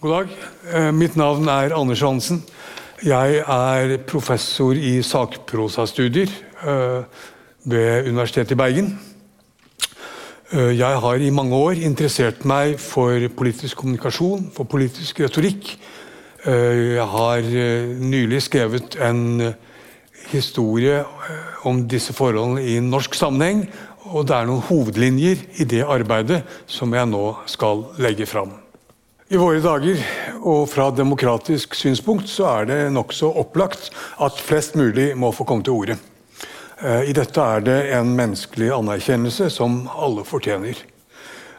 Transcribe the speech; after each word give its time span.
God 0.00 0.10
dag. 0.10 0.28
Eh, 0.74 0.90
mitt 0.92 1.16
navn 1.16 1.48
er 1.48 1.74
Anders 1.76 2.00
Hansen. 2.02 2.42
Jeg 3.02 3.44
er 3.46 3.92
professor 4.08 4.74
i 4.74 5.02
sakprosastudier 5.06 6.32
eh, 6.66 7.02
ved 7.64 8.08
Universitetet 8.08 8.50
i 8.56 8.58
Bergen. 8.58 8.98
Eh, 10.50 10.78
jeg 10.78 10.98
har 11.04 11.14
i 11.14 11.30
mange 11.30 11.54
år 11.54 11.78
interessert 11.78 12.44
meg 12.44 12.74
for 12.82 13.28
politisk 13.36 13.76
kommunikasjon, 13.76 14.50
for 14.54 14.64
politisk 14.64 15.20
retorikk. 15.20 15.76
Jeg 16.40 17.04
har 17.04 17.44
nylig 18.00 18.42
skrevet 18.42 18.94
en 19.04 19.52
historie 20.30 21.02
om 21.68 21.82
disse 21.84 22.14
forholdene 22.16 22.62
i 22.64 22.78
norsk 22.80 23.14
sammenheng. 23.14 23.66
Og 24.10 24.26
det 24.26 24.34
er 24.34 24.48
noen 24.48 24.64
hovedlinjer 24.66 25.44
i 25.62 25.66
det 25.70 25.84
arbeidet 25.86 26.42
som 26.66 26.90
jeg 26.94 27.06
nå 27.06 27.24
skal 27.50 27.84
legge 28.02 28.26
fram. 28.26 28.56
I 29.30 29.38
våre 29.38 29.60
dager, 29.62 30.00
og 30.42 30.64
fra 30.66 30.88
demokratisk 30.90 31.76
synspunkt, 31.78 32.26
så 32.26 32.48
er 32.50 32.64
det 32.66 32.78
nokså 32.90 33.28
opplagt 33.38 33.92
at 34.18 34.40
flest 34.42 34.74
mulig 34.74 35.12
må 35.14 35.30
få 35.30 35.46
komme 35.46 35.62
til 35.62 35.76
orde. 35.76 35.98
Eh, 36.82 37.12
I 37.12 37.14
dette 37.14 37.38
er 37.38 37.62
det 37.62 37.78
en 37.94 38.10
menneskelig 38.18 38.72
anerkjennelse 38.74 39.46
som 39.54 39.84
alle 39.94 40.26
fortjener. 40.26 40.82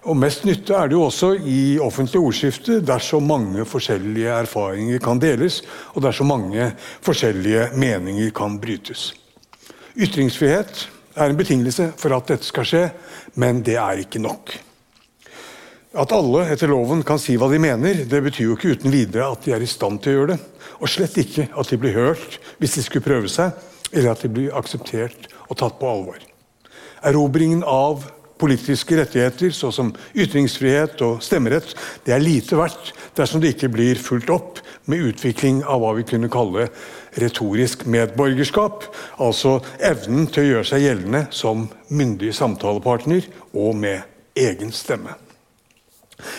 Og 0.04 0.18
Mest 0.18 0.44
nytte 0.44 0.76
er 0.76 0.90
det 0.90 0.98
jo 0.98 1.06
også 1.08 1.36
i 1.48 1.78
offentlig 1.80 2.20
ordskifte 2.20 2.80
dersom 2.84 3.28
mange 3.30 3.64
forskjellige 3.70 4.36
erfaringer 4.42 5.00
kan 5.00 5.22
deles, 5.22 5.62
og 5.94 6.04
dersom 6.04 6.28
mange 6.34 6.74
forskjellige 7.06 7.70
meninger 7.80 8.34
kan 8.36 8.60
brytes. 8.60 9.14
Ytringsfrihet 9.96 10.90
er 11.16 11.30
en 11.30 11.40
betingelse 11.40 11.92
for 12.00 12.16
at 12.16 12.30
dette 12.32 12.48
skal 12.48 12.68
skje, 12.68 12.84
men 13.42 13.64
det 13.66 13.78
er 13.80 14.04
ikke 14.04 14.22
nok. 14.24 14.54
At 15.92 16.14
alle 16.16 16.46
etter 16.54 16.72
loven 16.72 17.02
kan 17.04 17.20
si 17.20 17.36
hva 17.36 17.50
de 17.52 17.60
mener, 17.60 18.06
det 18.08 18.22
betyr 18.24 18.46
jo 18.48 18.56
ikke 18.56 18.78
uten 18.78 18.94
videre 18.94 19.28
at 19.34 19.44
de 19.44 19.52
er 19.52 19.64
i 19.64 19.68
stand 19.68 20.00
til 20.00 20.14
å 20.14 20.20
gjøre 20.20 20.32
det. 20.34 20.40
Og 20.80 20.90
slett 20.90 21.18
ikke 21.20 21.50
at 21.52 21.72
de 21.72 21.80
blir 21.82 21.98
hørt 21.98 22.40
hvis 22.62 22.78
de 22.78 22.86
skulle 22.86 23.06
prøve 23.06 23.32
seg, 23.32 23.52
eller 23.92 24.14
at 24.14 24.24
de 24.24 24.32
blir 24.32 24.56
akseptert 24.56 25.28
og 25.50 25.60
tatt 25.60 25.76
på 25.82 25.92
alvor. 25.92 26.22
Erobringen 27.04 27.66
av 27.68 28.08
politiske 28.42 28.98
rettigheter, 28.98 29.52
såsom 29.54 29.92
ytringsfrihet 30.18 31.02
og 31.06 31.20
stemmerett, 31.22 31.76
det 32.08 32.16
er 32.16 32.24
lite 32.24 32.58
verdt 32.58 32.94
dersom 33.18 33.44
det 33.44 33.54
ikke 33.56 33.70
blir 33.76 34.00
fulgt 34.02 34.32
opp 34.34 34.62
med 34.90 35.12
utvikling 35.12 35.62
av 35.68 35.84
hva 35.84 35.92
vi 36.00 36.08
kunne 36.08 36.32
kalle 36.32 36.70
retorisk 37.20 37.86
medborgerskap. 37.86 38.86
Altså 39.20 39.60
evnen 39.80 40.30
til 40.32 40.44
å 40.44 40.50
gjøre 40.52 40.70
seg 40.72 40.86
gjeldende 40.86 41.26
som 41.36 41.68
myndig 41.90 42.34
samtalepartner 42.38 43.28
og 43.52 43.76
med 43.76 44.08
egen 44.40 44.72
stemme. 44.76 45.18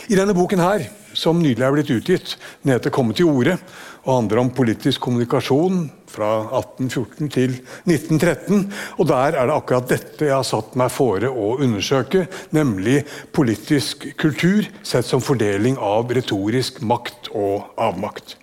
I 0.08 0.14
denne 0.14 0.34
boken 0.36 0.62
her, 0.62 0.84
som 1.18 1.40
nylig 1.42 1.64
er 1.66 1.74
blitt 1.74 1.90
utgitt, 1.90 2.36
den 2.62 2.72
heter 2.72 2.90
'Komme 2.90 3.14
til 3.14 3.26
orde' 3.26 3.58
og 4.04 4.16
handler 4.16 4.38
om 4.38 4.50
politisk 4.50 5.00
kommunikasjon 5.00 5.90
fra 6.10 6.30
1814 6.58 7.28
til 7.28 7.54
1913. 7.86 8.72
Og 8.98 9.08
Der 9.08 9.38
er 9.38 9.46
det 9.46 9.54
akkurat 9.54 9.88
dette 9.88 10.24
jeg 10.24 10.34
har 10.34 10.42
satt 10.42 10.74
meg 10.76 10.90
fore 10.90 11.30
å 11.30 11.56
undersøke, 11.62 12.26
nemlig 12.50 13.04
politisk 13.32 14.16
kultur 14.16 14.66
sett 14.82 15.04
som 15.04 15.20
fordeling 15.20 15.78
av 15.78 16.10
retorisk 16.10 16.82
makt 16.82 17.30
og 17.34 17.70
avmakt. 17.78 18.41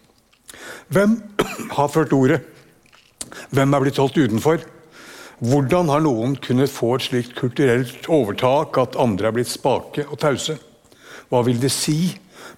Hvem 0.89 1.17
har 1.75 1.92
ført 1.94 2.14
ordet? 2.14 2.42
Hvem 3.53 3.73
er 3.73 3.84
blitt 3.84 4.00
holdt 4.02 4.17
utenfor? 4.17 4.64
Hvordan 5.39 5.88
har 5.88 6.03
noen 6.03 6.36
kunnet 6.44 6.72
få 6.72 6.95
et 6.98 7.06
slikt 7.06 7.36
kulturelt 7.38 8.09
overtak 8.12 8.78
at 8.81 8.97
andre 9.00 9.30
er 9.30 9.38
blitt 9.38 9.52
spake 9.52 10.03
og 10.09 10.20
tause? 10.20 10.58
Hva 11.30 11.44
vil 11.45 11.62
det 11.62 11.72
si 11.72 12.09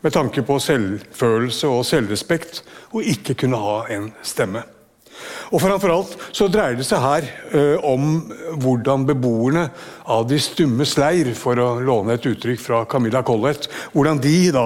med 0.02 0.16
tanke 0.16 0.42
på 0.48 0.58
selvfølelse 0.64 1.70
og 1.70 1.86
selvrespekt 1.86 2.64
å 2.95 3.04
ikke 3.06 3.38
kunne 3.44 3.59
ha 3.62 3.82
en 3.94 4.09
stemme? 4.26 4.64
Og 5.52 5.59
Framfor 5.61 5.92
alt 5.93 6.14
så 6.33 6.48
dreier 6.49 6.78
det 6.80 6.86
seg 6.88 7.04
her 7.04 7.26
ø, 7.54 7.64
om 7.86 8.05
hvordan 8.64 9.04
beboerne 9.10 9.67
av 10.10 10.23
De 10.30 10.39
stummes 10.42 10.95
leir, 10.98 11.33
for 11.38 11.60
å 11.60 11.73
låne 11.83 12.16
et 12.16 12.28
uttrykk 12.32 12.61
fra 12.64 12.83
Camilla 12.89 13.22
Collett, 13.28 13.67
hvordan 13.93 14.22
de 14.23 14.36
da 14.55 14.66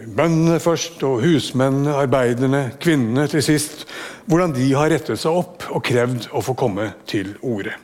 Bøndene 0.00 0.56
først, 0.60 1.02
og 1.04 1.20
husmennene, 1.20 1.92
arbeiderne, 1.92 2.72
kvinnene 2.80 3.26
til 3.28 3.42
sist. 3.44 3.84
Hvordan 4.24 4.54
de 4.56 4.70
har 4.72 4.88
rettet 4.88 5.20
seg 5.20 5.36
opp 5.42 5.66
og 5.68 5.82
krevd 5.84 6.30
å 6.32 6.40
få 6.44 6.54
komme 6.56 6.86
til 7.10 7.34
orde. 7.42 7.74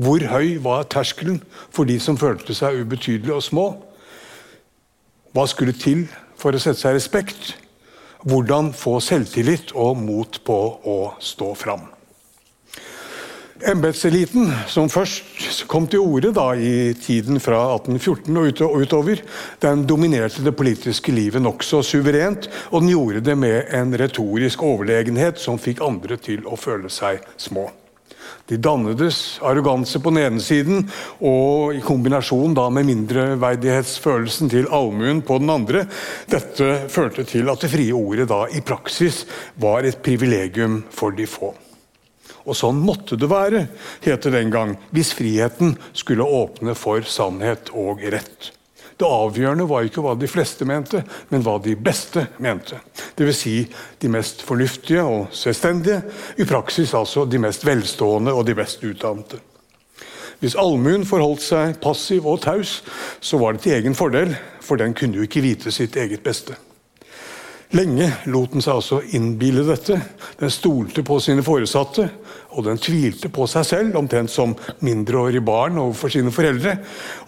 Hvor 0.00 0.24
høy 0.32 0.56
var 0.64 0.88
terskelen 0.90 1.38
for 1.70 1.86
de 1.86 2.00
som 2.02 2.18
følte 2.18 2.56
seg 2.56 2.82
ubetydelige 2.82 3.36
og 3.36 3.46
små? 3.46 3.66
Hva 5.30 5.46
skulle 5.46 5.76
til 5.78 6.08
for 6.40 6.56
å 6.56 6.62
sette 6.62 6.82
seg 6.82 6.98
respekt? 6.98 7.54
Hvordan 8.26 8.72
få 8.74 8.98
selvtillit 9.04 9.70
og 9.78 10.02
mot 10.02 10.42
på 10.44 10.60
å 10.82 10.98
stå 11.22 11.54
fram? 11.54 11.86
Embetseliten, 13.60 14.48
som 14.72 14.88
først 14.88 15.66
kom 15.68 15.84
til 15.90 16.00
orde 16.00 16.30
i 16.56 16.94
tiden 16.96 17.40
fra 17.44 17.58
1814 17.74 18.64
og 18.64 18.76
utover, 18.80 19.20
den 19.60 19.84
dominerte 19.84 20.44
det 20.44 20.54
politiske 20.56 21.12
livet 21.12 21.42
nokså 21.44 21.82
suverent, 21.84 22.48
og 22.70 22.80
den 22.80 22.94
gjorde 22.94 23.20
det 23.20 23.36
med 23.36 23.68
en 23.76 23.92
retorisk 23.92 24.64
overlegenhet 24.64 25.38
som 25.38 25.60
fikk 25.60 25.84
andre 25.84 26.16
til 26.16 26.48
å 26.48 26.56
føle 26.56 26.88
seg 26.88 27.20
små. 27.36 27.68
De 28.48 28.56
dannedes 28.56 29.38
arroganse 29.44 30.00
på 30.00 30.10
den 30.10 30.24
ene 30.24 30.42
siden, 30.42 30.86
og 31.20 31.76
i 31.76 31.84
kombinasjon 31.84 32.56
da 32.56 32.66
med 32.72 32.88
mindreverdighetsfølelsen 32.88 34.50
til 34.50 34.70
allmuen 34.72 35.20
på 35.22 35.36
den 35.38 35.52
andre. 35.52 35.84
Dette 36.32 36.86
førte 36.88 37.28
til 37.28 37.52
at 37.52 37.60
det 37.60 37.74
frie 37.76 37.92
ordet 37.94 38.30
da 38.32 38.46
i 38.48 38.64
praksis 38.64 39.26
var 39.60 39.84
et 39.84 40.00
privilegium 40.02 40.80
for 40.90 41.12
de 41.12 41.28
få. 41.28 41.52
Og 42.50 42.56
sånn 42.58 42.80
måtte 42.82 43.14
det 43.14 43.28
være, 43.30 43.66
het 44.02 44.24
det 44.26 44.32
den 44.34 44.50
gang, 44.50 44.74
hvis 44.90 45.12
friheten 45.14 45.76
skulle 45.94 46.26
åpne 46.26 46.74
for 46.74 47.06
sannhet 47.06 47.70
og 47.78 48.02
rett. 48.10 48.50
Det 49.00 49.08
avgjørende 49.08 49.64
var 49.70 49.86
ikke 49.86 50.02
hva 50.04 50.12
de 50.18 50.28
fleste 50.28 50.66
mente, 50.68 51.00
men 51.30 51.44
hva 51.46 51.54
de 51.62 51.72
beste 51.78 52.26
mente. 52.42 52.82
Dvs. 53.16 53.38
Si 53.38 53.54
de 54.02 54.10
mest 54.12 54.42
fornuftige 54.44 55.04
og 55.06 55.30
selvstendige, 55.32 56.02
i 56.36 56.44
praksis 56.44 56.92
altså 56.98 57.24
de 57.24 57.40
mest 57.40 57.64
velstående 57.64 58.34
og 58.34 58.44
de 58.48 58.58
best 58.58 58.84
utdannede. 58.84 59.40
Hvis 60.40 60.56
allmuen 60.56 61.06
forholdt 61.08 61.44
seg 61.44 61.78
passiv 61.80 62.28
og 62.28 62.42
taus, 62.44 62.80
så 63.20 63.40
var 63.40 63.54
det 63.54 63.64
til 63.64 63.78
egen 63.78 63.96
fordel, 63.96 64.34
for 64.60 64.80
den 64.80 64.92
kunne 64.96 65.20
jo 65.20 65.24
ikke 65.28 65.44
vite 65.44 65.72
sitt 65.72 65.96
eget 66.00 66.24
beste. 66.24 66.58
Lenge 67.70 68.08
lot 68.26 68.50
den 68.50 68.64
seg 68.64 68.80
altså 68.80 68.96
innbille 69.14 69.62
dette. 69.62 69.94
Den 70.40 70.50
stolte 70.50 71.04
på 71.06 71.20
sine 71.22 71.44
foresatte, 71.46 72.08
og 72.50 72.64
den 72.66 72.80
tvilte 72.82 73.30
på 73.30 73.46
seg 73.50 73.66
selv, 73.68 73.98
omtrent 74.00 74.32
som 74.32 74.56
mindreårige 74.82 75.44
barn 75.46 75.78
overfor 75.78 76.10
sine 76.10 76.32
foreldre. 76.34 76.74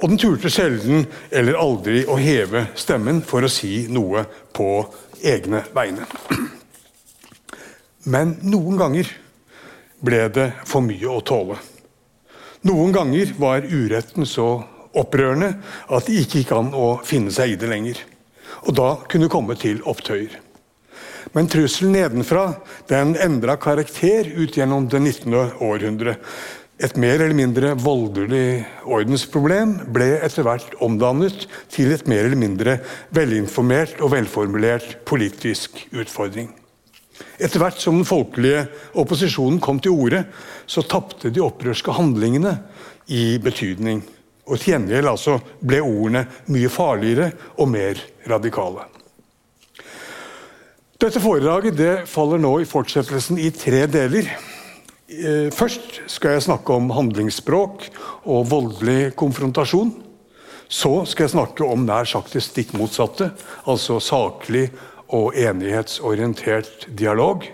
Og 0.00 0.10
den 0.10 0.18
turte 0.18 0.50
sjelden 0.50 1.06
eller 1.30 1.60
aldri 1.62 2.02
å 2.10 2.18
heve 2.18 2.66
stemmen 2.74 3.22
for 3.22 3.46
å 3.46 3.52
si 3.52 3.86
noe 3.92 4.24
på 4.50 4.68
egne 5.22 5.62
vegne. 5.76 6.10
Men 8.10 8.34
noen 8.42 8.80
ganger 8.80 9.14
ble 10.02 10.24
det 10.34 10.48
for 10.66 10.82
mye 10.82 11.06
å 11.06 11.22
tåle. 11.22 11.60
Noen 12.66 12.90
ganger 12.94 13.30
var 13.38 13.62
uretten 13.62 14.26
så 14.26 14.56
opprørende 14.98 15.54
at 15.86 16.08
det 16.08 16.18
ikke 16.24 16.42
gikk 16.42 16.56
an 16.56 16.74
å 16.74 16.96
finne 17.06 17.30
seg 17.34 17.54
i 17.54 17.60
det 17.60 17.70
lenger 17.70 18.02
og 18.62 18.74
da 18.78 18.88
kunne 19.10 19.30
komme 19.32 19.56
til 19.58 19.82
opptøyer. 19.88 20.38
Men 21.32 21.48
trusselen 21.50 21.94
nedenfra 21.94 22.48
den 22.90 23.14
endra 23.20 23.56
karakter 23.60 24.28
ut 24.36 24.56
gjennom 24.56 24.88
det 24.90 25.00
19. 25.00 25.36
århundre. 25.62 26.16
Et 26.82 26.96
mer 26.98 27.20
eller 27.20 27.36
mindre 27.36 27.76
voldelig 27.78 28.64
ordensproblem 28.82 29.76
ble 29.94 30.16
etter 30.24 30.46
hvert 30.46 30.74
omdannet 30.82 31.46
til 31.70 31.92
et 31.94 32.08
mer 32.10 32.26
eller 32.26 32.40
mindre 32.40 32.80
velinformert 33.14 34.02
og 34.02 34.16
velformulert 34.16 34.98
politisk 35.06 35.78
utfordring. 35.94 36.50
Etter 37.38 37.62
hvert 37.62 37.78
som 37.78 38.00
den 38.00 38.08
folkelige 38.08 38.64
opposisjonen 38.98 39.60
kom 39.62 39.78
til 39.82 39.94
orde, 39.94 40.24
så 40.66 40.82
tapte 40.82 41.30
de 41.30 41.44
opprørske 41.44 41.94
handlingene 41.94 42.56
i 43.06 43.38
betydning. 43.42 44.02
Og 44.48 44.58
til 44.58 44.74
gjengjeld 44.74 45.06
altså 45.06 45.36
ble 45.62 45.78
ordene 45.84 46.24
mye 46.50 46.70
farligere 46.72 47.30
og 47.62 47.70
mer 47.70 48.00
radikale. 48.28 48.88
Dette 51.02 51.22
foredraget 51.22 51.78
det 51.78 51.94
faller 52.10 52.38
nå 52.38 52.60
i 52.62 52.68
fortsettelsen 52.68 53.38
i 53.42 53.50
tre 53.54 53.86
deler. 53.90 54.28
Eh, 55.12 55.48
først 55.54 56.02
skal 56.10 56.36
jeg 56.36 56.46
snakke 56.46 56.74
om 56.74 56.92
handlingsspråk 56.94 57.88
og 58.22 58.46
voldelig 58.50 59.12
konfrontasjon. 59.18 59.90
Så 60.72 61.02
skal 61.10 61.26
jeg 61.26 61.34
snakke 61.34 61.66
om 61.66 61.82
nær 61.84 62.06
sagt 62.08 62.32
det 62.32 62.44
stikk 62.46 62.72
motsatte, 62.78 63.32
altså 63.68 63.98
saklig 64.00 64.70
og 65.12 65.36
enighetsorientert 65.36 66.86
dialog. 66.96 67.44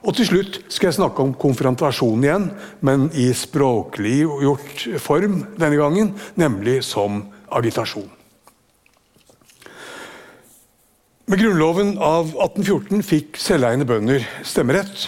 Og 0.00 0.16
til 0.16 0.28
slutt 0.30 0.60
skal 0.72 0.88
jeg 0.88 0.96
snakke 0.96 1.24
om 1.24 1.34
konfrontasjon 1.36 2.24
igjen, 2.24 2.46
men 2.80 3.10
i 3.12 3.28
språklig 3.36 4.22
gjort 4.24 4.86
form 5.02 5.42
denne 5.60 5.76
gangen, 5.76 6.14
nemlig 6.40 6.80
som 6.86 7.26
agitasjon. 7.52 8.08
Med 11.30 11.38
Grunnloven 11.38 11.92
av 12.02 12.32
1814 12.32 13.04
fikk 13.06 13.36
selveiende 13.38 13.86
bønder 13.86 14.24
stemmerett. 14.42 15.04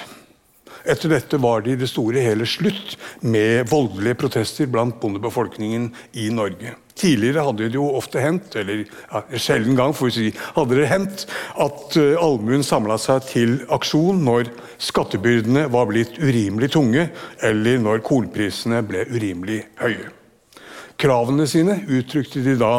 Etter 0.87 1.11
dette 1.11 1.39
var 1.43 1.65
det 1.65 1.75
i 1.75 1.81
det 1.81 1.89
store 1.91 2.23
hele 2.23 2.47
slutt 2.47 2.95
med 3.27 3.67
voldelige 3.71 4.19
protester 4.21 4.71
blant 4.71 5.01
bondebefolkningen 5.03 5.89
i 6.19 6.29
Norge. 6.35 6.77
Tidligere 7.03 7.43
hadde 7.43 7.67
det 7.67 7.75
jo 7.75 7.89
ofte 7.99 8.23
hendt, 8.23 8.55
eller 8.61 8.85
ja, 8.85 9.23
sjelden 9.35 9.75
gang 9.79 9.95
får 9.97 10.07
vi 10.07 10.15
si, 10.15 10.29
hadde 10.55 10.79
det 10.79 10.87
hendt 10.91 11.25
at 11.65 11.97
uh, 11.99 12.23
allmuen 12.23 12.63
samla 12.63 12.99
seg 13.03 13.27
til 13.27 13.57
aksjon 13.75 14.23
når 14.23 14.53
skattebyrdene 14.83 15.67
var 15.73 15.91
blitt 15.91 16.15
urimelig 16.23 16.71
tunge, 16.77 17.09
eller 17.43 17.83
når 17.83 18.05
kornprisene 18.07 18.85
ble 18.87 19.03
urimelig 19.11 19.65
høye. 19.83 20.13
Kravene 21.03 21.49
sine 21.51 21.81
uttrykte 21.91 22.45
de 22.45 22.55
da 22.61 22.75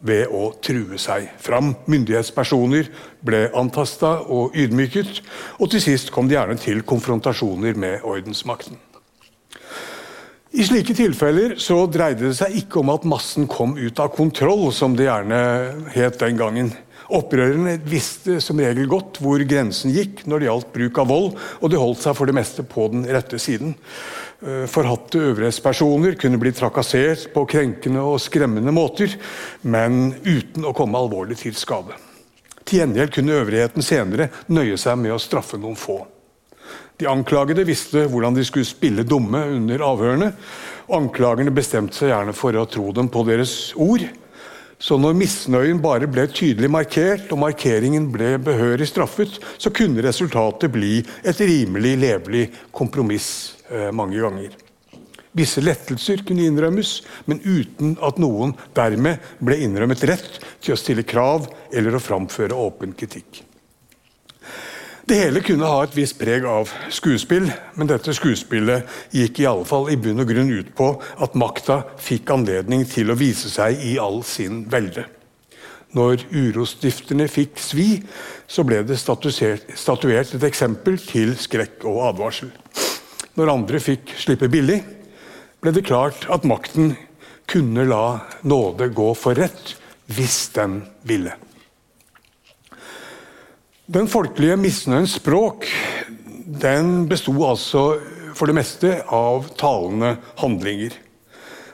ved 0.00 0.32
å 0.32 0.54
true 0.64 0.96
seg 1.00 1.28
fram. 1.42 1.74
Myndighetspersoner 1.90 2.88
ble 3.26 3.48
antasta 3.58 4.18
og 4.24 4.56
ydmyket, 4.56 5.20
og 5.58 5.72
til 5.74 5.84
sist 5.90 6.14
kom 6.14 6.30
de 6.30 6.38
gjerne 6.38 6.56
til 6.62 6.84
konfrontasjoner 6.88 7.76
med 7.76 8.06
ordensmakten. 8.06 8.78
I 10.48 10.64
slike 10.64 10.94
tilfeller 10.96 11.58
så 11.60 11.82
dreide 11.92 12.30
det 12.30 12.36
seg 12.38 12.54
ikke 12.62 12.80
om 12.80 12.88
at 12.94 13.04
massen 13.08 13.44
kom 13.50 13.74
ut 13.76 13.98
av 14.00 14.14
kontroll, 14.16 14.70
som 14.72 14.94
det 14.96 15.04
gjerne 15.04 15.40
het 15.92 16.16
den 16.22 16.38
gangen. 16.40 16.70
Opprørerne 17.08 17.78
visste 17.88 18.38
som 18.44 18.60
regel 18.60 18.88
godt 18.88 19.20
hvor 19.24 19.40
grensen 19.48 19.92
gikk 19.92 20.24
når 20.28 20.40
det 20.40 20.48
gjaldt 20.48 20.72
bruk 20.72 21.02
av 21.04 21.12
vold, 21.12 21.30
og 21.60 21.72
de 21.72 21.80
holdt 21.80 22.00
seg 22.00 22.16
for 22.16 22.28
det 22.28 22.36
meste 22.36 22.64
på 22.68 22.88
den 22.92 23.04
rette 23.08 23.40
siden. 23.40 23.76
Eh, 24.40 24.64
forhatte 24.72 25.20
øvrighetspersoner 25.30 26.16
kunne 26.20 26.40
bli 26.40 26.52
trakassert 26.56 27.28
på 27.34 27.44
krenkende 27.48 28.04
og 28.04 28.20
skremmende 28.20 28.72
måter, 28.72 29.16
men 29.68 30.14
uten 30.24 30.68
å 30.68 30.76
komme 30.76 31.00
alvorlig 31.00 31.40
til 31.44 31.56
skade. 31.60 31.96
Til 32.64 32.82
gjengjeld 32.82 33.16
kunne 33.16 33.40
øvrigheten 33.40 33.84
senere 33.84 34.32
nøye 34.52 34.80
seg 34.80 35.00
med 35.00 35.16
å 35.16 35.20
straffe 35.22 35.60
noen 35.60 35.76
få. 35.80 36.02
De 36.98 37.06
anklagede 37.06 37.66
visste 37.66 38.06
hvordan 38.10 38.34
de 38.34 38.44
skulle 38.46 38.66
spille 38.66 39.04
dumme 39.06 39.44
under 39.54 39.84
avhørene. 39.86 40.32
Anklagerne 40.94 41.54
bestemte 41.54 42.00
seg 42.00 42.10
gjerne 42.12 42.34
for 42.34 42.56
å 42.58 42.66
tro 42.70 42.90
dem 42.96 43.10
på 43.12 43.22
deres 43.28 43.74
ord. 43.78 44.06
Så 44.78 44.94
når 44.98 45.16
misnøyen 45.18 45.80
bare 45.82 46.06
ble 46.10 46.28
tydelig 46.30 46.70
markert, 46.70 47.30
og 47.34 47.42
markeringen 47.42 48.10
ble 48.14 48.36
behørig 48.42 48.86
straffet, 48.90 49.40
så 49.58 49.74
kunne 49.74 50.04
resultatet 50.06 50.70
bli 50.70 51.00
et 51.26 51.40
rimelig 51.42 51.96
levelig 51.98 52.44
kompromiss 52.70 53.58
Eh, 53.70 53.92
mange 53.92 54.20
ganger. 54.20 54.54
Visse 55.36 55.60
lettelser 55.60 56.22
kunne 56.26 56.46
innrømmes, 56.48 56.92
men 57.28 57.40
uten 57.44 57.98
at 58.02 58.16
noen 58.20 58.54
dermed 58.76 59.20
ble 59.44 59.58
innrømmet 59.60 60.06
rett 60.08 60.38
til 60.64 60.72
å 60.72 60.78
stille 60.80 61.04
krav 61.04 61.50
eller 61.68 61.98
å 61.98 62.00
framføre 62.00 62.56
åpen 62.56 62.96
kritikk. 62.96 63.42
Det 65.08 65.16
hele 65.16 65.40
kunne 65.40 65.68
ha 65.68 65.82
et 65.86 65.94
visst 65.96 66.18
preg 66.20 66.44
av 66.44 66.68
skuespill, 66.92 67.46
men 67.80 67.88
dette 67.88 68.12
skuespillet 68.12 68.84
gikk 69.16 69.40
i 69.40 69.46
alle 69.48 69.64
fall 69.68 69.88
i 69.88 69.96
bunn 69.96 70.20
og 70.20 70.28
grunn 70.28 70.52
ut 70.52 70.74
på 70.76 70.90
at 71.24 71.38
makta 71.38 71.80
fikk 71.96 72.28
anledning 72.34 72.84
til 72.88 73.08
å 73.08 73.16
vise 73.16 73.48
seg 73.48 73.80
i 73.88 73.96
all 74.02 74.20
sin 74.26 74.66
velde. 74.68 75.06
Når 75.96 76.26
urostifterne 76.28 77.24
fikk 77.32 77.56
svi, 77.62 78.02
så 78.44 78.66
ble 78.68 78.82
det 78.84 79.00
statuert 79.00 80.34
et 80.36 80.48
eksempel 80.50 81.00
til 81.00 81.32
skrekk 81.40 81.88
og 81.88 82.02
advarsel 82.10 82.52
når 83.38 83.52
andre 83.52 83.78
fikk 83.82 84.16
slippe 84.18 84.48
billig, 84.50 84.80
ble 85.62 85.72
det 85.74 85.86
klart 85.86 86.26
at 86.32 86.46
makten 86.48 86.96
kunne 87.48 87.86
la 87.86 88.20
nåde 88.42 88.90
gå 88.94 89.12
for 89.18 89.38
rett 89.38 89.76
hvis 90.10 90.48
den 90.56 90.80
ville. 91.06 91.36
Den 93.88 94.04
folkelige 94.04 94.58
misnøyens 94.60 95.14
språk 95.16 95.64
den 96.60 97.06
besto 97.08 97.32
altså 97.48 97.82
for 98.36 98.50
det 98.50 98.58
meste 98.58 98.90
av 99.08 99.46
talende 99.56 100.10
handlinger. 100.42 100.92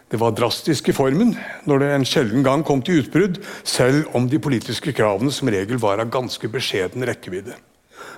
Det 0.06 0.20
var 0.22 0.36
drastisk 0.38 0.92
i 0.92 0.94
formen 0.94 1.32
når 1.66 1.82
det 1.82 1.88
en 1.90 2.06
sjelden 2.06 2.46
gang 2.46 2.62
kom 2.62 2.84
til 2.86 3.00
utbrudd, 3.02 3.40
selv 3.66 4.14
om 4.14 4.28
de 4.30 4.38
politiske 4.38 4.94
kravene 4.94 5.34
som 5.34 5.50
regel 5.50 5.80
var 5.82 5.98
av 6.04 6.12
ganske 6.14 6.52
beskjeden 6.52 7.02
rekkevidde. 7.02 7.56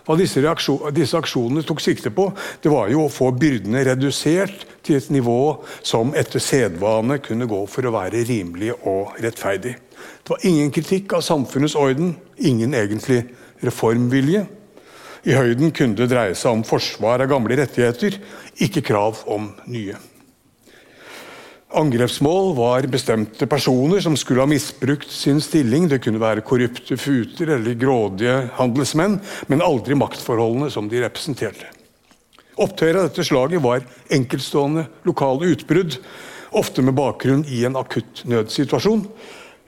Hva 0.05 0.19
disse, 0.21 0.45
disse, 0.93 1.17
aksjonene 1.17 1.65
tok 1.65 1.81
sikte 1.81 2.13
på, 2.13 2.29
det 2.61 2.69
var 2.69 2.93
jo 2.93 3.07
å 3.07 3.15
få 3.15 3.31
byrdene 3.33 3.81
redusert 3.89 4.69
til 4.85 5.01
et 5.01 5.09
nivå 5.09 5.39
som 5.81 6.13
etter 6.13 6.45
sedvane 6.45 7.17
kunne 7.25 7.49
gå 7.49 7.65
for 7.65 7.89
å 7.89 7.97
være 7.97 8.27
rimelig 8.29 8.75
og 8.77 9.17
rettferdig. 9.25 9.73
Det 10.21 10.37
var 10.37 10.47
ingen 10.53 10.69
kritikk 10.69 11.17
av 11.17 11.25
samfunnets 11.25 11.81
orden, 11.81 12.13
ingen 12.37 12.77
egentlig 12.77 13.25
reformvilje. 13.67 14.47
I 15.27 15.35
høyden 15.35 15.73
kunne 15.75 15.99
det 15.99 16.11
dreie 16.13 16.37
seg 16.39 16.55
om 16.55 16.67
forsvar 16.67 17.25
av 17.25 17.31
gamle 17.33 17.57
rettigheter, 17.59 18.21
ikke 18.63 18.85
krav 18.87 19.25
om 19.27 19.51
nye. 19.67 19.97
Angrepsmål 21.77 22.53
var 22.55 22.87
bestemte 22.89 23.49
personer 23.51 24.01
som 24.01 24.15
skulle 24.17 24.45
ha 24.45 24.49
misbrukt 24.49 25.11
sin 25.11 25.41
stilling. 25.43 25.89
Det 25.91 25.99
kunne 26.05 26.23
være 26.23 26.45
korrupte 26.47 26.95
futer 26.97 27.51
eller 27.57 27.75
grådige 27.77 28.37
handelsmenn, 28.57 29.19
men 29.51 29.65
aldri 29.67 29.99
maktforholdene 29.99 30.71
som 30.71 30.87
de 30.89 31.03
representerte. 31.03 31.73
Opptøyer 32.57 32.97
av 32.97 33.11
dette 33.11 33.27
slaget 33.27 33.61
var 33.61 33.83
enkeltstående 34.15 34.87
lokale 35.05 35.51
utbrudd, 35.53 35.99
ofte 36.57 36.87
med 36.87 36.97
bakgrunn 36.97 37.43
i 37.53 37.65
en 37.69 37.77
akutt 37.77 38.23
nødsituasjon, 38.31 39.03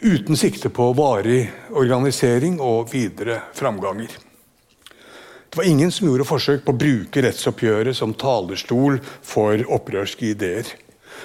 uten 0.01 0.37
sikte 0.37 0.71
på 0.71 0.93
varig 0.93 1.49
organisering 1.75 2.59
og 2.63 2.93
videre 2.93 3.41
framganger. 3.55 4.11
Det 5.49 5.57
var 5.57 5.65
ingen 5.65 5.91
som 5.93 6.07
gjorde 6.07 6.29
forsøk 6.29 6.65
på 6.65 6.75
å 6.75 6.79
bruke 6.79 7.23
rettsoppgjøret 7.25 7.97
som 7.97 8.13
talerstol 8.15 9.01
for 9.25 9.65
opprørske 9.75 10.31
ideer. 10.35 10.69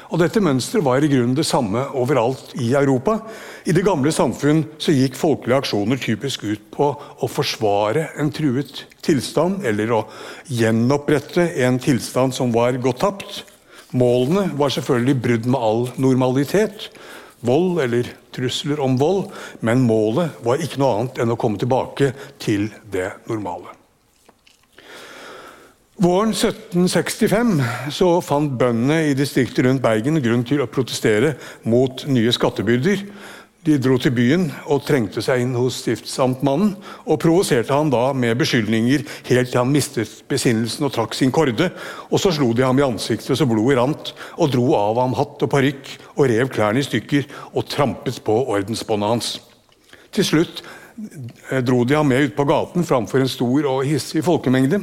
Og 0.09 0.17
Dette 0.21 0.41
mønsteret 0.41 0.85
var 0.85 1.03
i 1.03 1.09
grunnen 1.11 1.35
det 1.37 1.45
samme 1.45 1.83
overalt 1.99 2.53
i 2.61 2.71
Europa. 2.77 3.19
I 3.65 3.75
det 3.75 3.83
gamle 3.85 4.13
samfunn 4.15 4.63
så 4.81 4.95
gikk 4.95 5.17
folkelige 5.19 5.59
aksjoner 5.61 6.01
typisk 6.01 6.45
ut 6.47 6.63
på 6.73 6.89
å 6.97 7.29
forsvare 7.29 8.07
en 8.17 8.31
truet 8.33 8.85
tilstand, 9.05 9.65
eller 9.67 9.91
å 9.93 10.01
gjenopprette 10.49 11.49
en 11.67 11.77
tilstand 11.83 12.33
som 12.33 12.53
var 12.55 12.79
gått 12.81 13.03
tapt. 13.03 13.43
Målene 13.93 14.47
var 14.57 14.73
selvfølgelig 14.73 15.19
brudd 15.21 15.49
med 15.51 15.61
all 15.69 15.87
normalitet. 16.01 16.89
Vold 17.45 17.83
eller 17.83 18.09
trusler 18.35 18.81
om 18.83 18.97
vold. 18.99 19.29
Men 19.61 19.85
målet 19.87 20.41
var 20.45 20.61
ikke 20.61 20.81
noe 20.81 20.97
annet 20.97 21.23
enn 21.23 21.33
å 21.33 21.39
komme 21.39 21.61
tilbake 21.61 22.11
til 22.41 22.69
det 22.93 23.11
normale. 23.29 23.73
Våren 26.03 26.31
1765 26.33 27.59
så 27.93 28.07
fant 28.25 28.55
bøndene 28.57 29.11
i 29.11 29.13
distriktet 29.15 29.67
rundt 29.67 29.83
Bergen 29.83 30.17
grunn 30.25 30.41
til 30.47 30.63
å 30.63 30.67
protestere 30.67 31.35
mot 31.69 32.01
nye 32.09 32.33
skattebyrder. 32.33 33.03
De 33.63 33.77
dro 33.79 33.95
til 33.95 34.11
byen 34.11 34.49
og 34.67 34.81
trengte 34.83 35.21
seg 35.23 35.39
inn 35.39 35.53
hos 35.55 35.77
stiftsamtmannen, 35.85 36.73
og 37.07 37.19
provoserte 37.23 37.71
han 37.71 37.91
da 37.93 38.09
med 38.11 38.35
beskyldninger 38.41 39.05
helt 39.29 39.53
til 39.53 39.59
han 39.61 39.71
mistet 39.71 40.17
besinnelsen 40.27 40.83
og 40.83 40.91
trakk 40.91 41.15
sin 41.15 41.31
korde. 41.31 41.69
Og 42.09 42.19
så 42.19 42.33
slo 42.35 42.49
de 42.51 42.65
ham 42.67 42.81
i 42.81 42.83
ansiktet 42.83 43.39
så 43.39 43.47
blodet 43.47 43.77
rant, 43.79 44.11
og 44.35 44.51
dro 44.51 44.65
av 44.75 44.99
ham 44.99 45.15
hatt 45.15 45.45
og 45.47 45.51
parykk 45.53 45.93
og 46.17 46.27
rev 46.33 46.51
klærne 46.51 46.83
i 46.83 46.87
stykker 46.89 47.29
og 47.53 47.69
trampet 47.71 48.19
på 48.25 48.35
ordensbåndet 48.41 49.13
hans. 49.13 49.31
Til 50.11 50.27
slutt 50.27 50.59
eh, 50.59 51.63
dro 51.63 51.85
de 51.87 51.95
ham 51.95 52.11
med 52.11 52.27
ut 52.27 52.35
på 52.35 52.47
gaten 52.49 52.83
framfor 52.83 53.23
en 53.23 53.31
stor 53.31 53.69
og 53.71 53.87
hissig 53.87 54.25
folkemengde. 54.27 54.81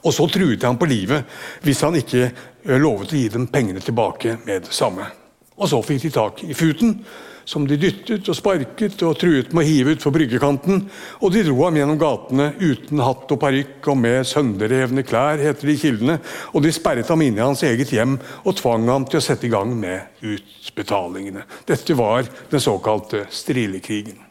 Og 0.00 0.16
så 0.16 0.24
truet 0.32 0.64
han 0.64 0.80
på 0.80 0.88
livet 0.88 1.28
hvis 1.60 1.84
han 1.84 2.00
ikke 2.00 2.24
eh, 2.30 2.80
lovet 2.80 3.12
å 3.12 3.20
gi 3.20 3.28
dem 3.36 3.44
pengene 3.52 3.84
tilbake 3.84 4.38
med 4.48 4.70
det 4.70 4.72
samme. 4.72 5.12
Og 5.60 5.68
så 5.68 5.84
fikk 5.84 6.08
de 6.08 6.16
tak 6.16 6.44
i 6.48 6.56
futen, 6.56 6.96
som 7.44 7.66
de 7.68 7.78
dyttet 7.80 8.28
og 8.30 8.36
sparket 8.38 9.02
og 9.06 9.16
truet 9.20 9.52
med 9.54 9.64
å 9.64 9.68
hive 9.68 9.94
utfor 9.96 10.14
bryggekanten. 10.14 10.84
Og 11.20 11.32
de 11.34 11.44
dro 11.46 11.56
ham 11.64 11.78
gjennom 11.78 12.00
gatene 12.00 12.50
uten 12.60 13.02
hatt 13.04 13.30
og 13.30 13.40
parykk 13.42 13.90
og 13.92 14.00
med 14.00 14.28
sønderrevne 14.28 15.06
klær, 15.06 15.42
heter 15.42 15.70
det 15.70 15.76
i 15.76 15.82
kildene. 15.84 16.18
Og 16.52 16.64
de 16.64 16.74
sperret 16.74 17.10
ham 17.12 17.24
inne 17.24 17.42
i 17.42 17.46
hans 17.46 17.64
eget 17.66 17.94
hjem 17.94 18.18
og 18.42 18.58
tvang 18.60 18.88
ham 18.90 19.08
til 19.08 19.20
å 19.20 19.26
sette 19.28 19.48
i 19.48 19.54
gang 19.54 19.74
med 19.78 20.24
utbetalingene. 20.24 21.46
Dette 21.68 21.96
var 21.98 22.28
den 22.50 22.64
såkalte 22.64 23.26
strilekrigen. 23.32 24.22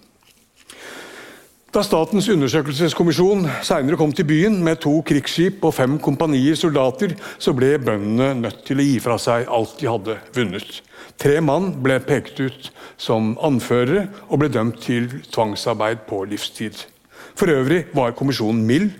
Da 1.74 1.82
Statens 1.82 2.28
undersøkelseskommisjon 2.30 3.48
senere 3.66 3.98
kom 3.98 4.12
til 4.14 4.28
byen 4.30 4.60
med 4.62 4.78
to 4.84 5.00
krigsskip 5.10 5.64
og 5.66 5.74
fem 5.74 5.96
kompanier 5.98 6.54
soldater, 6.54 7.16
så 7.42 7.50
ble 7.58 7.72
bøndene 7.82 8.44
nødt 8.44 8.60
til 8.68 8.78
å 8.78 8.86
gi 8.86 9.00
fra 9.02 9.16
seg 9.18 9.50
alt 9.50 9.80
de 9.80 9.90
hadde 9.90 10.20
vunnet. 10.36 10.84
Tre 11.22 11.40
mann 11.42 11.72
ble 11.84 12.00
pekt 12.04 12.40
ut 12.42 12.72
som 13.00 13.34
anførere 13.44 14.08
og 14.28 14.42
ble 14.42 14.50
dømt 14.52 14.82
til 14.84 15.10
tvangsarbeid 15.32 16.06
på 16.10 16.24
livstid. 16.30 16.86
For 17.34 17.50
øvrig 17.50 17.86
var 17.96 18.16
kommisjonen 18.18 18.66
mild 18.68 18.92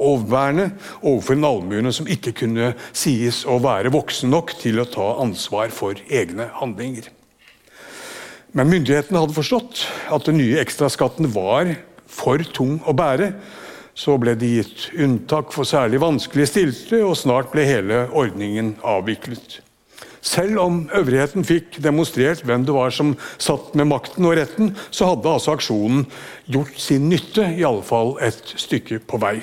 overbærende 0.00 0.70
overfor 1.02 1.36
en 1.36 1.46
allmue 1.48 1.92
som 1.92 2.08
ikke 2.10 2.32
kunne 2.42 2.72
sies 2.96 3.42
å 3.44 3.58
være 3.62 3.92
voksen 3.92 4.30
nok 4.32 4.54
til 4.60 4.80
å 4.80 4.88
ta 4.88 5.14
ansvar 5.22 5.72
for 5.74 5.98
egne 6.08 6.48
handlinger. 6.60 7.10
Men 8.56 8.70
myndighetene 8.70 9.20
hadde 9.22 9.36
forstått 9.36 9.84
at 10.10 10.26
den 10.26 10.40
nye 10.40 10.58
ekstraskatten 10.62 11.28
var 11.34 11.76
for 12.10 12.42
tung 12.56 12.80
å 12.82 12.94
bære. 12.96 13.32
Så 13.94 14.16
ble 14.18 14.34
det 14.38 14.48
gitt 14.54 14.86
unntak 14.98 15.52
for 15.54 15.68
særlig 15.68 16.00
vanskelig 16.02 16.48
stilte, 16.48 17.02
og 17.04 17.18
snart 17.18 17.50
ble 17.52 17.66
hele 17.68 18.04
ordningen 18.16 18.74
avviklet. 18.86 19.60
Selv 20.20 20.58
om 20.60 20.82
øvrigheten 20.94 21.46
fikk 21.48 21.78
demonstrert 21.80 22.42
hvem 22.44 22.66
det 22.68 22.74
var 22.76 22.92
som 22.92 23.14
satt 23.40 23.72
med 23.78 23.88
makten 23.88 24.26
og 24.28 24.36
retten, 24.36 24.74
så 24.92 25.14
hadde 25.14 25.32
altså 25.32 25.54
aksjonen 25.56 26.04
gjort 26.44 26.76
sin 26.76 27.08
nytte, 27.08 27.46
i 27.56 27.64
alle 27.64 27.84
fall 27.86 28.18
et 28.24 28.54
stykke 28.60 29.00
på 29.08 29.20
vei. 29.22 29.38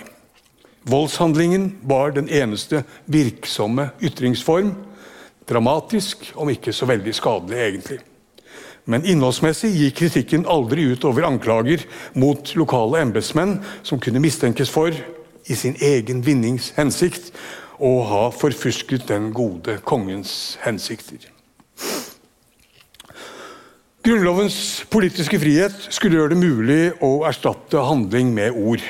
Voldshandlingen 0.88 1.72
var 1.84 2.13
den 2.15 2.29
eneste 2.29 2.84
virksomme 3.12 3.89
ytringsform. 4.01 4.75
Dramatisk, 5.50 6.29
om 6.36 6.51
ikke 6.51 6.74
så 6.75 6.88
veldig 6.88 7.15
skadelig, 7.15 7.57
egentlig. 7.57 8.00
Men 8.88 9.03
innholdsmessig 9.03 9.74
gikk 9.74 9.98
kritikken 10.00 10.46
aldri 10.48 10.86
ut 10.93 11.03
over 11.07 11.25
anklager 11.27 11.84
mot 12.15 12.53
lokale 12.55 13.01
embetsmenn 13.03 13.57
som 13.84 14.00
kunne 14.00 14.22
mistenkes 14.24 14.72
for, 14.72 14.96
i 15.48 15.55
sin 15.55 15.75
egen 15.84 16.22
vinnings 16.24 16.74
hensikt, 16.75 17.34
å 17.84 17.91
ha 18.10 18.22
forfusket 18.34 19.07
den 19.10 19.31
gode 19.36 19.77
kongens 19.86 20.57
hensikter. 20.63 21.29
Grunnlovens 24.07 24.86
politiske 24.88 25.39
frihet 25.41 25.89
skulle 25.91 26.15
gjøre 26.19 26.31
det 26.31 26.39
mulig 26.39 26.81
å 27.03 27.25
erstatte 27.27 27.81
handling 27.84 28.29
med 28.36 28.55
ord. 28.55 28.84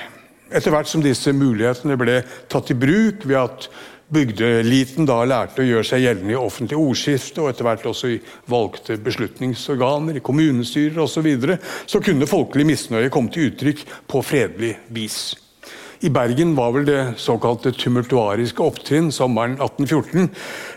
Etter 0.54 0.72
hvert 0.72 0.88
som 0.88 1.02
disse 1.04 1.34
mulighetene 1.34 1.98
ble 2.00 2.20
tatt 2.52 2.70
i 2.72 2.78
bruk 2.78 3.26
ved 3.26 3.40
at 3.40 3.66
bygdeliten 4.14 5.08
da 5.10 5.18
lærte 5.28 5.64
å 5.64 5.68
gjøre 5.68 5.88
seg 5.90 6.06
gjeldende 6.06 6.36
i 6.36 6.40
offentlig 6.40 6.78
ordskifte 6.80 7.44
og 7.44 7.50
etter 7.52 7.68
hvert 7.68 7.90
også 7.90 8.14
i 8.14 8.22
valgte 8.48 9.00
beslutningsorganer, 9.04 10.20
i 10.20 10.24
kommunestyrer 10.24 11.02
osv., 11.04 11.18
så, 11.18 11.26
videre, 11.26 11.58
så 11.90 12.04
kunne 12.04 12.30
folkelig 12.30 12.70
misnøye 12.70 13.12
komme 13.12 13.34
til 13.34 13.50
uttrykk 13.50 13.84
på 14.08 14.24
fredelig 14.24 14.76
vis. 14.94 15.20
I 16.00 16.10
Bergen 16.14 16.56
var 16.56 16.72
vel 16.76 16.86
det 16.86 17.02
såkalte 17.18 17.72
tumultuariske 17.74 18.62
opptrinn 18.62 19.10
sommeren 19.14 19.56
1814 19.58 20.28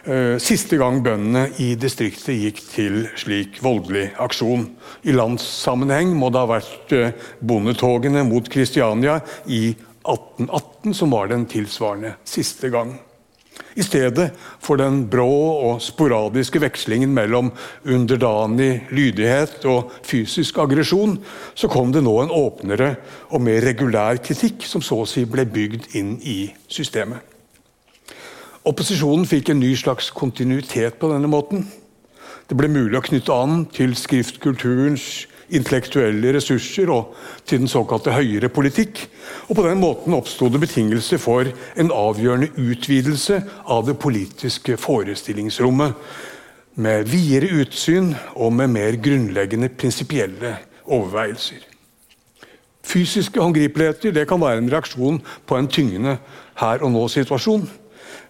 eh, 0.05 0.37
siste 0.41 0.79
gang 0.81 1.03
bøndene 1.05 1.51
i 1.61 1.75
distriktet 1.81 2.39
gikk 2.41 2.63
til 2.71 3.03
slik 3.21 3.61
voldelig 3.65 4.09
aksjon. 4.23 4.65
I 5.05 5.13
landssammenheng 5.17 6.15
må 6.17 6.33
det 6.33 6.41
ha 6.41 6.51
vært 6.55 6.97
eh, 6.97 7.29
bondetogene 7.45 8.25
mot 8.29 8.49
Kristiania 8.49 9.21
i 9.45 9.75
1818 10.09 10.97
som 10.97 11.13
var 11.13 11.29
den 11.29 11.45
tilsvarende 11.51 12.17
siste 12.25 12.73
gang. 12.73 12.97
I 13.79 13.85
stedet 13.87 14.31
for 14.59 14.81
den 14.81 15.05
brå 15.11 15.31
og 15.71 15.83
sporadiske 15.85 16.61
vekslingen 16.63 17.13
mellom 17.15 17.53
underdanig 17.87 18.89
lydighet 18.91 19.65
og 19.71 19.93
fysisk 20.07 20.59
aggresjon, 20.59 21.19
så 21.55 21.71
kom 21.71 21.93
det 21.95 22.03
nå 22.03 22.17
en 22.23 22.35
åpnere 22.35 22.97
og 23.31 23.45
mer 23.47 23.63
regulær 23.63 24.19
kritikk 24.25 24.67
som 24.67 24.83
så 24.83 25.03
å 25.05 25.09
si 25.09 25.23
ble 25.29 25.47
bygd 25.47 25.95
inn 26.01 26.17
i 26.23 26.41
systemet. 26.67 27.23
Opposisjonen 28.67 29.25
fikk 29.25 29.53
en 29.53 29.63
ny 29.63 29.73
slags 29.79 30.11
kontinuitet 30.13 30.99
på 31.01 31.09
denne 31.13 31.31
måten. 31.31 31.65
Det 32.51 32.59
ble 32.59 32.69
mulig 32.69 32.99
å 32.99 33.05
knytte 33.07 33.33
an 33.33 33.63
til 33.73 33.95
skriftkulturens 33.97 35.07
intellektuelle 35.57 36.35
ressurser 36.37 36.91
og 36.93 37.15
til 37.47 37.63
den 37.63 37.71
såkalte 37.71 38.15
høyere 38.15 38.49
politikk. 38.49 39.03
Og 39.49 39.57
På 39.57 39.67
den 39.67 39.81
måten 39.81 40.15
oppsto 40.15 40.49
det 40.49 40.61
betingelser 40.61 41.19
for 41.19 41.49
en 41.77 41.91
avgjørende 41.95 42.53
utvidelse 42.57 43.43
av 43.67 43.87
det 43.87 43.99
politiske 43.99 44.77
forestillingsrommet. 44.77 45.95
Med 46.81 47.11
videre 47.11 47.51
utsyn 47.61 48.15
og 48.37 48.53
med 48.53 48.71
mer 48.71 48.97
grunnleggende 49.03 49.69
prinsipielle 49.69 50.57
overveielser. 50.87 51.67
Fysiske 52.87 53.41
håndgripeligheter 53.41 54.25
kan 54.25 54.41
være 54.41 54.63
en 54.63 54.73
reaksjon 54.73 55.21
på 55.47 55.59
en 55.59 55.69
tyngende 55.69 56.17
her 56.63 56.83
og 56.83 56.95
nå-situasjon. 56.95 57.69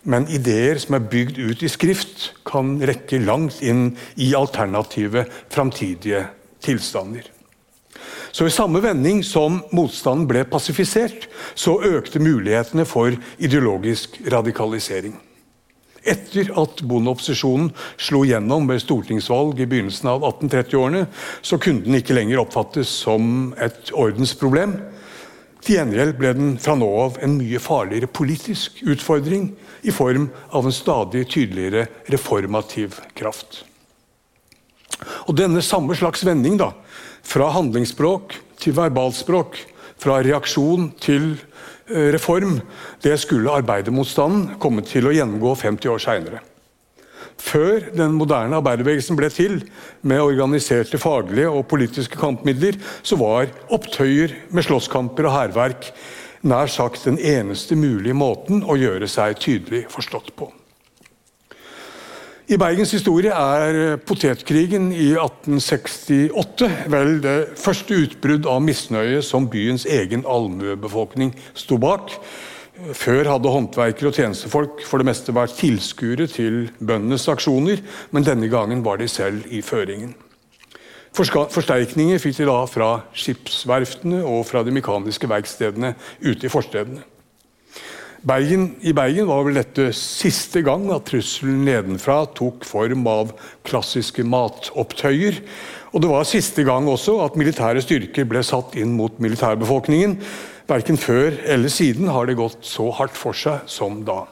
Men 0.03 0.27
ideer 0.33 0.81
som 0.81 0.97
er 0.97 1.09
bygd 1.13 1.39
ut 1.39 1.63
i 1.63 1.69
skrift, 1.69 2.31
kan 2.49 2.79
rekke 2.81 3.21
langt 3.21 3.61
inn 3.63 3.91
i 4.17 4.33
alternative 4.37 5.27
framtidige 5.53 6.25
tilstander. 6.71 7.29
Så 8.33 8.47
I 8.47 8.51
samme 8.55 8.81
vending 8.83 9.25
som 9.27 9.59
motstanden 9.75 10.29
ble 10.31 10.45
pasifisert, 10.47 11.27
så 11.59 11.81
økte 11.83 12.23
mulighetene 12.23 12.87
for 12.87 13.17
ideologisk 13.43 14.21
radikalisering. 14.31 15.17
Etter 16.01 16.49
at 16.57 16.81
bondeopposisjonen 16.89 17.73
slo 18.01 18.23
gjennom 18.25 18.69
ved 18.71 18.81
stortingsvalg 18.81 19.59
i 19.61 19.67
begynnelsen 19.69 20.09
av 20.09 20.25
1830-årene, 20.25 21.05
så 21.43 21.59
kunne 21.61 21.85
den 21.85 21.99
ikke 21.99 22.17
lenger 22.17 22.41
oppfattes 22.41 22.93
som 23.03 23.51
et 23.61 23.93
ordensproblem. 23.93 24.79
Til 25.61 25.77
gjengjeld 25.77 26.15
ble 26.17 26.33
den 26.39 26.55
fra 26.63 26.79
nå 26.79 26.89
av 27.03 27.19
en 27.21 27.35
mye 27.37 27.61
farligere 27.61 28.09
politisk 28.09 28.81
utfordring 28.87 29.51
i 29.85 29.93
form 29.93 30.31
av 30.57 30.71
en 30.71 30.77
stadig 30.77 31.27
tydeligere 31.35 31.85
reformativ 32.09 32.97
kraft. 33.19 33.67
Og 35.29 35.37
denne 35.39 35.63
samme 35.65 35.97
slags 35.99 36.25
vending, 36.27 36.59
da, 36.61 36.73
fra 37.27 37.51
handlingsspråk 37.55 38.37
til 38.61 38.77
verbalspråk, 38.77 39.59
fra 40.01 40.21
reaksjon 40.25 40.91
til 41.01 41.35
eh, 41.35 42.11
reform, 42.15 42.61
det 43.05 43.19
skulle 43.21 43.53
arbeidermotstanden 43.61 44.61
komme 44.63 44.85
til 44.87 45.09
å 45.09 45.15
gjennomgå 45.15 45.57
50 45.61 45.93
år 45.93 46.05
seinere. 46.05 46.41
Før 47.41 47.87
den 47.97 48.17
moderne 48.19 48.59
arbeiderbevegelsen 48.61 49.17
ble 49.17 49.31
til, 49.33 49.61
med 50.05 50.21
organiserte 50.21 51.01
faglige 51.01 51.49
og 51.49 51.67
politiske 51.73 52.21
kampmidler, 52.21 52.77
så 53.03 53.17
var 53.21 53.49
opptøyer 53.73 54.37
med 54.53 54.67
slåsskamper 54.67 55.29
og 55.29 55.37
hærverk 55.39 55.91
nær 56.43 56.69
sagt 56.73 57.05
den 57.09 57.19
eneste 57.21 57.77
mulige 57.77 58.17
måten 58.17 58.65
å 58.65 58.77
gjøre 58.81 59.09
seg 59.09 59.41
tydelig 59.41 59.87
forstått 59.93 60.35
på. 60.37 60.51
I 62.51 62.57
Bergens 62.59 62.91
historie 62.91 63.31
er 63.31 64.01
potetkrigen 64.03 64.89
i 64.91 65.13
1868 65.15 66.67
vel 66.91 67.21
det 67.23 67.35
første 67.55 67.95
utbrudd 67.95 68.49
av 68.51 68.65
misnøye 68.67 69.21
som 69.23 69.47
byens 69.53 69.85
egen 69.87 70.25
allmuebefolkning 70.27 71.31
sto 71.55 71.79
bak. 71.79 72.11
Før 72.99 73.31
hadde 73.31 73.53
håndverkere 73.55 74.11
og 74.11 74.19
tjenestefolk 74.19 74.83
for 74.83 74.99
det 74.99 75.07
meste 75.13 75.37
vært 75.37 75.55
tilskuere 75.61 76.27
til 76.33 76.59
bøndenes 76.81 77.29
aksjoner, 77.31 77.85
men 78.11 78.27
denne 78.27 78.51
gangen 78.51 78.83
var 78.83 78.99
de 78.99 79.07
selv 79.07 79.47
i 79.47 79.63
føringen. 79.63 80.17
Forsterkninger 81.15 82.19
fikk 82.19 82.41
de 82.43 82.51
da 82.51 82.59
fra 82.67 82.91
skipsverftene 83.15 84.25
og 84.27 84.43
fra 84.51 84.67
de 84.67 84.75
mekaniske 84.75 85.31
verkstedene 85.31 85.95
ute 86.19 86.51
i 86.51 86.51
forstedene. 86.51 87.07
Bergen, 88.21 88.75
I 88.85 88.93
Bergen 88.93 89.29
var 89.31 89.47
vel 89.47 89.57
dette 89.57 89.87
siste 89.97 90.61
gang 90.67 90.91
at 90.93 91.07
trusselen 91.09 91.63
nedenfra 91.65 92.27
tok 92.37 92.67
form 92.69 93.07
av 93.09 93.33
klassiske 93.65 94.27
matopptøyer. 94.29 95.39
Og 95.95 96.05
det 96.05 96.11
var 96.11 96.29
siste 96.29 96.67
gang 96.69 96.89
også 96.91 97.17
at 97.25 97.39
militære 97.41 97.81
styrker 97.81 98.29
ble 98.29 98.43
satt 98.45 98.77
inn 98.77 98.93
mot 98.99 99.17
militærbefolkningen. 99.25 100.19
Verken 100.69 101.01
før 101.01 101.33
eller 101.49 101.73
siden 101.73 102.13
har 102.13 102.29
det 102.29 102.37
gått 102.39 102.61
så 102.69 102.91
hardt 103.01 103.17
for 103.17 103.37
seg 103.37 103.65
som 103.71 104.05
da. 104.05 104.27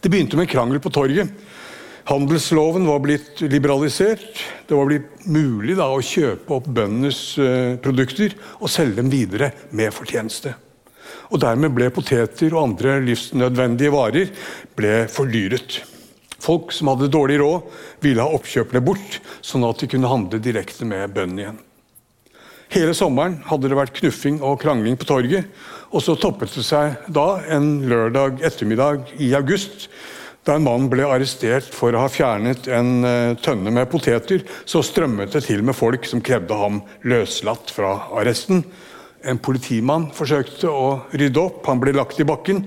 Det 0.00 0.08
begynte 0.08 0.38
med 0.38 0.48
krangel 0.48 0.78
på 0.80 0.94
torget. 0.94 1.34
Handelsloven 2.06 2.86
var 2.86 3.02
blitt 3.02 3.42
liberalisert. 3.50 4.46
Det 4.66 4.78
var 4.78 4.88
blitt 4.88 5.26
mulig 5.26 5.74
da, 5.76 5.90
å 5.90 6.00
kjøpe 6.00 6.54
opp 6.56 6.70
bøndenes 6.70 7.20
eh, 7.42 7.76
produkter 7.82 8.38
og 8.60 8.70
selge 8.72 9.02
dem 9.02 9.10
videre 9.12 9.50
med 9.74 9.92
fortjeneste. 9.94 10.54
Og 11.30 11.40
dermed 11.42 11.74
ble 11.74 11.88
poteter 11.94 12.50
og 12.54 12.64
andre 12.64 12.98
livsnødvendige 13.06 13.94
varer 13.94 14.30
ble 14.78 14.94
fordyret. 15.10 15.80
Folk 16.40 16.72
som 16.72 16.88
hadde 16.90 17.10
dårlig 17.12 17.38
råd, 17.42 17.66
ville 18.00 18.24
ha 18.24 18.36
oppkjøpene 18.36 18.82
bort, 18.84 19.18
sånn 19.44 19.66
at 19.68 19.82
de 19.82 19.90
kunne 19.92 20.10
handle 20.10 20.40
direkte 20.42 20.88
med 20.88 21.12
bøndene 21.14 21.44
igjen. 21.44 21.60
Hele 22.70 22.94
sommeren 22.94 23.40
hadde 23.48 23.66
det 23.66 23.76
vært 23.76 23.96
knuffing 23.98 24.38
og 24.46 24.60
krangling 24.62 24.94
på 24.98 25.08
torget. 25.08 25.48
Og 25.90 26.04
så 26.06 26.14
toppet 26.14 26.52
det 26.54 26.62
seg 26.62 27.08
da 27.10 27.40
en 27.50 27.80
lørdag 27.90 28.44
ettermiddag 28.46 29.10
i 29.18 29.32
august, 29.34 29.88
da 30.46 30.54
en 30.56 30.64
mann 30.64 30.86
ble 30.88 31.04
arrestert 31.04 31.66
for 31.74 31.92
å 31.92 32.04
ha 32.04 32.10
fjernet 32.12 32.68
en 32.72 32.92
uh, 33.04 33.34
tønne 33.42 33.74
med 33.74 33.90
poteter. 33.90 34.46
Så 34.64 34.84
strømmet 34.86 35.34
det 35.34 35.42
til 35.48 35.64
med 35.66 35.76
folk 35.76 36.06
som 36.08 36.22
krevde 36.24 36.56
ham 36.56 36.80
løslatt 37.02 37.74
fra 37.74 37.96
arresten. 38.22 38.62
En 39.28 39.40
politimann 39.42 40.08
forsøkte 40.16 40.70
å 40.72 40.86
rydde 41.12 41.42
opp. 41.42 41.64
Han 41.68 41.80
ble 41.82 41.92
lagt 41.96 42.20
i 42.20 42.28
bakken. 42.28 42.64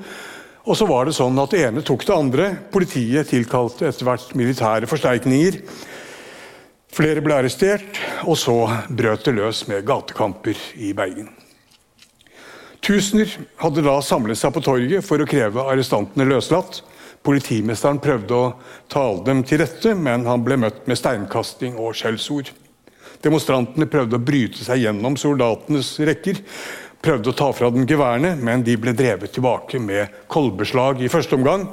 Og 0.63 0.77
så 0.79 0.87
var 0.87 1.07
det 1.07 1.15
sånn 1.17 1.39
at 1.41 1.51
det 1.51 1.63
ene 1.65 1.83
tok 1.83 2.05
det 2.07 2.15
andre. 2.15 2.49
Politiet 2.71 3.31
tilkalte 3.33 3.89
etter 3.89 4.07
hvert 4.07 4.35
militære 4.37 4.87
forsterkninger. 4.87 5.59
Flere 6.93 7.23
ble 7.25 7.39
arrestert, 7.41 7.97
og 8.29 8.37
så 8.37 8.55
brøt 8.85 9.25
det 9.25 9.33
løs 9.33 9.63
med 9.67 9.85
gatekamper 9.87 10.59
i 10.77 10.91
Bergen. 10.93 11.31
Tusener 12.83 13.31
hadde 13.57 13.81
da 13.85 13.95
samlet 14.03 14.37
seg 14.37 14.53
på 14.53 14.61
torget 14.61 15.05
for 15.07 15.23
å 15.23 15.27
kreve 15.27 15.65
arrestantene 15.71 16.27
løslatt. 16.29 16.81
Politimesteren 17.23 18.01
prøvde 18.03 18.35
å 18.35 18.51
tale 18.91 19.23
dem 19.25 19.41
til 19.47 19.63
rette, 19.63 19.95
men 19.95 20.27
han 20.27 20.43
ble 20.45 20.59
møtt 20.59 20.83
med 20.91 20.99
steinkasting 20.99 21.79
og 21.79 21.95
skjellsord. 21.97 22.51
Demonstrantene 23.21 23.87
prøvde 23.91 24.17
å 24.17 24.23
bryte 24.23 24.65
seg 24.65 24.85
gjennom 24.85 25.17
soldatenes 25.19 25.95
rekker. 25.99 26.41
Prøvde 27.03 27.33
å 27.33 27.37
ta 27.37 27.49
fra 27.53 27.69
dem 27.73 27.85
geværene, 27.87 28.33
men 28.39 28.63
de 28.63 28.77
ble 28.79 28.95
drevet 28.95 29.33
tilbake 29.35 29.79
med 29.83 30.23
kolbeslag 30.31 31.03
i 31.03 31.11
første 31.11 31.35
omgang. 31.35 31.67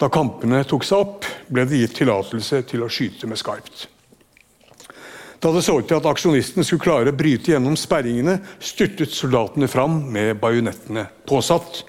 Da 0.00 0.08
kampene 0.08 0.62
tok 0.64 0.86
seg 0.86 1.02
opp, 1.02 1.26
ble 1.50 1.66
det 1.68 1.82
gitt 1.82 1.98
tillatelse 2.00 2.62
til 2.70 2.86
å 2.86 2.92
skyte 2.92 3.28
med 3.28 3.40
skarpt. 3.40 3.88
Da 5.40 5.50
det 5.52 5.62
så 5.64 5.78
ut 5.80 5.86
til 5.88 5.96
at 5.96 6.06
aksjonistene 6.08 6.64
skulle 6.68 6.84
klare 6.84 7.12
å 7.12 7.16
bryte 7.16 7.54
gjennom 7.54 7.76
sperringene, 7.80 8.38
styrtet 8.60 9.12
soldatene 9.16 9.68
fram 9.72 10.02
med 10.12 10.34
bajonettene 10.40 11.06
påsatt. 11.28 11.80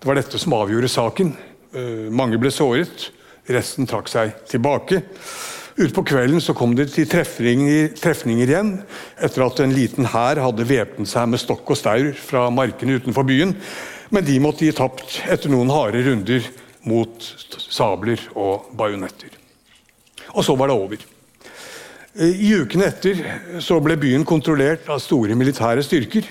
Det 0.00 0.08
var 0.08 0.16
dette 0.16 0.40
som 0.40 0.56
avgjorde 0.56 0.88
saken. 0.88 1.34
Eh, 1.76 2.08
mange 2.08 2.40
ble 2.40 2.52
såret, 2.52 3.10
resten 3.52 3.88
trakk 3.88 4.08
seg 4.08 4.32
tilbake. 4.48 5.02
Utpå 5.74 6.04
kvelden 6.06 6.38
så 6.38 6.54
kom 6.54 6.76
det 6.78 6.92
til 6.94 7.08
trefninger, 7.10 7.88
trefninger 7.98 8.46
igjen, 8.46 8.68
etter 9.18 9.42
at 9.42 9.58
en 9.64 9.72
liten 9.74 10.06
hær 10.12 10.38
hadde 10.38 10.66
væpnet 10.68 11.10
seg 11.10 11.26
med 11.32 11.42
stokk 11.42 11.72
og 11.74 11.78
staur 11.80 12.12
fra 12.14 12.44
markene 12.54 13.00
utenfor 13.00 13.26
byen. 13.26 13.56
Men 14.14 14.26
de 14.26 14.36
måtte 14.42 14.68
gi 14.68 14.74
tapt 14.76 15.16
etter 15.26 15.50
noen 15.50 15.72
harde 15.74 16.04
runder 16.06 16.46
mot 16.86 17.26
sabler 17.58 18.22
og 18.38 18.68
bajonetter. 18.78 19.34
Og 20.34 20.46
så 20.46 20.54
var 20.54 20.70
det 20.70 20.78
over. 20.78 21.02
I 22.22 22.52
ukene 22.54 22.86
etter 22.92 23.24
så 23.64 23.80
ble 23.82 23.96
byen 23.98 24.22
kontrollert 24.28 24.86
av 24.86 25.02
store 25.02 25.34
militære 25.34 25.82
styrker. 25.82 26.28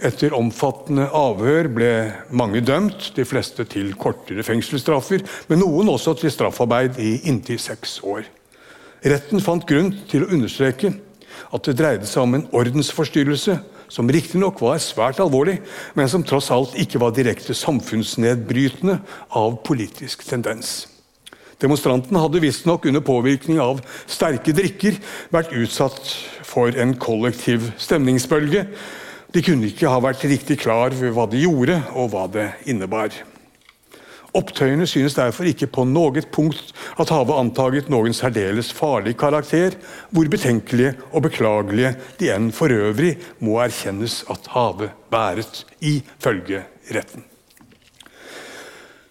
Etter 0.00 0.32
omfattende 0.36 1.10
avhør 1.12 1.68
ble 1.76 1.92
mange 2.32 2.64
dømt, 2.64 3.10
de 3.16 3.28
fleste 3.28 3.68
til 3.68 3.92
kortere 4.00 4.44
fengselsstraffer, 4.44 5.20
men 5.52 5.60
noen 5.60 5.92
også 5.92 6.16
til 6.20 6.32
straffarbeid 6.32 6.96
i 7.04 7.18
inntil 7.28 7.60
seks 7.60 7.98
år. 8.00 8.24
Retten 9.04 9.42
fant 9.44 9.66
grunn 9.68 9.92
til 10.08 10.24
å 10.24 10.30
understreke 10.32 10.94
at 11.52 11.68
det 11.68 11.76
dreide 11.78 12.08
seg 12.08 12.24
om 12.24 12.36
en 12.38 12.46
ordensforstyrrelse 12.56 13.58
som 13.92 14.08
riktignok 14.10 14.60
var 14.64 14.80
svært 14.82 15.20
alvorlig, 15.22 15.60
men 15.94 16.08
som 16.10 16.24
tross 16.26 16.50
alt 16.54 16.74
ikke 16.80 17.00
var 17.02 17.14
direkte 17.14 17.54
samfunnsnedbrytende 17.54 18.98
av 19.38 19.60
politisk 19.66 20.26
tendens. 20.26 20.86
Demonstranten 21.62 22.18
hadde 22.20 22.42
visstnok 22.42 22.84
under 22.88 23.04
påvirkning 23.04 23.60
av 23.62 23.80
sterke 24.10 24.52
drikker 24.56 24.98
vært 25.32 25.54
utsatt 25.56 26.10
for 26.44 26.74
en 26.76 26.92
kollektiv 27.00 27.70
stemningsbølge. 27.80 28.66
De 29.32 29.44
kunne 29.44 29.70
ikke 29.70 29.88
ha 29.88 30.02
vært 30.04 30.26
riktig 30.28 30.58
klar 30.60 30.92
over 30.92 31.14
hva 31.16 31.24
de 31.30 31.46
gjorde, 31.46 31.78
og 31.96 32.12
hva 32.12 32.26
det 32.32 32.50
innebar. 32.68 33.14
Opptøyene 34.36 34.84
synes 34.88 35.16
derfor 35.16 35.48
ikke 35.48 35.68
på 35.72 35.86
noe 35.88 36.20
punkt 36.32 36.74
at 37.00 37.12
havet 37.14 37.38
antaget 37.40 37.88
noen 37.92 38.16
særdeles 38.16 38.72
farlig 38.76 39.14
karakter, 39.16 39.78
hvor 40.10 40.28
betenkelige 40.28 40.96
og 41.12 41.24
beklagelige 41.28 41.94
de 42.20 42.32
enn 42.34 42.50
for 42.52 42.72
øvrig 42.72 43.14
må 43.40 43.56
erkjennes 43.64 44.24
at 44.32 44.50
havet 44.52 44.92
bæret, 45.12 45.64
ifølge 45.80 46.66
retten. 46.92 47.24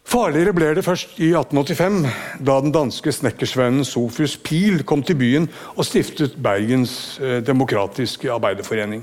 Farligere 0.06 0.54
ble 0.54 0.70
det 0.78 0.86
først 0.86 1.18
i 1.18 1.32
1885, 1.34 2.06
da 2.46 2.60
den 2.62 2.72
danske 2.76 3.12
snekkersvennen 3.12 3.88
Sofus 3.88 4.38
Pil 4.38 4.84
kom 4.86 5.02
til 5.04 5.18
byen 5.18 5.50
og 5.74 5.88
stiftet 5.88 6.38
Bergens 6.38 7.18
eh, 7.18 7.42
demokratiske 7.42 8.30
arbeiderforening. 8.32 9.02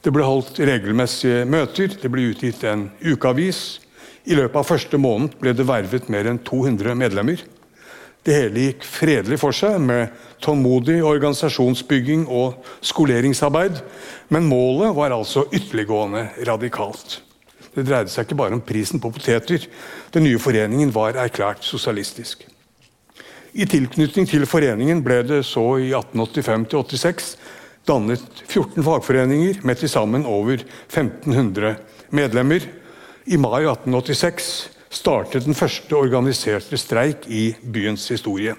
Det 0.00 0.12
ble 0.12 0.24
holdt 0.24 0.58
regelmessige 0.60 1.44
møter, 1.48 1.92
det 2.00 2.10
ble 2.12 2.30
utgitt 2.32 2.64
en 2.68 2.88
ukeavis, 3.04 3.83
i 4.24 4.36
løpet 4.36 4.56
av 4.56 4.68
første 4.68 4.98
måned 5.00 5.36
ble 5.40 5.52
det 5.56 5.66
vervet 5.68 6.08
mer 6.12 6.28
enn 6.30 6.40
200 6.40 6.96
medlemmer. 6.96 7.42
Det 8.24 8.32
hele 8.32 8.70
gikk 8.70 8.86
fredelig 8.88 9.36
for 9.42 9.52
seg, 9.52 9.76
med 9.84 10.14
tålmodig 10.44 11.02
organisasjonsbygging 11.04 12.24
og 12.32 12.64
skoleringsarbeid. 12.80 13.82
Men 14.32 14.48
målet 14.48 14.94
var 14.96 15.12
altså 15.12 15.44
ytterliggående 15.52 16.30
radikalt. 16.48 17.18
Det 17.74 17.84
dreide 17.84 18.08
seg 18.12 18.24
ikke 18.24 18.38
bare 18.38 18.56
om 18.56 18.62
prisen 18.64 19.02
på 19.02 19.10
poteter. 19.12 19.66
Den 20.14 20.24
nye 20.24 20.40
foreningen 20.40 20.92
var 20.94 21.18
erklært 21.20 21.66
sosialistisk. 21.66 22.46
I 23.54 23.68
tilknytning 23.70 24.26
til 24.26 24.46
foreningen 24.50 25.02
ble 25.04 25.20
det 25.28 25.42
så 25.46 25.66
i 25.82 25.92
1885-86 25.92 27.34
dannet 27.86 28.24
14 28.48 28.80
fagforeninger 28.86 29.60
med 29.68 29.78
til 29.78 29.92
sammen 29.92 30.24
over 30.26 30.64
1500 30.88 31.76
medlemmer. 32.14 32.64
I 33.24 33.38
mai 33.40 33.62
1886 33.64 34.46
startet 34.92 35.46
den 35.46 35.56
første 35.56 35.96
organiserte 35.96 36.76
streik 36.76 37.24
i 37.32 37.54
byens 37.64 38.04
historie. 38.12 38.52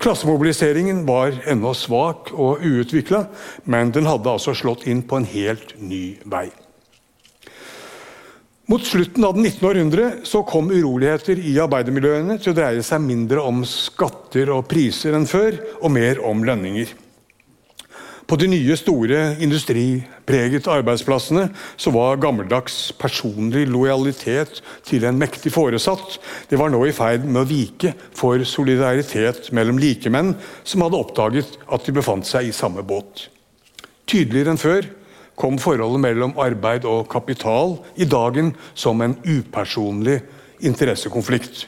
Klassemobiliseringen 0.00 1.02
var 1.04 1.36
ennå 1.52 1.74
svak 1.76 2.32
og 2.32 2.64
uutvikla, 2.64 3.26
men 3.68 3.92
den 3.92 4.08
hadde 4.08 4.32
altså 4.32 4.54
slått 4.56 4.86
inn 4.88 5.04
på 5.04 5.20
en 5.20 5.28
helt 5.28 5.76
ny 5.84 6.16
vei. 6.24 6.46
Mot 8.72 8.80
slutten 8.88 9.28
av 9.28 9.36
det 9.36 9.50
19. 9.50 9.68
århundre 9.68 10.10
så 10.24 10.40
kom 10.48 10.72
uroligheter 10.72 11.44
i 11.44 11.58
arbeidermiljøene 11.60 12.38
til 12.40 12.54
å 12.54 12.56
dreie 12.56 12.84
seg 12.86 13.04
mindre 13.04 13.44
om 13.44 13.66
skatter 13.68 14.48
og 14.54 14.64
priser 14.70 15.12
enn 15.12 15.28
før, 15.28 15.60
og 15.84 15.92
mer 15.92 16.24
om 16.24 16.40
lønninger. 16.48 16.88
På 18.24 18.38
de 18.40 18.46
nye, 18.48 18.76
store 18.80 19.18
industripregete 19.44 20.72
arbeidsplassene 20.72 21.50
så 21.76 21.92
var 21.92 22.20
gammeldags 22.22 22.88
personlig 22.96 23.66
lojalitet 23.68 24.62
til 24.88 25.04
en 25.04 25.18
mektig 25.20 25.52
foresatt 25.52 26.16
det 26.48 26.56
var 26.60 26.72
nå 26.72 26.80
i 26.88 26.94
ferd 26.96 27.26
med 27.28 27.42
å 27.42 27.48
vike 27.48 27.92
for 28.16 28.40
solidaritet 28.48 29.52
mellom 29.52 29.80
likemenn 29.82 30.32
som 30.64 30.86
hadde 30.86 31.02
oppdaget 31.04 31.58
at 31.68 31.84
de 31.84 31.96
befant 32.00 32.24
seg 32.24 32.48
i 32.48 32.56
samme 32.56 32.86
båt. 32.86 33.28
Tydeligere 34.08 34.54
enn 34.54 34.62
før 34.62 34.88
kom 35.36 35.60
forholdet 35.60 36.00
mellom 36.06 36.36
arbeid 36.40 36.88
og 36.88 37.08
kapital 37.12 37.76
i 38.00 38.08
dagen 38.08 38.54
som 38.72 39.04
en 39.04 39.18
upersonlig 39.20 40.22
interessekonflikt. 40.64 41.66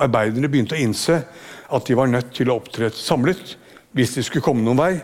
Arbeiderne 0.00 0.48
begynte 0.48 0.78
å 0.78 0.80
innse 0.80 1.20
at 1.72 1.88
de 1.88 1.96
var 1.98 2.08
nødt 2.08 2.32
til 2.36 2.48
å 2.48 2.56
opptre 2.62 2.88
samlet 2.96 3.58
hvis 3.92 4.16
de 4.16 4.24
skulle 4.24 4.44
komme 4.44 4.64
noen 4.64 4.80
vei, 4.80 4.94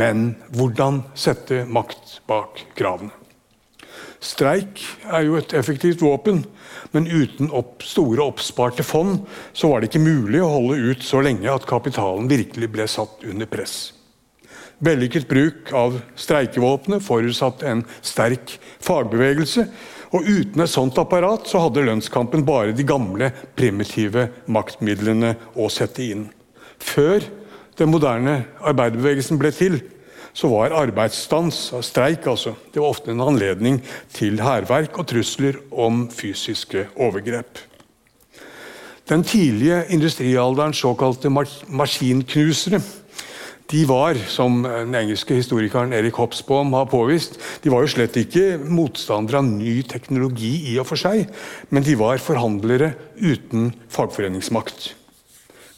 men 0.00 0.32
hvordan 0.54 1.02
sette 1.18 1.64
makt 1.70 2.20
bak 2.30 2.64
kravene? 2.78 3.12
Streik 4.24 4.80
er 5.12 5.26
jo 5.26 5.36
et 5.36 5.52
effektivt 5.52 6.00
våpen, 6.00 6.44
men 6.94 7.08
uten 7.10 7.50
opp 7.52 7.84
store 7.84 8.24
oppsparte 8.24 8.86
fond 8.86 9.18
så 9.52 9.68
var 9.68 9.82
det 9.82 9.90
ikke 9.90 10.06
mulig 10.06 10.40
å 10.40 10.48
holde 10.54 10.94
ut 10.94 11.04
så 11.04 11.20
lenge 11.24 11.50
at 11.52 11.66
kapitalen 11.68 12.30
virkelig 12.30 12.70
ble 12.72 12.88
satt 12.88 13.26
under 13.28 13.50
press. 13.50 13.92
Vellykket 14.84 15.28
bruk 15.28 15.70
av 15.76 16.00
streikevåpenet 16.18 17.04
forutsatte 17.04 17.68
en 17.68 17.84
sterk 18.02 18.56
fagbevegelse. 18.82 19.68
Og 20.14 20.26
uten 20.26 20.62
et 20.62 20.70
sånt 20.70 20.98
apparat 21.00 21.46
så 21.50 21.64
hadde 21.64 21.84
lønnskampen 21.86 22.44
bare 22.46 22.74
de 22.76 22.86
gamle, 22.86 23.30
primitive 23.58 24.28
maktmidlene 24.46 25.34
å 25.58 25.70
sette 25.72 26.04
inn. 26.06 26.28
Før 26.78 27.24
den 27.78 27.90
moderne 27.92 28.44
arbeiderbevegelsen 28.62 29.40
ble 29.40 29.52
til, 29.54 29.80
så 30.34 30.50
var 30.50 30.74
arbeidsstans, 30.74 31.68
streik 31.86 32.26
altså, 32.26 32.56
det 32.74 32.82
var 32.82 32.90
ofte 32.90 33.12
en 33.12 33.22
anledning 33.22 33.78
til 34.14 34.40
hærverk 34.42 34.98
og 34.98 35.06
trusler 35.12 35.60
om 35.70 36.08
fysiske 36.10 36.88
overgrep. 36.96 37.60
Den 39.08 39.22
tidlige 39.22 39.84
industrialderens 39.92 40.80
såkalte 40.80 41.30
maskinknusere 41.30 42.80
de 43.70 43.84
var, 43.88 44.18
som 44.28 44.62
den 44.64 44.94
engelske 44.94 45.38
historikeren 45.38 45.92
Erik 45.96 46.18
Hopsbaum 46.20 46.72
har 46.76 46.84
påvist, 46.90 47.38
de 47.64 47.72
var 47.72 47.84
jo 47.84 47.92
slett 47.94 48.16
ikke 48.20 48.58
motstandere 48.60 49.40
av 49.40 49.46
ny 49.48 49.78
teknologi 49.88 50.52
i 50.74 50.76
og 50.80 50.88
for 50.90 51.00
seg, 51.00 51.24
men 51.72 51.86
de 51.86 51.96
var 51.96 52.20
forhandlere 52.20 52.92
uten 53.16 53.72
fagforeningsmakt. 53.92 54.92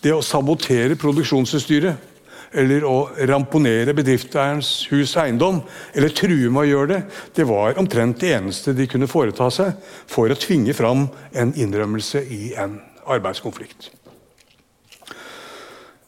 Det 0.02 0.12
å 0.12 0.24
sabotere 0.24 0.98
produksjonsutstyret 1.00 2.12
eller 2.56 2.84
å 2.86 2.96
ramponere 3.28 3.94
bedriftseierens 3.96 4.86
hus 4.92 5.16
eiendom, 5.20 5.60
eller 5.96 6.14
true 6.14 6.50
med 6.50 6.62
å 6.62 6.70
gjøre 6.70 6.90
det, 6.92 7.00
det 7.36 7.46
var 7.48 7.78
omtrent 7.80 8.20
det 8.22 8.32
eneste 8.36 8.74
de 8.76 8.86
kunne 8.90 9.10
foreta 9.10 9.50
seg 9.52 9.74
for 10.08 10.30
å 10.30 10.38
tvinge 10.40 10.76
fram 10.76 11.08
en 11.36 11.52
innrømmelse 11.58 12.22
i 12.22 12.54
en 12.58 12.78
arbeidskonflikt. 13.06 13.90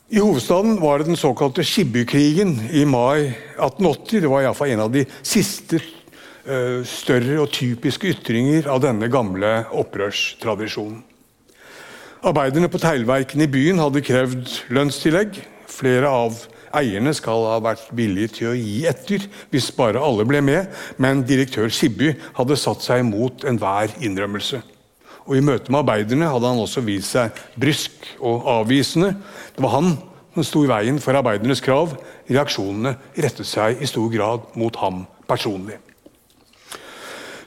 I 0.08 0.22
hovedstaden 0.24 0.78
var 0.80 0.98
det 0.98 1.10
den 1.10 1.20
såkalte 1.20 1.64
Skibbykrigen 1.66 2.54
i 2.72 2.86
mai 2.88 3.28
1880. 3.58 4.22
Det 4.24 4.30
var 4.32 4.46
iallfall 4.46 4.72
en 4.72 4.86
av 4.86 4.94
de 4.94 5.02
siste 5.20 5.82
uh, 5.82 6.80
større 6.88 7.36
og 7.42 7.52
typiske 7.52 8.08
ytringer 8.14 8.70
av 8.72 8.80
denne 8.86 9.10
gamle 9.12 9.52
opprørstradisjonen. 9.68 11.02
Arbeiderne 12.26 12.66
på 12.66 12.80
teglverkene 12.82 13.44
i 13.46 13.50
byen 13.50 13.78
hadde 13.78 14.00
krevd 14.02 14.48
lønnstillegg. 14.74 15.36
Flere 15.70 16.08
av 16.10 16.40
eierne 16.74 17.12
skal 17.14 17.44
ha 17.46 17.60
vært 17.62 17.92
villige 17.94 18.32
til 18.40 18.48
å 18.50 18.56
gi 18.58 18.80
etter 18.90 19.22
hvis 19.52 19.68
bare 19.76 20.02
alle 20.02 20.26
ble 20.26 20.40
med, 20.42 20.66
men 20.98 21.22
direktør 21.28 21.70
Skibby 21.70 22.10
hadde 22.34 22.58
satt 22.58 22.82
seg 22.82 23.04
imot 23.04 23.46
enhver 23.46 23.94
innrømmelse. 24.02 24.58
Og 25.30 25.38
I 25.38 25.44
møte 25.46 25.70
med 25.70 25.84
arbeiderne 25.84 26.32
hadde 26.32 26.50
han 26.50 26.62
også 26.64 26.82
vist 26.82 27.14
seg 27.14 27.38
brysk 27.54 28.10
og 28.18 28.50
avvisende. 28.50 29.12
Det 29.54 29.62
var 29.62 29.76
han 29.76 29.94
som 30.34 30.48
sto 30.48 30.64
i 30.66 30.72
veien 30.72 30.98
for 31.02 31.14
arbeidernes 31.14 31.62
krav. 31.62 31.94
Reaksjonene 32.26 32.96
rettet 33.14 33.46
seg 33.46 33.78
i 33.78 33.86
stor 33.86 34.10
grad 34.10 34.50
mot 34.58 34.74
ham 34.82 35.04
personlig. 35.30 35.78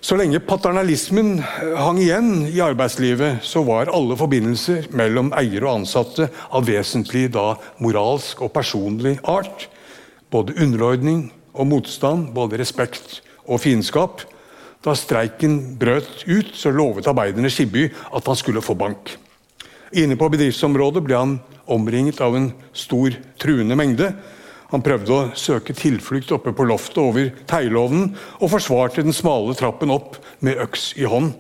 Så 0.02 0.16
lenge 0.18 0.40
paternalismen 0.42 1.36
eh, 1.38 1.76
hang 1.78 2.00
igjen 2.02 2.48
i 2.50 2.58
arbeidslivet, 2.66 3.44
så 3.46 3.62
var 3.62 3.92
alle 3.94 4.16
forbindelser 4.18 4.88
mellom 4.98 5.30
eier 5.38 5.62
og 5.62 5.84
ansatte 5.84 6.26
av 6.50 6.66
vesentlig 6.66 7.28
da 7.36 7.52
moralsk 7.78 8.42
og 8.42 8.50
personlig 8.56 9.20
art. 9.30 9.68
Både 10.34 10.58
underordning 10.58 11.28
og 11.54 11.70
motstand, 11.70 12.32
både 12.34 12.58
respekt 12.58 13.20
og 13.46 13.62
fiendskap. 13.62 14.26
Da 14.82 14.98
streiken 14.98 15.76
brøt 15.78 16.26
ut, 16.26 16.50
så 16.58 16.74
lovet 16.74 17.06
arbeiderne 17.06 17.54
Skibby 17.54 17.92
at 17.92 18.26
han 18.26 18.40
skulle 18.40 18.66
få 18.66 18.74
bank. 18.74 19.14
Inne 19.94 20.18
på 20.18 20.32
bedriftsområdet 20.34 21.06
ble 21.06 21.20
han 21.20 21.38
omringet 21.70 22.24
av 22.26 22.40
en 22.40 22.50
stor, 22.74 23.14
truende 23.38 23.78
mengde. 23.78 24.16
Han 24.72 24.84
prøvde 24.84 25.12
å 25.14 25.30
søke 25.36 25.76
tilflukt 25.76 26.32
oppe 26.32 26.54
på 26.56 26.66
loftet 26.68 27.00
over 27.04 27.32
teilovnen 27.50 28.14
og 28.40 28.52
forsvarte 28.54 29.04
den 29.04 29.16
smale 29.16 29.56
trappen 29.60 29.92
opp 29.92 30.18
med 30.40 30.60
øks 30.64 30.94
i 31.00 31.08
hånd. 31.12 31.34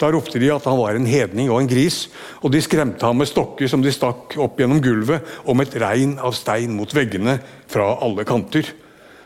Da 0.00 0.08
ropte 0.10 0.40
de 0.40 0.48
at 0.50 0.64
han 0.66 0.80
var 0.80 0.96
en 0.96 1.06
hedning 1.06 1.50
og 1.52 1.60
en 1.60 1.70
gris, 1.70 2.08
og 2.42 2.50
de 2.54 2.62
skremte 2.64 3.06
ham 3.06 3.20
med 3.20 3.28
stokker 3.30 3.68
som 3.70 3.84
de 3.84 3.92
stakk 3.94 4.34
opp 4.40 4.58
gjennom 4.58 4.80
gulvet, 4.82 5.22
om 5.46 5.60
et 5.62 5.76
regn 5.78 6.16
av 6.18 6.34
stein 6.34 6.72
mot 6.74 6.90
veggene 6.96 7.36
fra 7.70 7.92
alle 8.02 8.24
kanter. 8.26 8.66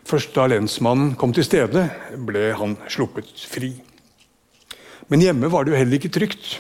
Først 0.07 0.35
da 0.37 0.45
lensmannen 0.51 1.15
kom 1.19 1.33
til 1.35 1.47
stede, 1.47 1.87
ble 2.29 2.51
han 2.59 2.77
sluppet 2.93 3.31
fri. 3.49 3.73
Men 5.09 5.23
hjemme 5.23 5.49
var 5.51 5.65
det 5.65 5.73
jo 5.73 5.81
heller 5.81 5.99
ikke 6.01 6.13
trygt. 6.13 6.59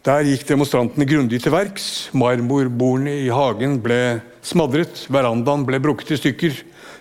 Der 0.00 0.24
gikk 0.24 0.46
demonstrantene 0.48 1.04
grundig 1.04 1.42
til 1.44 1.52
verks. 1.52 2.08
Marmorbordene 2.16 3.18
i 3.20 3.26
hagen 3.28 3.74
ble 3.84 4.22
smadret, 4.40 5.02
verandaen 5.12 5.66
ble 5.68 5.76
brukket 5.84 6.14
i 6.14 6.16
stykker. 6.16 6.54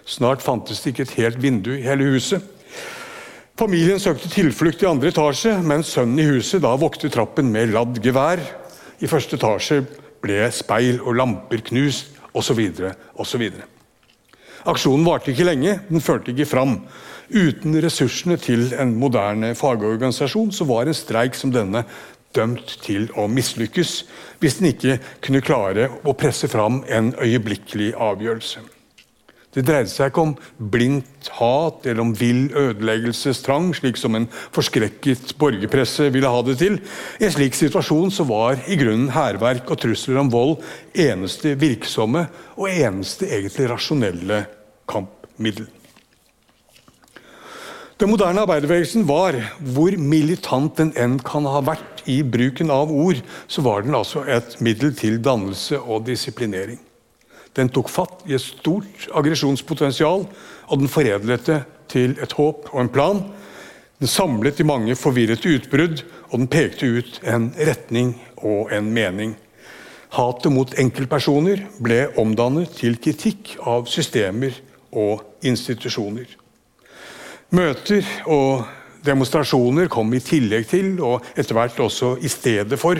Snart 0.03 0.43
fantes 0.43 0.81
det 0.83 0.91
ikke 0.91 1.05
et 1.05 1.13
helt 1.21 1.39
vindu 1.39 1.71
i 1.77 1.85
hele 1.85 2.09
huset. 2.11 2.43
Familien 3.59 4.03
søkte 4.03 4.27
tilflukt 4.31 4.83
i 4.83 4.89
andre 4.89 5.13
etasje, 5.13 5.55
mens 5.63 5.93
sønnen 5.95 6.19
i 6.19 6.27
huset 6.27 6.63
da 6.63 6.73
voktet 6.79 7.15
trappen 7.15 7.47
med 7.53 7.71
ladd 7.71 8.01
gevær. 8.03 8.43
I 8.99 9.07
første 9.07 9.39
etasje 9.39 9.79
ble 10.19 10.51
speil 10.51 10.99
og 10.99 11.15
lamper 11.21 11.63
knust, 11.71 12.17
osv. 12.35 12.59
osv. 13.15 13.47
Aksjonen 14.67 15.07
varte 15.07 15.31
ikke 15.31 15.47
lenge, 15.47 15.79
den 15.87 16.03
førte 16.03 16.35
ikke 16.35 16.51
fram. 16.51 16.81
Uten 17.31 17.79
ressursene 17.79 18.35
til 18.41 18.73
en 18.75 18.91
moderne 18.99 19.53
fagorganisasjon 19.55 20.51
så 20.51 20.67
var 20.67 20.89
en 20.89 20.97
streik 20.97 21.37
som 21.37 21.53
denne 21.53 21.85
dømt 22.35 22.75
til 22.83 23.09
å 23.17 23.27
mislykkes 23.31 23.93
hvis 24.39 24.59
den 24.59 24.71
ikke 24.71 24.99
kunne 25.25 25.43
klare 25.45 25.89
å 26.07 26.15
presse 26.17 26.49
fram 26.51 26.83
en 26.87 27.13
øyeblikkelig 27.19 27.93
avgjørelse. 27.97 28.61
Det 29.49 29.63
dreide 29.65 29.89
seg 29.89 30.11
ikke 30.11 30.23
om 30.27 30.35
blindt 30.71 31.29
hat 31.39 31.87
eller 31.89 32.03
om 32.03 32.11
vill 32.13 32.51
ødeleggelsestrang, 32.53 33.71
slik 33.73 33.97
som 33.97 34.13
en 34.15 34.27
forskrekket 34.53 35.33
borgerpresse 35.41 36.11
ville 36.13 36.29
ha 36.29 36.43
det 36.45 36.59
til. 36.61 36.77
I 37.17 37.25
en 37.25 37.33
slik 37.33 37.57
situasjon 37.57 38.13
så 38.13 38.27
var 38.29 38.61
i 38.69 38.77
grunnen 38.77 39.09
hærverk 39.15 39.73
og 39.73 39.81
trusler 39.81 40.21
om 40.21 40.29
vold 40.29 40.59
eneste 40.93 41.55
virksomme 41.57 42.27
og 42.59 42.69
eneste 42.69 43.25
egentlig 43.25 43.71
rasjonelle 43.73 44.43
kampmiddel. 44.89 45.65
Den 47.99 48.13
moderne 48.13 48.45
arbeiderbevegelsen 48.45 49.03
var, 49.09 49.35
hvor 49.59 49.97
militant 49.99 50.77
den 50.77 50.93
enn 50.95 51.17
kan 51.25 51.49
ha 51.49 51.59
vært 51.67 51.88
i 52.09 52.19
bruken 52.25 52.71
av 52.73 52.91
ord, 52.91 53.21
så 53.47 53.63
var 53.65 53.85
den 53.85 53.97
altså 53.97 54.25
et 54.25 54.57
middel 54.65 54.95
til 54.97 55.19
dannelse 55.23 55.79
og 55.79 56.07
disiplinering. 56.09 56.79
Den 57.57 57.71
tok 57.73 57.89
fatt 57.91 58.23
i 58.29 58.35
et 58.37 58.43
stort 58.43 59.09
aggresjonspotensial, 59.15 60.25
og 60.69 60.81
den 60.81 60.91
foredlet 60.91 61.45
det 61.49 61.59
til 61.89 62.15
et 62.21 62.33
håp 62.37 62.69
og 62.71 62.81
en 62.83 62.91
plan. 62.93 63.21
Den 63.99 64.07
samlet 64.07 64.59
de 64.59 64.67
mange 64.67 64.95
forvirrete 64.95 65.51
utbrudd, 65.57 66.03
og 66.29 66.39
den 66.39 66.51
pekte 66.51 66.87
ut 66.99 67.19
en 67.27 67.49
retning 67.57 68.13
og 68.37 68.71
en 68.75 68.91
mening. 68.93 69.35
Hatet 70.13 70.53
mot 70.53 70.71
enkeltpersoner 70.81 71.65
ble 71.83 72.05
omdannet 72.17 72.71
til 72.79 72.97
kritikk 73.01 73.57
av 73.67 73.89
systemer 73.91 74.55
og 74.89 75.21
institusjoner. 75.45 76.29
Møter 77.53 78.05
og 78.29 78.63
demonstrasjoner 79.05 79.89
kom 79.91 80.11
i 80.13 80.21
tillegg 80.23 80.67
til, 80.69 80.93
og 81.03 81.25
etter 81.35 81.57
hvert 81.57 81.79
også 81.83 82.15
i 82.23 82.31
stedet 82.31 82.79
for, 82.79 82.99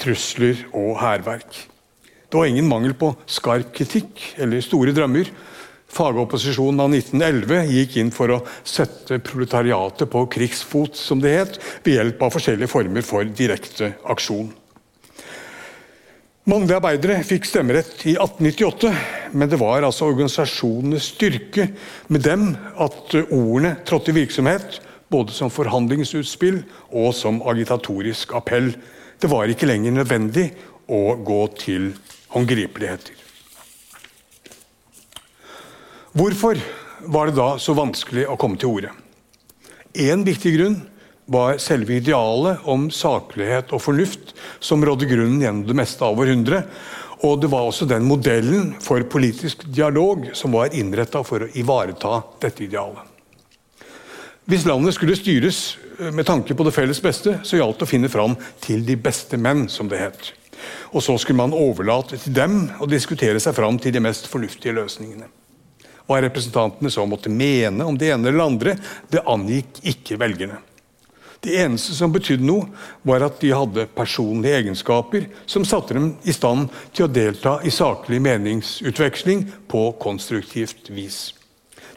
trusler 0.00 0.66
og 0.72 0.96
hærverk. 1.02 1.62
Det 2.30 2.38
var 2.38 2.46
ingen 2.46 2.68
mangel 2.70 2.94
på 2.94 3.10
skarp 3.26 3.72
kritikk 3.74 4.20
eller 4.38 4.62
store 4.62 4.94
drømmer. 4.94 5.32
Fagopposisjonen 5.90 6.84
av 6.84 6.92
1911 6.94 7.72
gikk 7.74 7.96
inn 7.98 8.12
for 8.14 8.30
å 8.30 8.42
sette 8.62 9.18
proletariatet 9.26 10.06
på 10.12 10.22
krigsfot, 10.30 10.94
som 10.94 11.18
det 11.22 11.34
het, 11.34 11.58
ved 11.82 11.96
hjelp 11.98 12.22
av 12.22 12.36
forskjellige 12.36 12.70
former 12.70 13.06
for 13.06 13.26
direkte 13.26 13.96
aksjon. 14.14 14.52
Mannlige 16.50 16.78
arbeidere 16.78 17.18
fikk 17.26 17.44
stemmerett 17.46 18.06
i 18.08 18.14
1898, 18.14 18.92
men 19.34 19.50
det 19.50 19.58
var 19.60 19.84
altså 19.84 20.06
organisasjonenes 20.08 21.10
styrke 21.12 21.66
med 22.08 22.24
dem 22.24 22.46
at 22.80 23.12
ordene 23.26 23.74
trådte 23.86 24.14
i 24.14 24.16
virksomhet, 24.22 24.78
både 25.10 25.34
som 25.34 25.50
forhandlingsutspill 25.52 26.62
og 26.90 27.12
som 27.16 27.42
agitatorisk 27.50 28.34
appell. 28.38 28.72
Det 29.20 29.30
var 29.30 29.50
ikke 29.50 29.68
lenger 29.68 29.98
nødvendig 29.98 30.46
å 30.90 31.16
gå 31.26 31.40
til 31.60 31.90
håndgripeligheter. 32.34 33.18
Hvorfor 36.16 36.58
var 37.06 37.30
det 37.30 37.38
da 37.38 37.50
så 37.62 37.74
vanskelig 37.78 38.26
å 38.30 38.38
komme 38.40 38.58
til 38.58 38.72
orde? 38.72 38.94
Én 39.94 40.24
viktig 40.26 40.54
grunn 40.56 40.80
var 41.30 41.60
selve 41.62 42.00
idealet 42.00 42.66
om 42.70 42.88
saklighet 42.90 43.70
og 43.74 43.82
fornuft 43.84 44.34
som 44.58 44.82
rådde 44.86 45.06
grunnen 45.10 45.42
gjennom 45.42 45.68
det 45.68 45.78
meste 45.78 46.06
av 46.06 46.18
århundret. 46.18 46.66
Og 47.26 47.38
det 47.42 47.50
var 47.52 47.68
også 47.68 47.86
den 47.86 48.06
modellen 48.08 48.72
for 48.82 49.04
politisk 49.12 49.66
dialog 49.68 50.30
som 50.34 50.56
var 50.56 50.74
innretta 50.74 51.22
for 51.26 51.44
å 51.44 51.50
ivareta 51.60 52.22
dette 52.42 52.64
idealet. 52.66 53.09
Hvis 54.50 54.64
landet 54.66 54.96
skulle 54.96 55.14
styres 55.14 55.78
eh, 56.00 56.08
med 56.10 56.26
tanke 56.26 56.56
på 56.58 56.64
det 56.66 56.72
felles 56.74 56.98
beste, 57.02 57.36
så 57.46 57.58
gjaldt 57.60 57.78
det 57.78 57.86
å 57.86 57.90
finne 57.90 58.08
fram 58.10 58.32
til 58.58 58.82
de 58.82 58.96
beste 58.98 59.38
menn, 59.38 59.68
som 59.70 59.86
det 59.86 60.00
het. 60.00 60.32
Og 60.90 61.04
så 61.06 61.14
skulle 61.22 61.38
man 61.38 61.54
overlate 61.54 62.18
til 62.18 62.34
dem 62.34 62.56
å 62.82 62.88
diskutere 62.90 63.38
seg 63.38 63.54
fram 63.54 63.78
til 63.78 63.94
de 63.94 64.02
mest 64.02 64.26
fornuftige 64.26 64.74
løsningene. 64.74 65.30
Hva 66.02 66.18
representantene 66.24 66.90
så 66.90 67.06
måtte 67.06 67.30
mene 67.30 67.86
om 67.86 67.94
det 67.94 68.10
ene 68.10 68.26
eller 68.32 68.48
andre, 68.48 68.74
det 69.12 69.22
angikk 69.22 69.84
ikke 69.86 70.18
velgerne. 70.18 70.58
Det 71.40 71.54
eneste 71.62 71.94
som 71.94 72.10
betydde 72.10 72.44
noe, 72.44 72.66
var 73.06 73.22
at 73.30 73.38
de 73.40 73.54
hadde 73.54 73.86
personlige 73.94 74.64
egenskaper 74.64 75.30
som 75.46 75.62
satte 75.64 75.94
dem 75.94 76.16
i 76.26 76.34
stand 76.34 76.74
til 76.90 77.06
å 77.06 77.12
delta 77.22 77.60
i 77.62 77.70
saklig 77.70 78.18
meningsutveksling 78.26 79.46
på 79.70 79.92
konstruktivt 80.02 80.90
vis. 80.90 81.28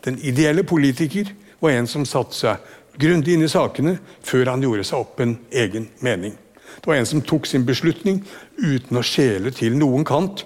Den 0.06 0.22
ideelle 0.22 0.62
politiker 0.68 1.34
var 1.64 1.78
en 1.78 1.90
som 1.90 2.06
satte 2.08 2.38
seg 2.38 2.72
grundig 3.00 3.36
inn 3.36 3.46
i 3.46 3.52
sakene 3.52 3.98
før 4.26 4.54
han 4.54 4.64
gjorde 4.64 4.86
seg 4.88 5.04
opp 5.04 5.22
en 5.24 5.38
egen 5.52 5.90
mening. 6.06 6.36
Det 6.78 6.90
var 6.90 7.00
en 7.00 7.10
som 7.10 7.22
tok 7.22 7.48
sin 7.50 7.66
beslutning 7.66 8.22
uten 8.60 9.00
å 9.00 9.06
skjele 9.06 9.54
til 9.56 9.78
noen 9.78 10.06
kant, 10.08 10.46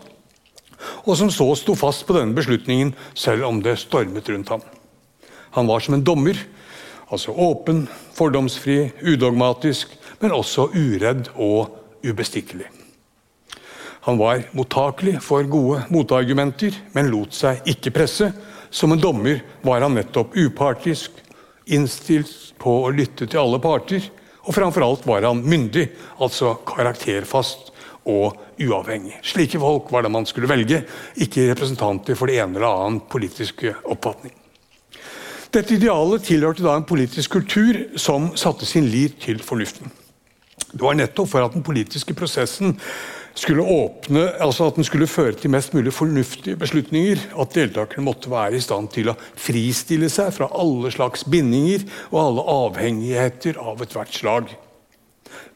og 1.08 1.16
som 1.18 1.32
så 1.34 1.50
sto 1.58 1.74
fast 1.76 2.06
på 2.08 2.16
denne 2.16 2.38
beslutningen 2.38 2.94
selv 3.18 3.48
om 3.48 3.64
det 3.66 3.80
stormet 3.82 4.30
rundt 4.30 4.54
ham. 4.54 4.62
Han 5.58 5.68
var 5.68 5.82
som 5.82 5.98
en 5.98 6.06
dommer 6.06 6.38
Altså 7.08 7.32
åpen, 7.32 7.86
fordomsfri, 8.14 8.90
udogmatisk, 9.02 9.94
men 10.20 10.34
også 10.36 10.68
uredd 10.76 11.30
og 11.36 11.78
ubestikkelig. 12.04 12.68
Han 14.08 14.20
var 14.20 14.44
mottakelig 14.52 15.22
for 15.24 15.48
gode 15.48 15.86
motargumenter, 15.92 16.76
men 16.96 17.12
lot 17.12 17.36
seg 17.36 17.64
ikke 17.68 17.94
presse. 17.96 18.32
Som 18.70 18.92
en 18.92 19.02
dommer 19.02 19.42
var 19.62 19.82
han 19.82 19.96
nettopp 19.98 20.36
upartisk, 20.38 21.12
innstilt 21.66 22.54
på 22.62 22.74
å 22.86 22.94
lytte 22.94 23.28
til 23.28 23.42
alle 23.42 23.60
parter. 23.64 24.04
Og 24.48 24.56
framfor 24.56 24.86
alt 24.86 25.08
var 25.08 25.28
han 25.28 25.44
myndig, 25.44 25.90
altså 26.24 26.56
karakterfast 26.68 27.74
og 28.08 28.38
uavhengig. 28.64 29.18
Slike 29.28 29.60
folk 29.60 29.92
var 29.92 30.06
det 30.06 30.12
man 30.14 30.28
skulle 30.28 30.50
velge, 30.50 30.82
ikke 31.20 31.50
representanter 31.52 32.16
for 32.16 32.32
det 32.32 32.40
ene 32.40 32.60
eller 32.60 32.86
annet 32.88 33.10
politiske 33.12 33.76
oppfatning. 33.84 34.34
Dette 35.52 35.78
idealet 35.78 36.26
tilhørte 36.28 36.64
da 36.64 36.76
en 36.76 36.88
politisk 36.88 37.38
kultur 37.38 37.80
som 38.00 38.34
satte 38.40 38.68
sin 38.68 38.88
lit 38.92 39.20
til 39.24 39.40
fornuften. 39.44 39.92
Det 40.68 40.84
var 40.84 40.98
nettopp 40.98 41.30
for 41.32 41.46
at 41.46 41.56
den 41.56 41.64
politiske 41.64 42.16
prosessen 42.18 42.76
skulle 43.38 43.64
åpne, 43.64 44.24
altså 44.42 44.68
at 44.68 44.78
den 44.80 44.86
skulle 44.88 45.08
føre 45.10 45.36
til 45.38 45.52
mest 45.54 45.74
mulig 45.78 45.94
fornuftige 45.94 46.58
beslutninger, 46.58 47.22
at 47.38 47.54
deltakerne 47.54 48.06
måtte 48.06 48.32
være 48.32 48.58
i 48.58 48.64
stand 48.64 48.90
til 48.94 49.12
å 49.12 49.18
fristille 49.38 50.10
seg 50.10 50.32
fra 50.34 50.50
alle 50.58 50.92
slags 50.94 51.26
bindinger 51.30 51.86
og 52.10 52.22
alle 52.24 52.48
avhengigheter 52.56 53.60
av 53.62 53.84
ethvert 53.86 54.16
slag. 54.16 54.50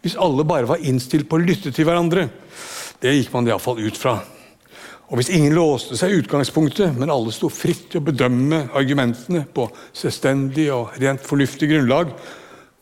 Hvis 0.01 0.17
alle 0.19 0.45
bare 0.45 0.69
var 0.69 0.83
innstilt 0.85 1.29
på 1.29 1.39
å 1.39 1.43
lytte 1.43 1.73
til 1.73 1.87
hverandre, 1.89 2.27
det 3.01 3.15
gikk 3.17 3.33
man 3.33 3.49
iallfall 3.49 3.81
ut 3.81 3.97
fra. 3.97 4.19
Og 5.11 5.17
Hvis 5.19 5.31
ingen 5.35 5.51
låste 5.51 5.97
seg 5.99 6.13
i 6.13 6.19
utgangspunktet, 6.21 6.93
men 6.95 7.11
alle 7.11 7.33
sto 7.35 7.49
fritt 7.51 7.89
til 7.91 7.99
å 7.99 8.05
bedømme 8.07 8.61
argumentene 8.77 9.41
på 9.43 9.65
selvstendig 9.91 10.69
og 10.71 10.93
rent 11.01 11.25
fornuftig 11.27 11.67
grunnlag, 11.73 12.13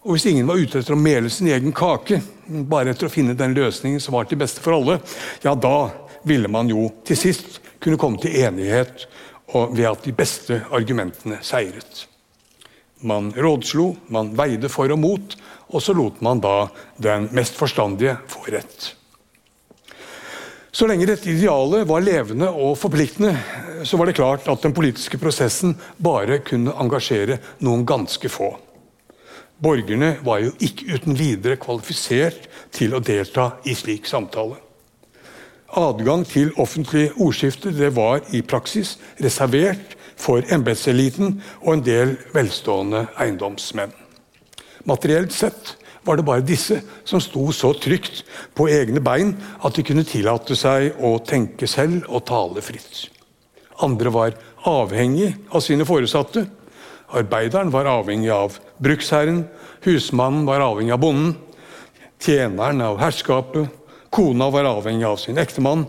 og 0.03 0.15
hvis 0.15 0.29
ingen 0.31 0.47
var 0.47 0.59
ute 0.59 0.79
etter 0.79 0.95
å 0.95 0.99
mele 0.99 1.29
sin 1.33 1.49
egen 1.51 1.73
kake, 1.75 2.21
bare 2.47 2.93
etter 2.93 3.09
å 3.09 3.11
finne 3.11 3.35
den 3.37 3.55
løsningen 3.57 3.99
som 3.99 4.15
var 4.15 4.29
til 4.29 4.39
beste 4.39 4.63
for 4.63 4.77
alle, 4.77 4.99
ja, 5.43 5.55
da 5.55 5.89
ville 6.27 6.47
man 6.51 6.71
jo 6.71 6.87
til 7.07 7.19
sist 7.19 7.59
kunne 7.83 7.99
komme 7.99 8.19
til 8.21 8.37
enighet 8.45 9.07
ved 9.51 9.85
at 9.89 10.05
de 10.05 10.13
beste 10.15 10.61
argumentene 10.75 11.41
seiret. 11.43 12.05
Man 13.03 13.31
rådslo, 13.35 13.93
man 14.11 14.31
veide 14.39 14.71
for 14.71 14.91
og 14.91 14.99
mot, 14.99 15.35
og 15.69 15.83
så 15.83 15.95
lot 15.95 16.23
man 16.25 16.41
da 16.43 16.69
den 16.99 17.29
mest 17.35 17.59
forstandige 17.59 18.17
få 18.27 18.47
rett. 18.51 18.93
Så 20.71 20.87
lenge 20.87 21.07
dette 21.09 21.31
idealet 21.31 21.87
var 21.89 22.03
levende 22.05 22.47
og 22.53 22.77
forpliktende, 22.79 23.33
så 23.83 23.97
var 23.99 24.07
det 24.07 24.15
klart 24.19 24.47
at 24.51 24.63
den 24.63 24.75
politiske 24.75 25.19
prosessen 25.19 25.73
bare 25.97 26.39
kunne 26.45 26.75
engasjere 26.79 27.39
noen 27.65 27.87
ganske 27.89 28.31
få. 28.31 28.53
Borgerne 29.59 30.15
var 30.23 30.39
jo 30.43 30.53
ikke 30.63 30.95
uten 30.95 31.17
videre 31.19 31.59
kvalifisert 31.59 32.47
til 32.75 32.95
å 32.95 33.03
delta 33.03 33.51
i 33.67 33.75
slik 33.75 34.07
samtale. 34.07 34.55
Adgang 35.77 36.23
til 36.25 36.53
offentlig 36.57 37.09
ordskifte 37.19 37.73
det 37.75 37.91
var 37.97 38.23
i 38.33 38.41
praksis 38.41 38.95
reservert 39.21 39.97
for 40.19 40.43
embetseliten 40.51 41.37
og 41.61 41.73
en 41.75 41.83
del 41.85 42.15
velstående 42.33 43.05
eiendomsmenn. 43.19 43.93
Materielt 44.89 45.35
sett 45.35 45.75
var 46.07 46.17
det 46.17 46.25
bare 46.25 46.45
disse 46.45 46.79
som 47.05 47.21
sto 47.21 47.51
så 47.53 47.73
trygt 47.77 48.23
på 48.57 48.69
egne 48.71 49.03
bein 49.03 49.35
at 49.61 49.75
de 49.75 49.85
kunne 49.85 50.07
tillate 50.07 50.55
seg 50.57 50.95
å 51.03 51.17
tenke 51.21 51.67
selv 51.69 52.07
og 52.07 52.25
tale 52.31 52.63
fritt. 52.65 53.09
Andre 53.83 54.11
var 54.11 54.39
avhengig 54.67 55.33
av 55.53 55.63
sine 55.63 55.85
foresatte. 55.87 56.47
Arbeideren 57.09 57.71
var 57.73 57.89
avhengig 57.89 58.29
av 58.29 58.57
bruksherren, 58.77 59.43
husmannen 59.81 60.45
var 60.45 60.61
avhengig 60.61 60.93
av 60.93 61.01
bonden, 61.01 61.33
tjeneren 62.21 62.81
av 62.85 62.99
herskapet, 63.01 63.69
kona 64.09 64.49
var 64.49 64.67
avhengig 64.69 65.07
av 65.07 65.17
sin 65.17 65.37
ektemann. 65.41 65.85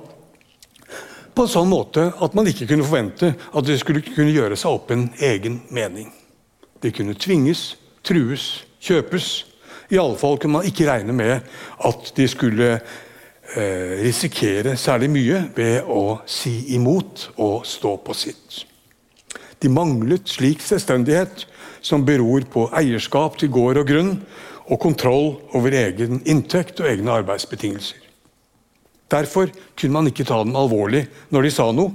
På 1.35 1.45
en 1.45 1.53
sånn 1.53 1.69
måte 1.71 2.09
at 2.21 2.35
man 2.35 2.49
ikke 2.51 2.67
kunne 2.71 2.87
forvente 2.87 3.35
at 3.37 3.67
de 3.67 3.77
skulle 3.79 4.03
kunne 4.05 4.33
gjøre 4.33 4.57
seg 4.59 4.73
opp 4.73 4.91
en 4.95 5.07
egen 5.21 5.61
mening. 5.71 6.11
De 6.81 6.93
kunne 6.95 7.15
tvinges, 7.19 7.75
trues, 8.07 8.65
kjøpes. 8.81 9.29
I 9.93 10.01
alle 10.01 10.19
fall 10.19 10.39
kunne 10.41 10.59
man 10.59 10.69
ikke 10.69 10.89
regne 10.89 11.15
med 11.17 11.37
at 11.87 12.11
de 12.17 12.27
skulle 12.31 12.73
eh, 12.79 13.95
risikere 14.01 14.77
særlig 14.81 15.11
mye 15.13 15.45
ved 15.57 15.89
å 15.91 16.21
si 16.29 16.75
imot 16.77 17.31
og 17.37 17.67
stå 17.69 17.97
på 18.05 18.17
sitt. 18.17 18.65
De 19.61 19.69
manglet 19.69 20.29
slik 20.29 20.63
selvstendighet 20.65 21.45
som 21.85 22.05
beror 22.05 22.45
på 22.53 22.69
eierskap 22.77 23.37
til 23.41 23.53
gård 23.53 23.81
og 23.83 23.89
grunn 23.89 24.15
og 24.71 24.79
kontroll 24.81 25.35
over 25.57 25.75
egen 25.75 26.23
inntekt 26.29 26.81
og 26.81 26.89
egne 26.89 27.13
arbeidsbetingelser. 27.21 27.99
Derfor 29.11 29.51
kunne 29.75 29.97
man 29.97 30.09
ikke 30.09 30.25
ta 30.29 30.39
dem 30.45 30.57
alvorlig 30.57 31.05
når 31.35 31.47
de 31.47 31.53
sa 31.53 31.67
noe. 31.75 31.93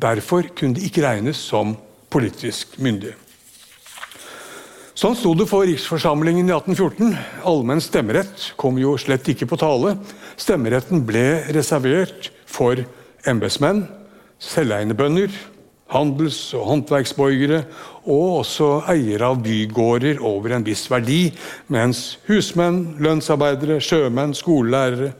Derfor 0.00 0.46
kunne 0.56 0.76
de 0.76 0.84
ikke 0.86 1.04
regnes 1.06 1.40
som 1.40 1.74
politisk 2.12 2.76
myndige. 2.82 3.16
Sånn 5.00 5.16
sto 5.16 5.32
det 5.32 5.46
for 5.48 5.64
riksforsamlingen 5.64 6.50
i 6.50 6.52
1814. 6.52 7.14
Allmenn 7.48 7.80
stemmerett 7.80 8.50
kom 8.60 8.76
jo 8.76 8.98
slett 9.00 9.30
ikke 9.32 9.48
på 9.48 9.56
tale. 9.60 9.94
Stemmeretten 10.36 11.06
ble 11.08 11.24
reservert 11.56 12.28
for 12.44 12.82
embetsmenn, 13.30 13.86
selveiende 14.42 14.96
bønder, 14.98 15.32
handels- 15.90 16.54
og 16.54 16.66
håndverksborgere 16.68 17.64
og 18.04 18.40
også 18.40 18.70
eiere 18.92 19.30
av 19.30 19.40
bygårder 19.44 20.22
over 20.24 20.54
en 20.56 20.66
viss 20.66 20.86
verdi, 20.90 21.28
mens 21.68 22.18
husmenn, 22.28 22.96
lønnsarbeidere, 23.02 23.80
sjømenn, 23.82 24.34
skolelærere, 24.34 25.12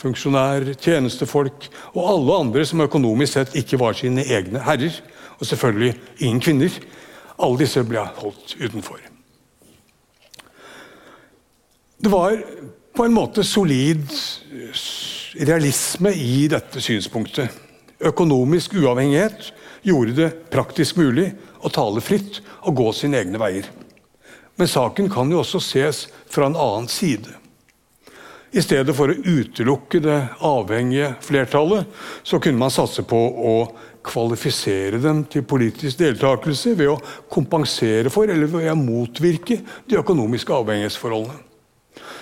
funksjonærer, 0.00 0.74
tjenestefolk 0.80 1.68
og 1.94 2.02
alle 2.10 2.38
andre 2.44 2.66
som 2.66 2.82
økonomisk 2.84 3.38
sett 3.38 3.56
ikke 3.58 3.80
var 3.80 3.96
sine 3.96 4.24
egne 4.26 4.62
herrer, 4.64 5.00
og 5.38 5.46
selvfølgelig 5.46 5.94
ingen 6.18 6.42
kvinner, 6.42 6.78
alle 7.38 7.60
disse 7.64 7.82
ble 7.86 8.04
holdt 8.20 8.56
utenfor. 8.60 9.00
Det 12.04 12.10
var 12.12 12.36
på 12.94 13.04
en 13.06 13.14
måte 13.14 13.42
solid 13.46 14.04
realisme 15.48 16.12
i 16.14 16.46
dette 16.50 16.82
synspunktet. 16.84 17.48
Økonomisk 18.04 18.74
uavhengighet 18.78 19.48
gjorde 19.84 20.16
det 20.18 20.30
praktisk 20.52 20.98
mulig 21.00 21.30
å 21.64 21.70
tale 21.72 22.02
fritt 22.04 22.40
og 22.64 22.76
gå 22.80 22.90
sine 22.96 23.20
egne 23.22 23.40
veier. 23.40 23.70
Men 24.56 24.70
saken 24.70 25.08
kan 25.10 25.30
jo 25.32 25.40
også 25.42 25.60
ses 25.62 26.04
fra 26.30 26.48
en 26.48 26.58
annen 26.58 26.90
side. 26.90 27.32
I 28.54 28.62
stedet 28.62 28.94
for 28.94 29.10
å 29.10 29.16
utelukke 29.18 29.98
det 29.98 30.18
avhengige 30.46 31.16
flertallet, 31.26 31.88
så 32.22 32.38
kunne 32.38 32.60
man 32.60 32.70
satse 32.70 33.02
på 33.02 33.18
å 33.18 33.54
kvalifisere 34.04 35.00
dem 35.02 35.24
til 35.30 35.42
politisk 35.48 35.98
deltakelse 35.98 36.76
ved 36.78 36.92
å 36.92 37.00
kompensere 37.32 38.12
for 38.14 38.30
eller 38.30 38.52
ved 38.52 38.70
å 38.70 38.76
motvirke 38.78 39.58
de 39.90 39.98
økonomiske 39.98 40.54
avhengighetsforholdene. 40.54 41.40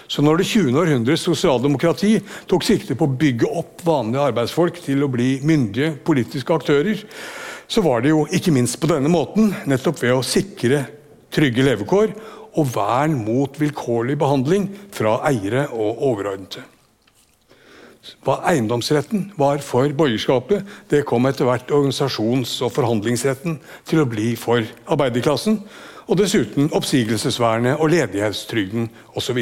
Så 0.08 0.24
når 0.24 0.40
det 0.40 0.48
20. 0.50 0.76
århundres 0.76 1.22
sosialdemokrati 1.24 2.18
tok 2.48 2.64
sikte 2.64 2.96
på 2.98 3.06
å 3.08 3.16
bygge 3.20 3.48
opp 3.48 3.84
vanlige 3.84 4.26
arbeidsfolk 4.32 4.80
til 4.84 5.04
å 5.04 5.10
bli 5.12 5.38
myndige 5.44 5.94
politiske 6.04 6.52
aktører, 6.52 7.00
så 7.72 7.80
var 7.80 8.02
det 8.04 8.10
jo 8.12 8.26
ikke 8.28 8.52
minst 8.52 8.76
på 8.80 8.90
denne 8.90 9.08
måten, 9.08 9.54
nettopp 9.64 10.02
ved 10.02 10.12
å 10.12 10.26
sikre 10.26 10.84
trygge 11.32 11.64
levekår 11.64 12.12
og 12.60 12.68
vern 12.74 13.14
mot 13.24 13.56
vilkårlig 13.56 14.18
behandling 14.20 14.66
fra 14.92 15.16
eiere 15.30 15.70
og 15.72 16.02
overordnede. 16.10 16.66
Hva 18.26 18.40
eiendomsretten 18.50 19.28
var 19.38 19.62
for 19.62 19.88
borgerskapet, 19.94 20.66
det 20.90 21.04
kom 21.06 21.28
etter 21.30 21.46
hvert 21.46 21.70
organisasjons- 21.70 22.56
og 22.66 22.74
forhandlingsretten 22.74 23.56
til 23.88 24.02
å 24.02 24.08
bli 24.10 24.34
for 24.36 24.66
arbeiderklassen, 24.90 25.60
og 26.10 26.18
dessuten 26.18 26.68
oppsigelsesvernet 26.74 27.78
og 27.78 27.92
ledighetstrygden 27.94 28.90
osv. 29.16 29.38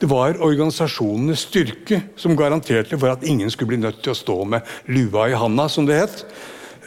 Det 0.00 0.08
var 0.10 0.40
organisasjonenes 0.42 1.46
styrke 1.46 2.02
som 2.18 2.36
garanterte 2.36 2.98
for 2.98 3.14
at 3.14 3.24
ingen 3.24 3.52
skulle 3.52 3.76
bli 3.76 3.84
nødt 3.84 4.02
til 4.02 4.12
å 4.12 4.18
stå 4.18 4.40
med 4.56 4.74
lua 4.90 5.30
i 5.30 5.38
handa, 5.38 5.68
som 5.70 5.86
det 5.86 6.02
het. 6.02 6.24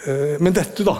Eh, 0.07 0.37
men 0.43 0.55
dette, 0.55 0.85
da, 0.85 0.97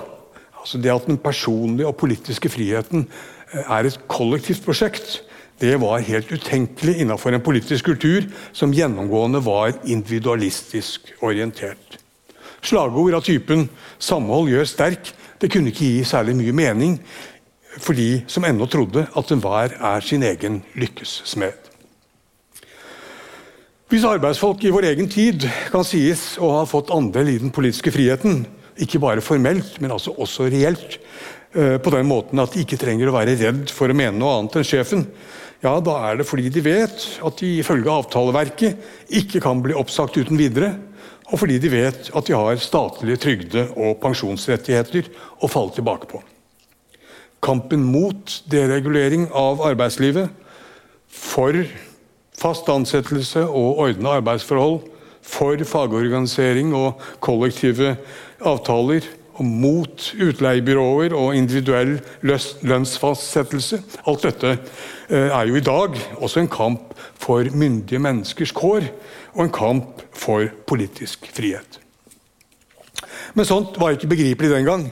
altså 0.60 0.80
det 0.82 0.94
at 0.94 1.08
den 1.10 1.20
personlige 1.22 1.90
og 1.90 1.98
politiske 2.00 2.52
friheten 2.52 3.08
er 3.54 3.86
et 3.86 4.00
kollektivt 4.10 4.64
prosjekt, 4.66 5.22
det 5.62 5.76
var 5.80 6.02
helt 6.04 6.32
utenkelig 6.32 6.98
innenfor 7.04 7.32
en 7.32 7.44
politisk 7.44 7.92
kultur 7.92 8.26
som 8.56 8.74
gjennomgående 8.74 9.44
var 9.46 9.76
individualistisk 9.86 11.14
orientert. 11.22 12.00
Slagord 12.64 13.14
av 13.14 13.24
typen 13.24 13.70
'samhold 14.00 14.50
gjør 14.50 14.66
sterk' 14.66 15.14
det 15.42 15.52
kunne 15.52 15.74
ikke 15.74 15.86
gi 15.86 16.04
særlig 16.04 16.36
mye 16.36 16.56
mening 16.56 17.00
for 17.78 17.94
de 17.94 18.24
som 18.28 18.46
ennå 18.46 18.66
trodde 18.66 19.08
at 19.18 19.32
enhver 19.32 19.76
er 19.80 20.00
sin 20.00 20.24
egen 20.24 20.64
lykkes 20.76 21.22
smed. 21.26 21.58
Hvis 23.90 24.04
arbeidsfolk 24.04 24.64
i 24.64 24.72
vår 24.74 24.88
egen 24.94 25.10
tid 25.10 25.44
kan 25.72 25.84
sies 25.84 26.38
å 26.40 26.50
ha 26.58 26.64
fått 26.66 26.94
andel 26.96 27.28
i 27.30 27.38
den 27.38 27.52
politiske 27.52 27.92
friheten, 27.92 28.46
ikke 28.82 29.02
bare 29.04 29.22
formelt, 29.22 29.78
men 29.82 29.94
altså 29.94 30.16
også 30.18 30.48
reelt, 30.50 31.00
Eh, 31.54 31.78
på 31.78 31.92
den 31.94 32.08
måten 32.10 32.42
at 32.42 32.56
de 32.56 32.64
ikke 32.64 32.80
trenger 32.82 33.12
å 33.12 33.14
være 33.14 33.36
redd 33.38 33.70
for 33.70 33.92
å 33.92 33.96
mene 33.98 34.18
noe 34.18 34.40
annet 34.40 34.56
enn 34.58 34.66
sjefen, 34.66 35.04
ja, 35.62 35.76
da 35.86 36.00
er 36.10 36.18
det 36.18 36.26
fordi 36.26 36.50
de 36.52 36.64
vet 36.66 37.04
at 37.24 37.38
de 37.40 37.52
ifølge 37.62 37.94
avtaleverket 37.94 39.12
ikke 39.22 39.42
kan 39.44 39.62
bli 39.62 39.76
oppsagt 39.78 40.18
uten 40.18 40.40
videre, 40.40 40.74
og 41.30 41.38
fordi 41.44 41.60
de 41.62 41.70
vet 41.70 42.10
at 42.10 42.28
de 42.28 42.34
har 42.36 42.58
statlige 42.60 43.22
trygde- 43.22 43.68
og 43.78 44.00
pensjonsrettigheter 44.02 45.12
å 45.46 45.50
falle 45.50 45.76
tilbake 45.78 46.10
på. 46.10 46.24
Kampen 47.44 47.86
mot 47.86 48.34
deregulering 48.50 49.30
av 49.30 49.62
arbeidslivet, 49.62 50.34
for 51.14 51.54
fast 52.34 52.70
ansettelse 52.74 53.46
og 53.46 53.86
ordna 53.86 54.18
arbeidsforhold, 54.18 54.90
for 55.24 55.62
fagorganisering 55.70 56.74
og 56.76 57.00
kollektive 57.24 57.94
avtaler, 58.48 59.06
og 59.34 59.46
mot 59.50 60.04
utleiebyråer 60.22 61.14
og 61.18 61.34
individuell 61.34 61.96
lønnsfastsettelse. 62.22 63.80
Alt 64.06 64.28
dette 64.28 64.52
eh, 64.54 65.30
er 65.30 65.48
jo 65.50 65.58
i 65.58 65.66
dag 65.66 65.98
også 66.20 66.44
en 66.44 66.52
kamp 66.54 66.94
for 67.18 67.48
myndige 67.50 68.02
menneskers 68.04 68.54
kår, 68.54 68.86
og 69.34 69.46
en 69.48 69.56
kamp 69.56 70.04
for 70.14 70.46
politisk 70.70 71.26
frihet. 71.34 71.80
Men 73.34 73.50
sånt 73.50 73.80
var 73.82 73.96
ikke 73.96 74.12
begripelig 74.12 74.52
den 74.54 74.68
gang. 74.70 74.86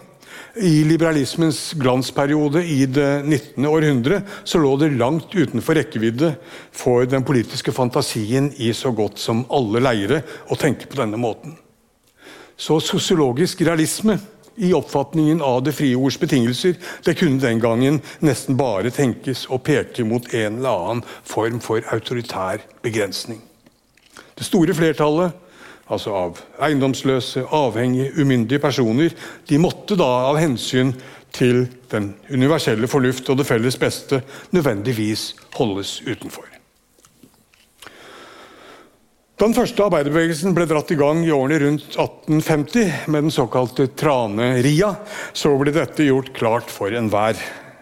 I 0.57 0.81
liberalismens 0.83 1.59
glansperiode 1.79 2.65
i 2.67 2.83
det 2.89 3.23
19. 3.23 3.65
århundre 3.69 4.19
så 4.43 4.59
lå 4.59 4.73
det 4.81 4.91
langt 4.97 5.31
utenfor 5.31 5.77
rekkevidde 5.79 6.33
for 6.75 7.05
den 7.07 7.23
politiske 7.23 7.71
fantasien 7.71 8.49
i 8.59 8.73
så 8.75 8.91
godt 8.91 9.21
som 9.21 9.45
alle 9.53 9.83
leire 9.85 10.25
å 10.51 10.57
tenke 10.59 10.89
på 10.91 10.99
denne 10.99 11.21
måten. 11.21 11.55
Så 12.61 12.77
sosiologisk 12.79 13.61
realisme 13.65 14.19
i 14.55 14.73
oppfatningen 14.73 15.41
av 15.41 15.63
det 15.65 15.71
frie 15.73 15.97
ords 15.97 16.19
betingelser, 16.21 16.75
det 17.03 17.15
kunne 17.17 17.41
den 17.41 17.59
gangen 17.59 17.97
nesten 18.21 18.57
bare 18.59 18.91
tenkes 18.93 19.47
å 19.49 19.57
peke 19.57 20.05
mot 20.05 20.27
en 20.29 20.59
eller 20.59 20.83
annen 20.83 21.01
form 21.25 21.57
for 21.63 21.81
autoritær 21.89 22.61
begrensning. 22.85 23.41
Det 24.37 24.45
store 24.45 24.75
flertallet, 24.77 25.33
altså 25.89 26.13
av 26.13 26.43
eiendomsløse, 26.61 27.47
avhengige, 27.49 28.13
umyndige 28.21 28.61
personer, 28.61 29.09
de 29.49 29.57
måtte 29.57 29.97
da 29.97 30.11
av 30.29 30.37
hensyn 30.37 30.93
til 31.33 31.65
den 31.89 32.13
universelle 32.29 32.87
fornuft 32.91 33.33
og 33.33 33.41
det 33.41 33.49
felles 33.49 33.79
beste 33.81 34.21
nødvendigvis 34.53 35.31
holdes 35.57 35.97
utenfor. 36.05 36.50
Den 39.41 39.55
første 39.57 39.81
arbeiderbevegelsen 39.87 40.53
ble 40.53 40.67
dratt 40.69 40.91
i 40.93 40.95
gang 40.99 41.23
i 41.25 41.31
årene 41.33 41.55
rundt 41.63 41.95
1850 41.95 43.07
med 43.09 43.23
den 43.25 43.33
såkalte 43.33 43.87
Traneria, 43.97 44.91
så 45.33 45.55
ble 45.57 45.73
dette 45.73 46.05
gjort 46.05 46.29
klart 46.37 46.69
for 46.69 46.93
enhver. 46.93 47.39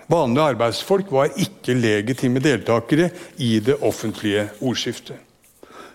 Vanlige 0.08 0.46
arbeidsfolk 0.54 1.12
var 1.12 1.36
ikke 1.36 1.76
legitime 1.76 2.40
deltakere 2.40 3.10
i 3.44 3.58
det 3.60 3.76
offentlige 3.84 4.46
ordskiftet. 4.64 5.20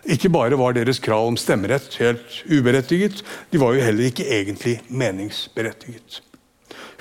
Ikke 0.04 0.28
bare 0.28 0.60
var 0.60 0.76
deres 0.76 1.00
krav 1.00 1.30
om 1.30 1.40
stemmerett 1.40 1.96
helt 1.96 2.42
uberettiget, 2.44 3.24
de 3.48 3.64
var 3.64 3.72
jo 3.72 3.88
heller 3.88 4.10
ikke 4.10 4.28
egentlig 4.36 4.82
meningsberettiget. 4.92 6.20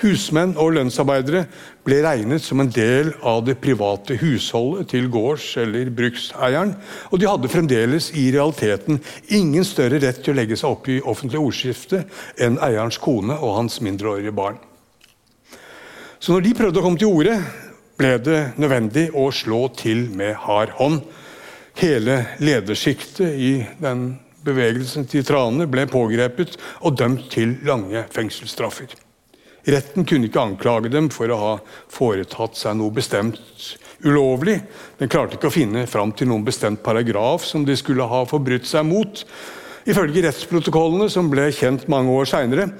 Husmenn 0.00 0.56
og 0.56 0.72
lønnsarbeidere 0.78 1.44
ble 1.84 2.00
regnet 2.04 2.42
som 2.42 2.62
en 2.62 2.70
del 2.72 3.12
av 3.20 3.42
det 3.44 3.58
private 3.60 4.16
husholdet 4.20 4.88
til 4.94 5.10
gårds- 5.12 5.56
eller 5.60 5.90
brukseieren, 5.92 6.74
og 7.10 7.20
de 7.20 7.28
hadde 7.28 7.50
fremdeles 7.52 8.10
i 8.16 8.30
realiteten 8.32 9.00
ingen 9.28 9.66
større 9.68 10.00
rett 10.00 10.22
til 10.24 10.32
å 10.32 10.38
legge 10.40 10.56
seg 10.56 10.70
opp 10.70 10.88
i 10.88 11.02
offentlig 11.04 11.42
ordskifte 11.42 12.04
enn 12.40 12.56
eierens 12.64 12.98
kone 12.98 13.36
og 13.36 13.58
hans 13.58 13.80
mindreårige 13.84 14.32
barn. 14.32 14.58
Så 16.18 16.32
når 16.32 16.46
de 16.46 16.56
prøvde 16.56 16.80
å 16.80 16.86
komme 16.86 17.00
til 17.00 17.12
orde, 17.12 17.36
ble 18.00 18.16
det 18.24 18.40
nødvendig 18.56 19.10
å 19.12 19.28
slå 19.34 19.68
til 19.76 20.08
med 20.16 20.34
hard 20.46 20.72
hånd. 20.80 21.02
Hele 21.78 22.20
ledersjiktet 22.40 23.34
i 23.34 23.54
den 23.82 24.14
bevegelsen 24.44 25.08
til 25.10 25.24
Trane 25.26 25.68
ble 25.70 25.86
pågrepet 25.90 26.56
og 26.80 26.96
dømt 26.98 27.28
til 27.34 27.58
lange 27.66 28.06
fengselsstraffer. 28.14 29.03
Retten 29.64 30.04
kunne 30.04 30.28
ikke 30.28 30.42
anklage 30.42 30.90
dem 30.92 31.08
for 31.12 31.30
å 31.32 31.40
ha 31.40 31.52
foretatt 31.92 32.58
seg 32.60 32.76
noe 32.76 32.92
bestemt 32.92 33.40
ulovlig. 34.04 34.58
Den 35.00 35.10
klarte 35.12 35.38
ikke 35.38 35.48
å 35.48 35.54
finne 35.54 35.86
fram 35.88 36.12
til 36.12 36.28
noen 36.28 36.44
bestemt 36.44 36.82
paragraf 36.84 37.46
som 37.48 37.64
de 37.64 37.76
skulle 37.78 38.04
ha 38.08 38.24
forbrutt 38.28 38.68
seg 38.68 38.84
mot. 38.88 39.24
Ifølge 39.88 40.24
rettsprotokollene, 40.24 41.08
som 41.12 41.30
ble 41.32 41.50
kjent 41.52 41.88
mange 41.92 42.12
år 42.12 42.28
seinere, 42.28 42.70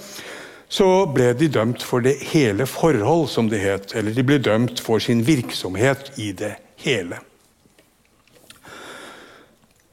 så 0.68 1.04
ble 1.12 1.30
de 1.38 1.48
dømt 1.52 1.84
for 1.84 2.04
det 2.04 2.16
hele 2.32 2.66
forhold, 2.68 3.28
som 3.32 3.48
det 3.48 3.60
het. 3.62 3.94
Eller 3.96 4.16
de 4.16 4.24
ble 4.26 4.40
dømt 4.42 4.80
for 4.82 5.00
sin 5.00 5.22
virksomhet 5.24 6.12
i 6.20 6.32
det 6.36 6.56
hele. 6.84 7.20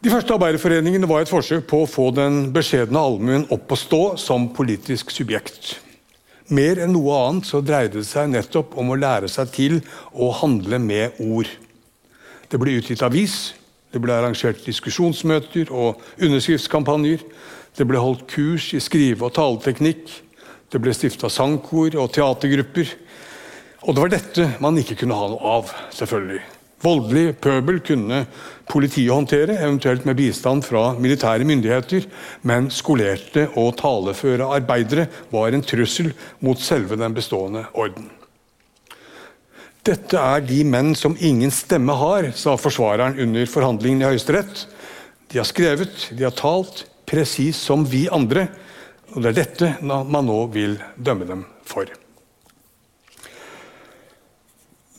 De 0.01 0.09
første 0.09 0.33
arbeiderforeningene 0.33 1.07
var 1.07 1.21
et 1.21 1.29
forsøk 1.29 1.67
på 1.69 1.83
å 1.83 1.89
få 1.89 2.07
den 2.17 2.47
beskjedne 2.55 2.99
allmuen 2.99 3.45
opp 3.53 3.71
å 3.71 3.77
stå 3.77 4.01
som 4.17 4.49
politisk 4.55 5.13
subjekt. 5.13 5.75
Mer 6.51 6.81
enn 6.83 6.91
noe 6.91 7.15
annet 7.29 7.47
så 7.47 7.61
dreide 7.63 8.01
det 8.01 8.09
seg 8.09 8.27
nettopp 8.33 8.75
om 8.79 8.91
å 8.91 8.99
lære 8.99 9.29
seg 9.31 9.53
til 9.55 9.77
å 10.11 10.33
handle 10.41 10.81
med 10.83 11.15
ord. 11.23 11.47
Det 12.51 12.59
ble 12.59 12.75
utgitt 12.81 13.03
avis, 13.07 13.53
det 13.91 14.01
ble 14.03 14.17
arrangert 14.17 14.59
diskusjonsmøter 14.67 15.71
og 15.71 16.03
underskriftskampanjer. 16.19 17.23
Det 17.75 17.87
ble 17.87 18.03
holdt 18.03 18.27
kurs 18.27 18.73
i 18.75 18.83
skrive- 18.83 19.29
og 19.29 19.35
taleteknikk. 19.35 20.11
Det 20.71 20.79
ble 20.79 20.91
stifta 20.95 21.31
sangkor 21.31 21.95
og 21.95 22.11
teatergrupper. 22.15 22.95
Og 23.87 23.95
det 23.95 24.03
var 24.03 24.11
dette 24.11 24.49
man 24.63 24.79
ikke 24.79 24.99
kunne 24.99 25.15
ha 25.15 25.31
noe 25.31 25.55
av, 25.59 25.71
selvfølgelig. 25.95 26.43
Voldelig 26.81 27.35
pøbel 27.37 27.77
kunne 27.85 28.23
politiet 28.71 29.13
håndtere, 29.13 29.59
eventuelt 29.61 30.05
med 30.07 30.17
bistand 30.17 30.63
fra 30.65 30.95
militære 30.97 31.45
myndigheter, 31.45 32.07
men 32.47 32.71
skolerte 32.73 33.47
og 33.59 33.75
taleføre 33.81 34.49
arbeidere 34.55 35.05
var 35.33 35.53
en 35.53 35.65
trussel 35.65 36.09
mot 36.41 36.59
selve 36.59 36.97
den 36.97 37.13
bestående 37.13 37.67
orden. 37.73 38.09
Dette 39.85 40.17
er 40.17 40.43
de 40.45 40.59
menn 40.65 40.93
som 40.97 41.17
ingen 41.17 41.53
stemme 41.53 41.93
har, 41.97 42.31
sa 42.37 42.53
forsvareren 42.57 43.17
under 43.21 43.47
forhandlingene 43.49 44.05
i 44.05 44.11
Høyesterett. 44.13 44.67
De 45.33 45.41
har 45.41 45.49
skrevet, 45.49 46.09
de 46.13 46.27
har 46.27 46.35
talt, 46.37 46.85
presis 47.09 47.57
som 47.57 47.85
vi 47.89 48.05
andre. 48.13 48.45
Og 49.15 49.23
det 49.23 49.31
er 49.31 49.39
dette 49.41 49.73
man 49.81 50.29
nå 50.29 50.45
vil 50.53 50.77
dømme 50.97 51.25
dem 51.29 51.45
for. 51.65 51.89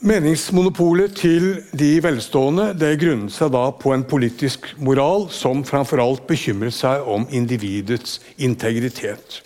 Meningsmonopolet 0.03 1.13
til 1.15 1.45
de 1.79 1.93
velstående 2.03 2.73
det 2.75 2.89
grunnet 2.99 3.31
seg 3.31 3.53
da 3.55 3.69
på 3.79 3.93
en 3.95 4.01
politisk 4.03 4.65
moral 4.83 5.29
som 5.31 5.61
framfor 5.63 6.01
alt 6.03 6.25
bekymret 6.27 6.75
seg 6.75 7.07
om 7.07 7.23
individets 7.31 8.17
integritet. 8.35 9.37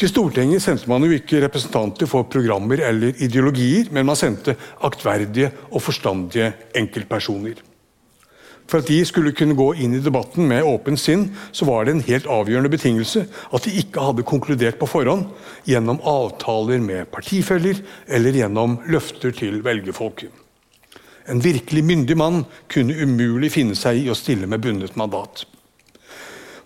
Til 0.00 0.08
Stortinget 0.08 0.64
sendte 0.64 0.88
man 0.88 1.04
jo 1.04 1.12
ikke 1.12 1.42
representanter 1.44 2.08
for 2.08 2.24
programmer 2.32 2.80
eller 2.88 3.20
ideologier, 3.20 3.92
men 3.92 4.08
man 4.08 4.16
sendte 4.16 4.56
aktverdige 4.80 5.52
og 5.68 5.84
forstandige 5.84 6.54
enkeltpersoner. 6.80 7.60
For 8.70 8.78
at 8.78 8.86
de 8.86 9.00
skulle 9.02 9.32
kunne 9.34 9.58
gå 9.58 9.72
inn 9.82 9.96
i 9.98 10.02
debatten 10.02 10.46
med 10.46 10.62
åpent 10.62 11.00
sinn, 11.02 11.24
så 11.50 11.66
var 11.66 11.84
det 11.84 11.96
en 11.96 12.04
helt 12.06 12.28
avgjørende 12.30 12.70
betingelse 12.70 13.24
at 13.26 13.66
de 13.66 13.72
ikke 13.82 14.04
hadde 14.04 14.26
konkludert 14.28 14.78
på 14.78 14.86
forhånd 14.86 15.26
gjennom 15.66 15.98
avtaler 16.06 16.78
med 16.84 17.10
partifeller 17.10 17.80
eller 18.06 18.38
gjennom 18.38 18.78
løfter 18.86 19.34
til 19.34 19.58
velgerfolket. 19.66 20.30
En 21.30 21.42
virkelig 21.42 21.82
myndig 21.86 22.16
mann 22.18 22.44
kunne 22.70 22.94
umulig 22.94 23.50
finne 23.54 23.74
seg 23.78 24.04
i 24.04 24.10
å 24.10 24.18
stille 24.18 24.46
med 24.50 24.62
bundet 24.62 24.94
mandat. 24.98 25.44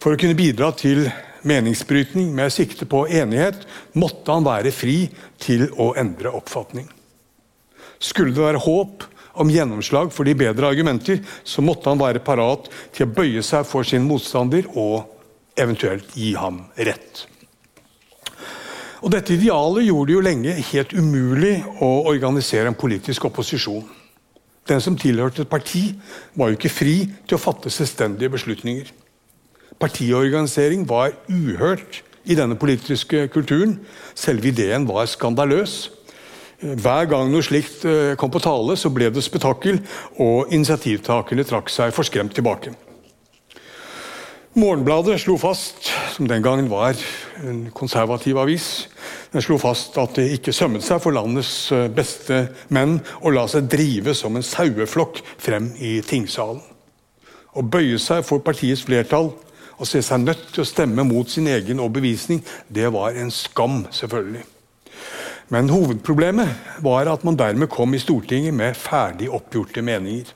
For 0.00 0.12
å 0.12 0.20
kunne 0.20 0.36
bidra 0.36 0.70
til 0.76 1.06
meningsbrytning 1.48 2.30
med 2.36 2.52
sikte 2.52 2.84
på 2.88 3.06
enighet 3.08 3.64
måtte 3.96 4.32
han 4.32 4.44
være 4.44 4.72
fri 4.76 5.06
til 5.40 5.70
å 5.80 5.94
endre 6.00 6.32
oppfatning. 6.36 6.86
Skulle 7.96 8.36
det 8.36 8.44
være 8.44 8.64
håp 8.64 9.08
om 9.34 9.50
gjennomslag 9.50 10.12
for 10.14 10.26
de 10.26 10.36
bedre 10.38 10.70
argumenter, 10.70 11.20
så 11.44 11.62
måtte 11.64 11.90
han 11.90 12.00
være 12.00 12.22
parat 12.24 12.70
til 12.94 13.06
å 13.06 13.14
bøye 13.16 13.42
seg 13.44 13.66
for 13.68 13.86
sin 13.86 14.06
motstander 14.06 14.68
og 14.74 15.10
eventuelt 15.58 16.14
gi 16.18 16.32
ham 16.38 16.64
rett. 16.76 17.26
Og 19.04 19.12
Dette 19.12 19.34
idealet 19.36 19.84
gjorde 19.84 20.08
det 20.08 20.14
jo 20.16 20.24
lenge 20.24 20.54
helt 20.70 20.94
umulig 20.96 21.58
å 21.84 21.90
organisere 22.08 22.70
en 22.70 22.78
politisk 22.78 23.26
opposisjon. 23.28 23.84
Den 24.64 24.80
som 24.80 24.96
tilhørte 24.96 25.44
et 25.44 25.50
parti, 25.50 25.90
var 26.32 26.48
jo 26.48 26.56
ikke 26.56 26.72
fri 26.72 26.94
til 27.28 27.36
å 27.36 27.42
fatte 27.42 27.72
selvstendige 27.72 28.32
beslutninger. 28.32 28.88
Partiorganisering 29.76 30.86
var 30.88 31.12
uhørt 31.28 32.00
i 32.24 32.36
denne 32.38 32.56
politiske 32.56 33.26
kulturen. 33.28 33.76
Selve 34.16 34.48
ideen 34.48 34.88
var 34.88 35.04
skandaløs. 35.10 35.90
Hver 36.64 37.04
gang 37.10 37.28
noe 37.28 37.44
slikt 37.44 37.82
eh, 37.84 38.14
kom 38.16 38.30
på 38.32 38.40
tale, 38.40 38.72
så 38.80 38.88
ble 38.88 39.10
det 39.12 39.24
spetakkel, 39.24 39.82
og 40.22 40.52
initiativtakerne 40.54 41.44
trakk 41.44 41.68
seg 41.68 41.92
forskremt 41.92 42.32
tilbake. 42.36 42.72
Morgenbladet 44.56 45.18
slo 45.20 45.34
fast, 45.36 45.90
som 46.14 46.28
den 46.30 46.44
gangen 46.44 46.70
var 46.70 46.96
en 47.42 47.66
konservativ 47.74 48.38
avis, 48.40 48.86
den 49.34 49.44
slo 49.44 49.58
fast 49.60 49.98
at 50.00 50.14
det 50.16 50.28
ikke 50.38 50.54
sømmet 50.54 50.86
seg 50.86 51.02
for 51.04 51.12
landets 51.12 51.52
eh, 51.74 51.90
beste 51.92 52.46
menn 52.72 52.96
å 53.20 53.34
la 53.34 53.44
seg 53.50 53.68
drive 53.68 54.16
som 54.16 54.38
en 54.38 54.46
saueflokk 54.46 55.20
frem 55.36 55.68
i 55.76 55.98
tingsalen. 56.06 56.62
Å 57.54 57.60
bøye 57.60 58.00
seg 58.00 58.24
for 58.24 58.40
partiets 58.46 58.86
flertall 58.88 59.34
og 59.74 59.90
se 59.90 60.00
seg 60.06 60.24
nødt 60.24 60.48
til 60.54 60.64
å 60.64 60.70
stemme 60.70 61.04
mot 61.04 61.28
sin 61.28 61.50
egen 61.50 61.82
overbevisning, 61.82 62.40
det 62.72 62.88
var 62.94 63.20
en 63.20 63.34
skam, 63.34 63.82
selvfølgelig. 63.92 64.53
Men 65.52 65.68
hovedproblemet 65.68 66.80
var 66.84 67.10
at 67.12 67.24
man 67.26 67.36
dermed 67.36 67.68
kom 67.72 67.94
i 67.94 68.00
Stortinget 68.00 68.54
med 68.56 68.78
ferdig 68.78 69.28
oppgjorte 69.28 69.84
meninger. 69.84 70.30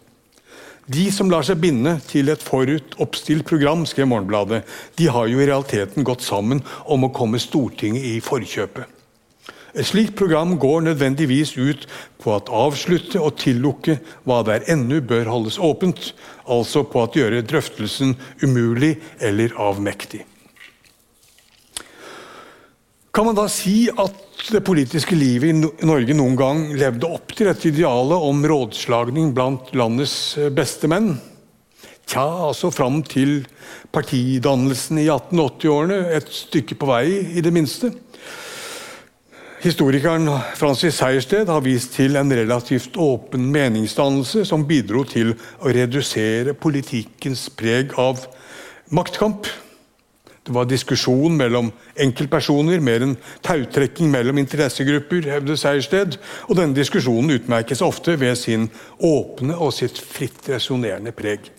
De 0.89 1.11
som 1.13 1.29
lar 1.29 1.45
seg 1.45 1.61
binde 1.61 1.99
til 2.09 2.31
et 2.33 2.41
forut 2.45 2.95
oppstilt 3.01 3.45
program, 3.49 3.85
skrev 3.85 4.09
Morgenbladet, 4.09 4.63
de 4.97 5.09
har 5.13 5.29
jo 5.29 5.41
i 5.41 5.49
realiteten 5.49 6.05
gått 6.05 6.25
sammen 6.25 6.63
om 6.89 7.05
å 7.05 7.13
komme 7.13 7.41
Stortinget 7.41 8.07
i 8.09 8.15
forkjøpet. 8.25 8.95
Et 9.77 9.85
slikt 9.85 10.17
program 10.17 10.57
går 10.59 10.87
nødvendigvis 10.87 11.53
ut 11.61 11.85
på 12.23 12.33
at 12.35 12.49
avslutte 12.49 13.21
og 13.21 13.37
tillukke 13.37 13.99
hva 14.25 14.41
der 14.49 14.65
ennå 14.73 15.03
bør 15.05 15.29
holdes 15.29 15.61
åpent, 15.61 16.15
altså 16.49 16.87
på 16.89 17.05
at 17.05 17.21
gjøre 17.21 17.45
drøftelsen 17.45 18.17
umulig 18.43 18.97
eller 19.21 19.53
avmektig. 19.61 20.25
Kan 23.19 23.27
man 23.27 23.35
da 23.35 23.49
si 23.51 23.89
at 23.91 24.45
det 24.55 24.61
politiske 24.63 25.17
livet 25.19 25.51
i 25.51 25.87
Norge 25.89 26.15
noen 26.15 26.37
gang 26.39 26.61
levde 26.79 27.09
opp 27.11 27.33
til 27.35 27.49
dette 27.49 27.67
idealet 27.67 28.29
om 28.29 28.45
rådslagning 28.47 29.33
blant 29.35 29.73
landets 29.75 30.37
eh, 30.39 30.53
beste 30.55 30.87
menn? 30.87 31.17
Tja, 32.07 32.23
altså 32.47 32.71
fram 32.71 33.01
til 33.03 33.41
partidannelsen 33.91 35.03
i 35.03 35.09
1880-årene. 35.11 35.99
Et 36.15 36.31
stykke 36.31 36.79
på 36.79 36.93
vei, 36.93 37.03
i 37.35 37.43
det 37.43 37.51
minste. 37.59 37.91
Historikeren 39.67 40.31
Francis 40.55 41.03
Sejersted 41.03 41.51
har 41.51 41.67
vist 41.67 41.99
til 41.99 42.15
en 42.23 42.31
relativt 42.31 43.03
åpen 43.03 43.51
meningsdannelse 43.51 44.47
som 44.47 44.71
bidro 44.71 45.03
til 45.03 45.35
å 45.59 45.75
redusere 45.75 46.55
politikkens 46.55 47.49
preg 47.51 47.99
av 47.99 48.29
maktkamp. 48.95 49.51
Det 50.49 50.55
var 50.57 50.65
diskusjon 50.65 51.35
mellom 51.37 51.67
enkeltpersoner, 52.01 52.81
mer 52.81 53.03
enn 53.05 53.11
tautrekking 53.45 54.09
mellom 54.09 54.39
interessegrupper, 54.41 55.27
hevder 55.29 55.59
Sejersted. 55.61 56.15
Og 56.49 56.57
denne 56.57 56.73
diskusjonen 56.73 57.35
utmerkes 57.35 57.83
ofte 57.85 58.15
ved 58.17 58.33
sin 58.41 58.71
åpne 58.97 59.59
og 59.61 59.75
sitt 59.77 60.01
fritt 60.01 60.49
resonnerende 60.49 61.13
preg. 61.13 61.51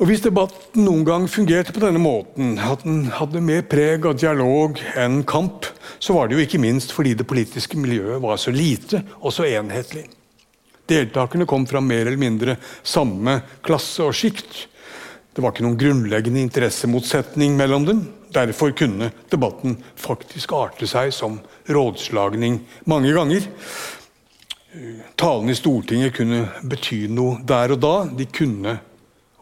Og 0.00 0.08
Hvis 0.08 0.24
debatten 0.24 0.86
noen 0.88 1.04
gang 1.04 1.26
fungerte 1.28 1.74
på 1.76 1.82
denne 1.84 2.00
måten, 2.00 2.54
at 2.56 2.84
den 2.84 3.10
hadde 3.18 3.42
mer 3.44 3.66
preg 3.68 4.08
av 4.08 4.16
dialog 4.16 4.80
enn 4.96 5.18
kamp, 5.28 5.68
så 6.00 6.16
var 6.16 6.28
det 6.28 6.38
jo 6.38 6.46
ikke 6.46 6.60
minst 6.64 6.96
fordi 6.96 7.12
det 7.16 7.28
politiske 7.28 7.76
miljøet 7.76 8.24
var 8.24 8.40
så 8.40 8.54
lite 8.56 9.02
og 9.20 9.36
så 9.36 9.44
enhetlig. 9.48 10.06
Deltakerne 10.88 11.44
kom 11.48 11.68
fra 11.68 11.84
mer 11.84 12.06
eller 12.06 12.20
mindre 12.20 12.56
samme 12.80 13.42
klasse 13.64 14.04
og 14.04 14.16
sjikt. 14.16 14.64
Det 15.36 15.42
var 15.44 15.52
ikke 15.52 15.66
noen 15.66 15.76
grunnleggende 15.76 16.40
interessemotsetning 16.40 17.58
mellom 17.58 17.84
dem. 17.84 17.98
Derfor 18.32 18.70
kunne 18.72 19.10
debatten 19.28 19.74
faktisk 20.00 20.54
arte 20.56 20.88
seg 20.88 21.10
som 21.12 21.36
rådslagning 21.68 22.62
mange 22.88 23.12
ganger. 23.12 23.44
Talene 25.20 25.52
i 25.52 25.58
Stortinget 25.58 26.16
kunne 26.16 26.46
bety 26.64 27.02
noe 27.12 27.42
der 27.44 27.74
og 27.76 27.82
da. 27.84 27.94
De 28.08 28.24
kunne 28.32 28.78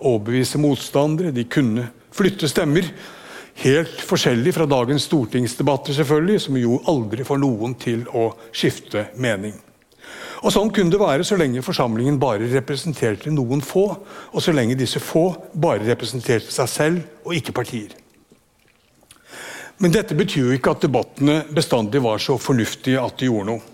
overbevise 0.03 0.59
motstandere, 0.59 1.31
de 1.31 1.47
kunne 1.47 1.87
flytte 2.15 2.51
stemmer. 2.51 2.91
Helt 3.63 4.03
forskjellig 4.03 4.51
fra 4.57 4.67
dagens 4.67 5.07
stortingsdebatter, 5.07 5.95
selvfølgelig, 5.95 6.41
som 6.43 6.59
jo 6.59 6.81
aldri 6.91 7.23
får 7.23 7.39
noen 7.39 7.79
til 7.79 8.03
å 8.11 8.33
skifte 8.51 9.13
mening. 9.15 9.55
Og 10.45 10.53
Sånn 10.53 10.69
kunne 10.77 10.93
det 10.93 11.01
være 11.01 11.25
så 11.25 11.39
lenge 11.41 11.65
forsamlingen 11.65 12.19
bare 12.21 12.51
representerte 12.53 13.33
noen 13.33 13.63
få, 13.65 13.85
og 13.97 14.43
så 14.45 14.53
lenge 14.53 14.77
disse 14.77 15.01
få 15.01 15.31
bare 15.57 15.87
representerte 15.87 16.53
seg 16.53 16.69
selv 16.69 17.25
og 17.25 17.39
ikke 17.39 17.55
partier. 17.57 17.95
Men 19.81 19.95
dette 19.95 20.15
betyr 20.15 20.51
jo 20.51 20.59
ikke 20.59 20.75
at 20.77 20.85
debattene 20.85 21.39
bestandig 21.55 22.03
var 22.05 22.21
så 22.23 22.37
fornuftige 22.39 23.01
at 23.01 23.17
de 23.19 23.31
gjorde 23.31 23.49
noe. 23.55 23.65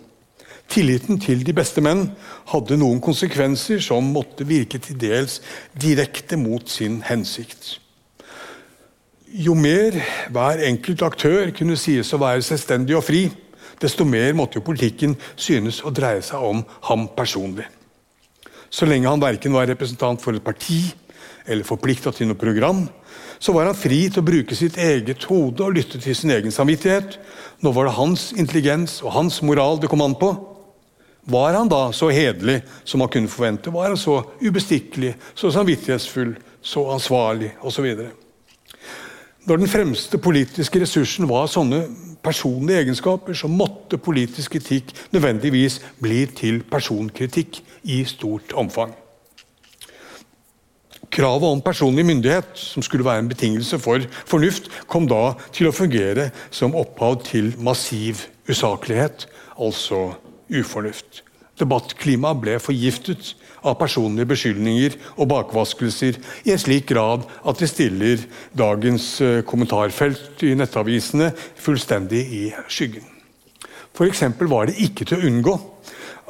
Tilliten 0.70 1.18
til 1.18 1.42
de 1.42 1.52
beste 1.58 1.82
menn 1.82 2.04
hadde 2.52 2.78
noen 2.78 3.02
konsekvenser 3.02 3.82
som 3.82 4.06
måtte 4.14 4.46
virke 4.46 4.78
til 4.78 4.98
dels 5.02 5.40
direkte 5.74 6.38
mot 6.38 6.70
sin 6.70 7.00
hensikt. 7.02 7.80
Jo 9.30 9.56
mer 9.58 9.98
hver 10.30 10.62
enkelt 10.70 11.02
aktør 11.02 11.50
kunne 11.54 11.78
sies 11.78 12.14
å 12.14 12.22
være 12.22 12.46
selvstendig 12.46 12.94
og 12.98 13.04
fri, 13.06 13.24
desto 13.80 14.04
mer 14.04 14.34
måtte 14.36 14.58
jo 14.58 14.66
politikken 14.66 15.16
synes 15.36 15.80
å 15.84 15.92
dreie 15.94 16.22
seg 16.24 16.42
om 16.44 16.64
ham 16.88 17.06
personlig. 17.16 17.66
Så 18.70 18.86
lenge 18.86 19.10
han 19.10 19.22
verken 19.22 19.54
var 19.56 19.66
representant 19.66 20.22
for 20.22 20.36
et 20.36 20.44
parti 20.44 20.84
eller 21.50 21.66
forplikta 21.66 22.12
til 22.14 22.30
noe 22.30 22.38
program, 22.38 22.84
så 23.40 23.54
var 23.56 23.70
han 23.70 23.78
fri 23.78 24.04
til 24.06 24.20
å 24.20 24.26
bruke 24.26 24.56
sitt 24.56 24.76
eget 24.78 25.24
hode 25.30 25.64
og 25.64 25.74
lytte 25.74 25.98
til 25.98 26.14
sin 26.14 26.30
egen 26.34 26.52
samvittighet. 26.52 27.16
Nå 27.64 27.72
var 27.74 27.88
det 27.88 27.96
hans 27.96 28.30
intelligens 28.36 29.00
og 29.02 29.14
hans 29.16 29.40
moral 29.42 29.80
det 29.80 29.88
kom 29.90 30.04
an 30.04 30.14
på. 30.20 30.34
Var 31.30 31.56
han 31.56 31.68
da 31.68 31.88
så 31.96 32.10
hederlig 32.12 32.60
som 32.84 33.02
man 33.02 33.10
kunne 33.12 33.32
forvente? 33.32 33.72
Var 33.72 33.92
han 33.92 34.00
så 34.00 34.20
ubestikkelig, 34.40 35.14
så 35.34 35.50
samvittighetsfull, 35.52 36.34
så 36.60 36.84
ansvarlig 36.92 37.54
osv.? 37.64 37.88
Når 39.48 39.62
den 39.62 39.72
fremste 39.72 40.20
politiske 40.20 40.82
ressursen 40.82 41.28
var 41.28 41.48
sånne 41.48 41.84
personlige 42.22 42.84
egenskaper, 42.84 43.34
så 43.34 43.48
måtte 43.48 43.98
politisk 43.98 44.56
kritikk 44.56 44.92
nødvendigvis 45.12 45.80
bli 46.02 46.24
til 46.36 46.62
personkritikk 46.70 47.62
i 47.84 48.02
stort 48.04 48.52
omfang. 48.52 48.92
Kravet 51.10 51.50
om 51.50 51.60
personlig 51.60 52.04
myndighet, 52.06 52.52
som 52.54 52.82
skulle 52.86 53.04
være 53.04 53.24
en 53.24 53.28
betingelse 53.28 53.78
for 53.82 54.04
fornuft, 54.26 54.68
kom 54.86 55.08
da 55.10 55.32
til 55.52 55.66
å 55.66 55.74
fungere 55.74 56.28
som 56.54 56.76
opphav 56.78 57.18
til 57.26 57.50
massiv 57.58 58.28
usaklighet, 58.46 59.26
altså 59.58 60.12
ufornuft. 60.54 61.24
Debattklimaet 61.58 62.40
ble 62.40 62.54
forgiftet 62.62 63.34
av 63.62 63.78
personlige 63.80 64.30
beskyldninger 64.32 64.96
og 65.16 65.30
bakvaskelser 65.32 66.18
i 66.46 66.54
en 66.54 66.62
slik 66.62 66.88
grad 66.90 67.26
at 67.44 67.60
de 67.60 67.68
stiller 67.70 68.26
dagens 68.56 69.12
eh, 69.24 69.40
kommentarfelt 69.46 70.44
i 70.46 70.54
nettavisene 70.58 71.32
fullstendig 71.60 72.22
i 72.40 72.44
skyggen. 72.68 73.06
F.eks. 73.90 74.22
var 74.48 74.70
det 74.70 74.78
ikke 74.80 75.04
til 75.04 75.18
å 75.18 75.28
unngå 75.28 75.58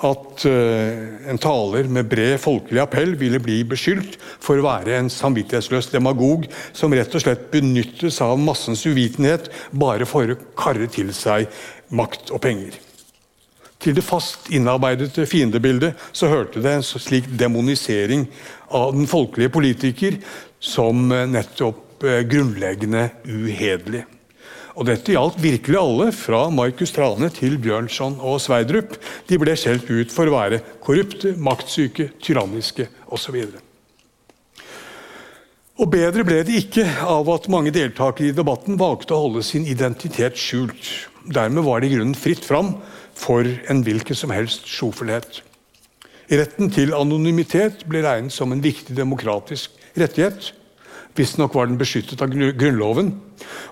at 0.01 0.45
uh, 0.49 1.28
en 1.28 1.41
taler 1.41 1.89
med 1.93 2.09
bred 2.09 2.39
folkelig 2.41 2.81
appell 2.81 3.12
ville 3.20 3.41
bli 3.43 3.59
beskyldt 3.68 4.16
for 4.41 4.57
å 4.57 4.64
være 4.64 4.97
en 4.97 5.11
samvittighetsløs 5.12 5.91
demagog 5.93 6.47
som 6.72 6.95
rett 6.97 7.14
og 7.14 7.24
slett 7.24 7.51
benyttes 7.53 8.22
av 8.24 8.41
massens 8.41 8.87
uvitenhet 8.89 9.51
bare 9.76 10.09
for 10.09 10.33
å 10.33 10.39
karre 10.57 10.89
til 10.89 11.12
seg 11.16 11.51
makt 11.93 12.33
og 12.33 12.41
penger. 12.47 12.78
Til 13.81 13.97
det 13.97 14.05
fast 14.05 14.51
innarbeidede 14.53 15.24
fiendebildet 15.28 15.97
så 16.12 16.28
hørte 16.28 16.61
det 16.61 16.72
en 16.76 16.85
slik 16.85 17.31
demonisering 17.41 18.26
av 18.76 18.93
den 18.93 19.09
folkelige 19.09 19.53
politiker 19.55 20.18
som 20.61 21.09
eh, 21.14 21.28
nettopp 21.31 22.05
eh, 22.05 22.20
grunnleggende 22.28 23.09
uhederlig. 23.24 24.05
Og 24.76 24.87
Dette 24.87 25.12
gjaldt 25.12 25.41
virkelig 25.43 25.76
alle, 25.81 26.11
fra 26.14 26.45
Markus 26.53 26.93
Trane 26.95 27.28
til 27.35 27.57
Bjørnson 27.61 28.20
og 28.20 28.39
Sverdrup. 28.41 28.95
De 29.28 29.41
ble 29.41 29.57
skjelt 29.59 29.89
ut 29.91 30.12
for 30.14 30.28
å 30.31 30.37
være 30.37 30.61
korrupte, 30.85 31.35
maktsyke, 31.41 32.12
tyranniske 32.22 32.87
osv. 33.11 33.41
Og 35.81 35.89
bedre 35.89 36.24
ble 36.28 36.43
det 36.45 36.59
ikke 36.61 36.87
av 37.09 37.28
at 37.33 37.49
mange 37.53 37.72
deltakere 37.74 38.31
i 38.31 38.37
debatten 38.37 38.78
valgte 38.81 39.16
å 39.16 39.26
holde 39.26 39.45
sin 39.45 39.64
identitet 39.68 40.39
skjult. 40.39 40.95
Dermed 41.24 41.64
var 41.66 41.81
det 41.81 41.91
i 41.91 41.95
grunnen 41.97 42.16
fritt 42.16 42.45
fram 42.45 42.74
for 43.21 43.45
en 43.45 43.85
hvilken 43.85 44.16
som 44.16 44.33
helst 44.35 44.68
sjofelhet. 44.71 45.43
Retten 46.31 46.71
til 46.73 46.95
anonymitet 46.95 47.85
ble 47.91 48.05
regnet 48.07 48.35
som 48.35 48.53
en 48.55 48.62
viktig 48.62 48.97
demokratisk 48.97 49.75
rettighet. 49.99 50.53
Visstnok 51.18 51.57
var 51.59 51.66
den 51.66 51.79
beskyttet 51.81 52.23
av 52.23 52.31
Grunnloven. 52.31 53.11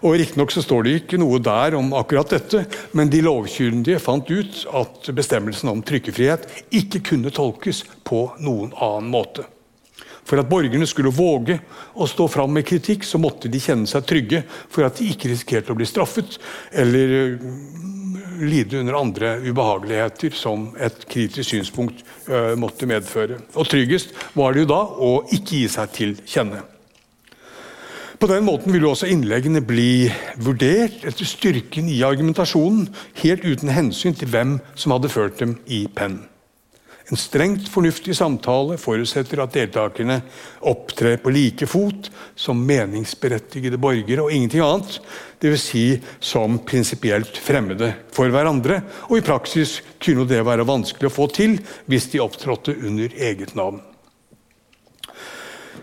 Og 0.02 0.16
Riktignok 0.18 0.52
står 0.52 0.84
det 0.84 0.94
ikke 0.98 1.20
noe 1.22 1.38
der 1.42 1.76
om 1.78 1.92
akkurat 1.96 2.34
dette, 2.34 2.64
men 2.98 3.12
de 3.12 3.22
lovkyndige 3.24 4.00
fant 4.02 4.26
ut 4.26 4.64
at 4.74 5.12
bestemmelsen 5.14 5.70
om 5.70 5.84
trykkefrihet 5.86 6.48
ikke 6.74 7.04
kunne 7.12 7.32
tolkes 7.34 7.84
på 8.08 8.24
noen 8.42 8.74
annen 8.74 9.12
måte. 9.14 9.46
For 10.28 10.40
at 10.40 10.48
borgerne 10.50 10.86
skulle 10.88 11.14
våge 11.14 11.56
å 11.96 12.06
stå 12.08 12.28
fram 12.28 12.52
med 12.58 12.66
kritikk, 12.68 13.06
så 13.08 13.20
måtte 13.20 13.48
de 13.48 13.60
kjenne 13.62 13.88
seg 13.88 14.04
trygge 14.08 14.42
for 14.68 14.84
at 14.84 15.00
de 15.00 15.08
ikke 15.08 15.30
risikerte 15.32 15.72
å 15.72 15.78
bli 15.78 15.88
straffet 15.88 16.36
eller 16.76 17.38
lide 18.38 18.78
under 18.78 18.98
andre 19.00 19.34
ubehageligheter 19.42 20.36
som 20.36 20.68
et 20.78 21.06
kritisk 21.10 21.48
synspunkt 21.50 22.04
måtte 22.60 22.86
medføre. 22.86 23.40
Og 23.56 23.68
Tryggest 23.72 24.12
var 24.38 24.54
det 24.54 24.66
jo 24.66 24.72
da 24.76 24.82
å 24.84 25.12
ikke 25.34 25.62
gi 25.62 25.68
seg 25.72 25.94
til 25.96 26.18
kjenne. 26.28 26.62
På 28.18 28.26
den 28.26 28.42
måten 28.46 28.74
ville 28.74 28.88
også 28.90 29.06
innleggene 29.06 29.62
bli 29.62 30.08
vurdert 30.42 31.04
etter 31.06 31.28
styrken 31.28 31.86
i 31.90 32.00
argumentasjonen, 32.02 32.88
helt 33.22 33.46
uten 33.46 33.70
hensyn 33.70 34.16
til 34.18 34.32
hvem 34.32 34.56
som 34.74 34.96
hadde 34.96 35.12
ført 35.12 35.38
dem 35.38 35.54
i 35.70 35.84
pennen. 35.94 36.24
En 37.08 37.16
strengt 37.16 37.68
fornuftig 37.72 38.12
samtale 38.16 38.76
forutsetter 38.76 39.40
at 39.40 39.54
deltakerne 39.56 40.18
opptrer 40.68 41.16
på 41.22 41.32
like 41.32 41.68
fot 41.70 42.10
som 42.36 42.60
meningsberettigede 42.68 43.80
borgere 43.80 44.26
og 44.26 44.34
ingenting 44.34 44.60
annet. 44.64 44.98
Dvs. 45.40 45.64
Si 45.70 45.84
som 46.20 46.58
prinsipielt 46.68 47.40
fremmede 47.40 47.94
for 48.12 48.28
hverandre. 48.32 48.82
Og 49.08 49.22
i 49.22 49.24
praksis 49.24 49.78
kunne 50.04 50.28
det 50.28 50.44
være 50.44 50.68
vanskelig 50.68 51.08
å 51.08 51.14
få 51.14 51.30
til 51.32 51.56
hvis 51.88 52.10
de 52.12 52.20
opptrådte 52.20 52.76
under 52.76 53.16
eget 53.16 53.56
navn. 53.56 53.80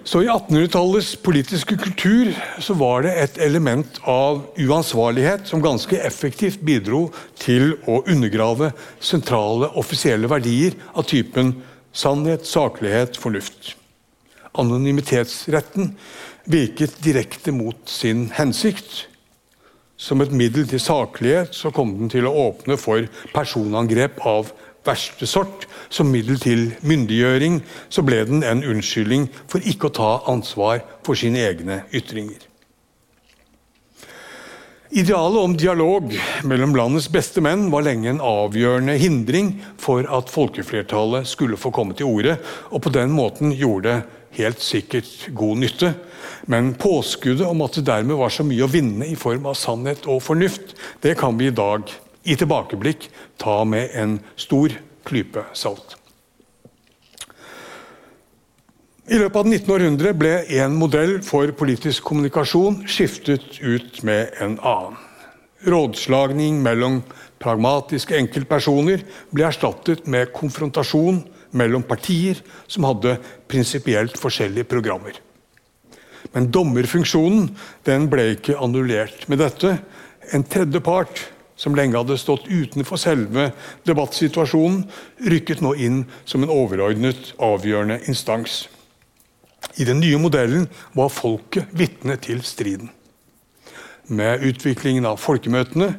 Så 0.06 0.22
I 0.22 0.28
1800-tallets 0.30 1.16
politiske 1.26 1.76
kultur 1.82 2.28
så 2.62 2.76
var 2.78 3.02
det 3.08 3.14
et 3.18 3.38
element 3.42 3.98
av 4.06 4.44
uansvarlighet 4.62 5.48
som 5.50 5.64
ganske 5.66 5.98
effektivt 5.98 6.62
bidro 6.62 7.08
til 7.42 7.74
å 7.90 8.04
undergrave 8.04 8.70
sentrale 9.02 9.72
offisielle 9.82 10.30
verdier 10.30 10.78
av 10.94 11.08
typen 11.10 11.56
sannhet, 11.90 12.46
saklighet, 12.46 13.18
fornuft. 13.18 13.74
Anonymitetsretten 14.54 15.96
virket 16.54 17.02
direkte 17.02 17.56
mot 17.56 17.82
sin 17.90 18.28
hensikt. 18.38 19.08
Som 19.98 20.22
et 20.22 20.34
middel 20.36 20.68
til 20.70 20.86
saklighet 20.86 21.58
så 21.58 21.74
kom 21.74 21.96
den 21.98 22.14
til 22.14 22.30
å 22.30 22.36
åpne 22.52 22.78
for 22.78 23.10
personangrep 23.34 24.22
av 24.22 24.54
verste 24.86 25.28
sort, 25.30 25.68
som 25.90 26.10
middel 26.12 26.40
til 26.42 26.68
myndiggjøring, 26.86 27.62
så 27.90 28.04
ble 28.06 28.24
den 28.28 28.44
en 28.46 28.64
unnskyldning 28.66 29.30
for 29.52 29.64
ikke 29.66 29.90
å 29.90 29.96
ta 30.00 30.12
ansvar 30.32 30.84
for 31.06 31.18
sine 31.20 31.44
egne 31.46 31.84
ytringer. 31.96 32.44
Idealet 34.96 35.42
om 35.42 35.56
dialog 35.60 36.14
mellom 36.48 36.76
landets 36.78 37.10
beste 37.12 37.42
menn 37.44 37.66
var 37.74 37.84
lenge 37.84 38.08
en 38.14 38.22
avgjørende 38.24 38.94
hindring 39.02 39.50
for 39.82 40.08
at 40.08 40.30
folkeflertallet 40.32 41.28
skulle 41.28 41.60
få 41.60 41.74
komme 41.76 41.98
til 41.98 42.08
orde, 42.08 42.38
og 42.72 42.86
på 42.86 42.94
den 42.96 43.12
måten 43.12 43.52
gjorde 43.52 43.98
det 43.98 44.22
helt 44.38 44.62
sikkert 44.64 45.30
god 45.36 45.62
nytte. 45.64 45.92
Men 46.52 46.74
påskuddet 46.80 47.48
om 47.48 47.64
at 47.66 47.78
det 47.80 47.86
dermed 47.88 48.20
var 48.20 48.32
så 48.34 48.46
mye 48.48 48.66
å 48.66 48.72
vinne 48.72 49.08
i 49.10 49.18
form 49.20 49.48
av 49.50 49.58
sannhet 49.60 50.08
og 50.08 50.24
fornuft, 50.24 50.76
det 51.04 51.16
kan 51.20 51.36
vi 51.40 51.50
i 51.50 51.56
dag 51.56 51.92
i 52.26 52.36
tilbakeblikk 52.38 53.08
ta 53.42 53.62
med 53.68 53.94
en 53.94 54.18
stor 54.36 54.74
klype 55.06 55.46
salt. 55.54 55.96
I 59.06 59.20
løpet 59.22 59.38
av 59.38 59.50
1900 59.52 60.16
ble 60.18 60.32
en 60.58 60.78
modell 60.80 61.20
for 61.22 61.52
politisk 61.54 62.08
kommunikasjon 62.08 62.80
skiftet 62.90 63.60
ut 63.62 64.00
med 64.08 64.34
en 64.42 64.58
annen. 64.66 64.98
Rådslagning 65.66 66.58
mellom 66.66 67.04
pragmatiske 67.42 68.18
enkeltpersoner 68.18 69.04
ble 69.34 69.46
erstattet 69.46 70.08
med 70.10 70.34
konfrontasjon 70.34 71.22
mellom 71.56 71.86
partier 71.86 72.42
som 72.66 72.86
hadde 72.90 73.16
prinsipielt 73.50 74.18
forskjellige 74.18 74.68
programmer. 74.74 75.14
Men 76.34 76.50
dommerfunksjonen 76.50 77.52
den 77.86 78.10
ble 78.10 78.32
ikke 78.34 78.58
annullert 78.58 79.28
med 79.30 79.42
dette. 79.44 79.78
En 80.34 80.46
tredje 80.50 80.82
part 80.82 81.22
som 81.56 81.76
lenge 81.76 81.98
hadde 81.98 82.18
stått 82.20 82.48
utenfor 82.50 83.00
selve 83.00 83.50
debattsituasjonen, 83.88 84.84
rykket 85.32 85.64
nå 85.64 85.74
inn 85.80 86.04
som 86.28 86.44
en 86.44 86.54
overordnet, 86.54 87.34
avgjørende 87.40 88.02
instans. 88.12 88.66
I 89.80 89.88
den 89.88 90.00
nye 90.04 90.20
modellen 90.22 90.68
var 90.96 91.14
folket 91.14 91.72
vitne 91.76 92.20
til 92.22 92.44
striden. 92.46 92.92
Med 94.08 94.44
utviklingen 94.46 95.08
av 95.10 95.18
folkemøtene 95.18 95.96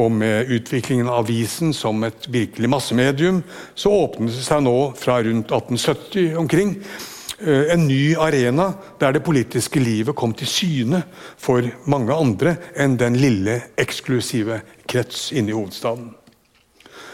og 0.00 0.14
med 0.16 0.48
utviklingen 0.48 1.10
av 1.10 1.26
avisen 1.26 1.74
som 1.76 2.00
et 2.06 2.28
virkelig 2.32 2.70
massemedium, 2.72 3.42
så 3.74 3.92
åpnet 3.92 4.32
det 4.32 4.44
seg 4.46 4.62
nå 4.64 4.76
fra 4.96 5.18
rundt 5.20 5.52
1870 5.52 6.38
omkring 6.40 6.78
en 7.42 7.86
ny 7.88 8.14
arena 8.14 8.68
der 9.00 9.16
det 9.16 9.24
politiske 9.26 9.80
livet 9.82 10.16
kom 10.16 10.34
til 10.36 10.50
syne 10.50 11.02
for 11.40 11.66
mange 11.90 12.14
andre 12.14 12.56
enn 12.78 12.96
den 13.00 13.18
lille, 13.18 13.58
eksklusive 13.80 14.60
krets 14.88 15.30
inne 15.34 15.52
i 15.52 15.56
hovedstaden. 15.56 16.12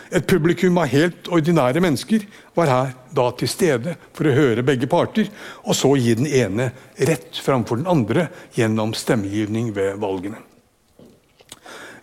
Et 0.09 0.24
publikum 0.24 0.79
av 0.81 0.89
helt 0.89 1.29
ordinære 1.29 1.83
mennesker 1.85 2.22
var 2.57 2.70
her 2.72 2.93
da 3.12 3.26
til 3.37 3.51
stede 3.51 3.97
for 4.16 4.29
å 4.29 4.37
høre 4.37 4.64
begge 4.64 4.89
parter, 4.89 5.29
og 5.68 5.76
så 5.76 5.93
gi 6.01 6.14
den 6.16 6.29
ene 6.29 6.70
rett 7.11 7.37
framfor 7.45 7.81
den 7.81 7.91
andre 7.91 8.29
gjennom 8.57 8.95
stemmegivning 8.97 9.74
ved 9.76 10.01
valgene. 10.01 10.41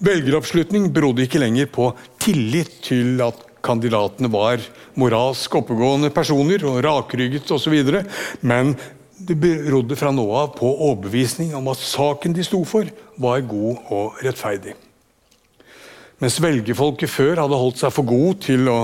Velgeroppslutning 0.05 0.89
berodde 0.93 1.23
ikke 1.26 1.41
lenger 1.41 1.69
på 1.71 1.89
tillit 2.21 2.82
til 2.86 3.21
at 3.26 3.41
kandidatene 3.66 4.30
var 4.32 4.61
moralsk 4.99 5.57
oppegående 5.59 6.11
personer 6.13 6.63
og 6.70 6.82
rakrygget 6.86 7.51
osv. 7.51 7.76
Men 8.45 8.76
det 9.16 9.38
berodde 9.39 9.97
fra 9.97 10.11
nå 10.13 10.26
av 10.36 10.53
på 10.57 10.70
overbevisning 10.70 11.53
om 11.57 11.70
at 11.72 11.82
saken 11.82 12.36
de 12.36 12.45
sto 12.45 12.61
for, 12.68 12.89
var 13.18 13.45
god 13.47 13.91
og 13.95 14.20
rettferdig. 14.26 14.76
Mens 16.22 16.38
velgerfolket 16.39 17.11
før 17.11 17.41
hadde 17.43 17.59
holdt 17.59 17.82
seg 17.82 17.91
for 17.95 18.07
god 18.07 18.39
til 18.45 18.70
å 18.72 18.80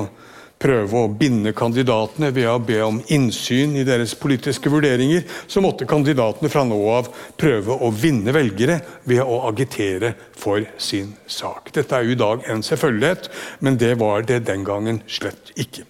prøve 0.61 1.03
å 1.03 1.11
binde 1.11 1.53
kandidatene 1.57 2.31
ved 2.35 2.49
å 2.49 2.57
be 2.63 2.79
om 2.85 2.99
innsyn 3.13 3.75
i 3.79 3.85
deres 3.87 4.13
politiske 4.19 4.71
vurderinger, 4.71 5.25
så 5.49 5.63
måtte 5.63 5.89
kandidatene 5.89 6.51
fra 6.53 6.65
nå 6.67 6.79
av 6.93 7.09
prøve 7.39 7.77
å 7.81 7.91
vinne 7.93 8.33
velgere 8.35 8.79
ved 9.09 9.23
å 9.23 9.41
agitere 9.49 10.13
for 10.37 10.65
sin 10.77 11.15
sak. 11.25 11.73
Dette 11.73 11.97
er 11.97 12.05
jo 12.05 12.15
i 12.15 12.21
dag 12.21 12.45
en 12.51 12.65
selvfølgelighet, 12.65 13.31
men 13.59 13.79
det 13.81 13.95
var 14.01 14.27
det 14.27 14.43
den 14.49 14.67
gangen 14.67 15.01
slett 15.09 15.53
ikke. 15.55 15.87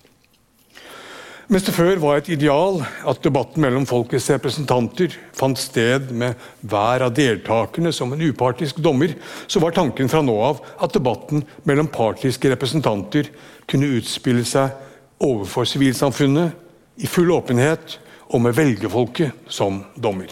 Mens 1.51 1.65
det 1.67 1.73
før 1.75 1.97
var 1.99 2.21
et 2.21 2.29
ideal 2.31 2.77
at 2.79 3.25
debatten 3.25 3.59
mellom 3.59 3.83
folkets 3.83 4.29
representanter 4.31 5.11
fant 5.35 5.59
sted 5.59 6.07
med 6.15 6.39
hver 6.63 7.03
av 7.03 7.11
deltakerne 7.17 7.91
som 7.91 8.13
en 8.15 8.23
upartisk 8.23 8.79
dommer, 8.79 9.17
så 9.51 9.59
var 9.59 9.75
tanken 9.75 10.07
fra 10.07 10.21
nå 10.23 10.37
av 10.47 10.61
at 10.79 10.95
debatten 10.95 11.43
mellom 11.67 11.91
partiske 11.91 12.53
representanter 12.53 13.27
kunne 13.71 13.93
utspille 13.97 14.43
seg 14.47 15.23
overfor 15.23 15.67
sivilsamfunnet 15.69 17.01
i 17.01 17.09
full 17.09 17.31
åpenhet 17.33 17.97
og 18.31 18.43
med 18.43 18.55
velgerfolket 18.55 19.49
som 19.51 19.81
dommer. 19.95 20.31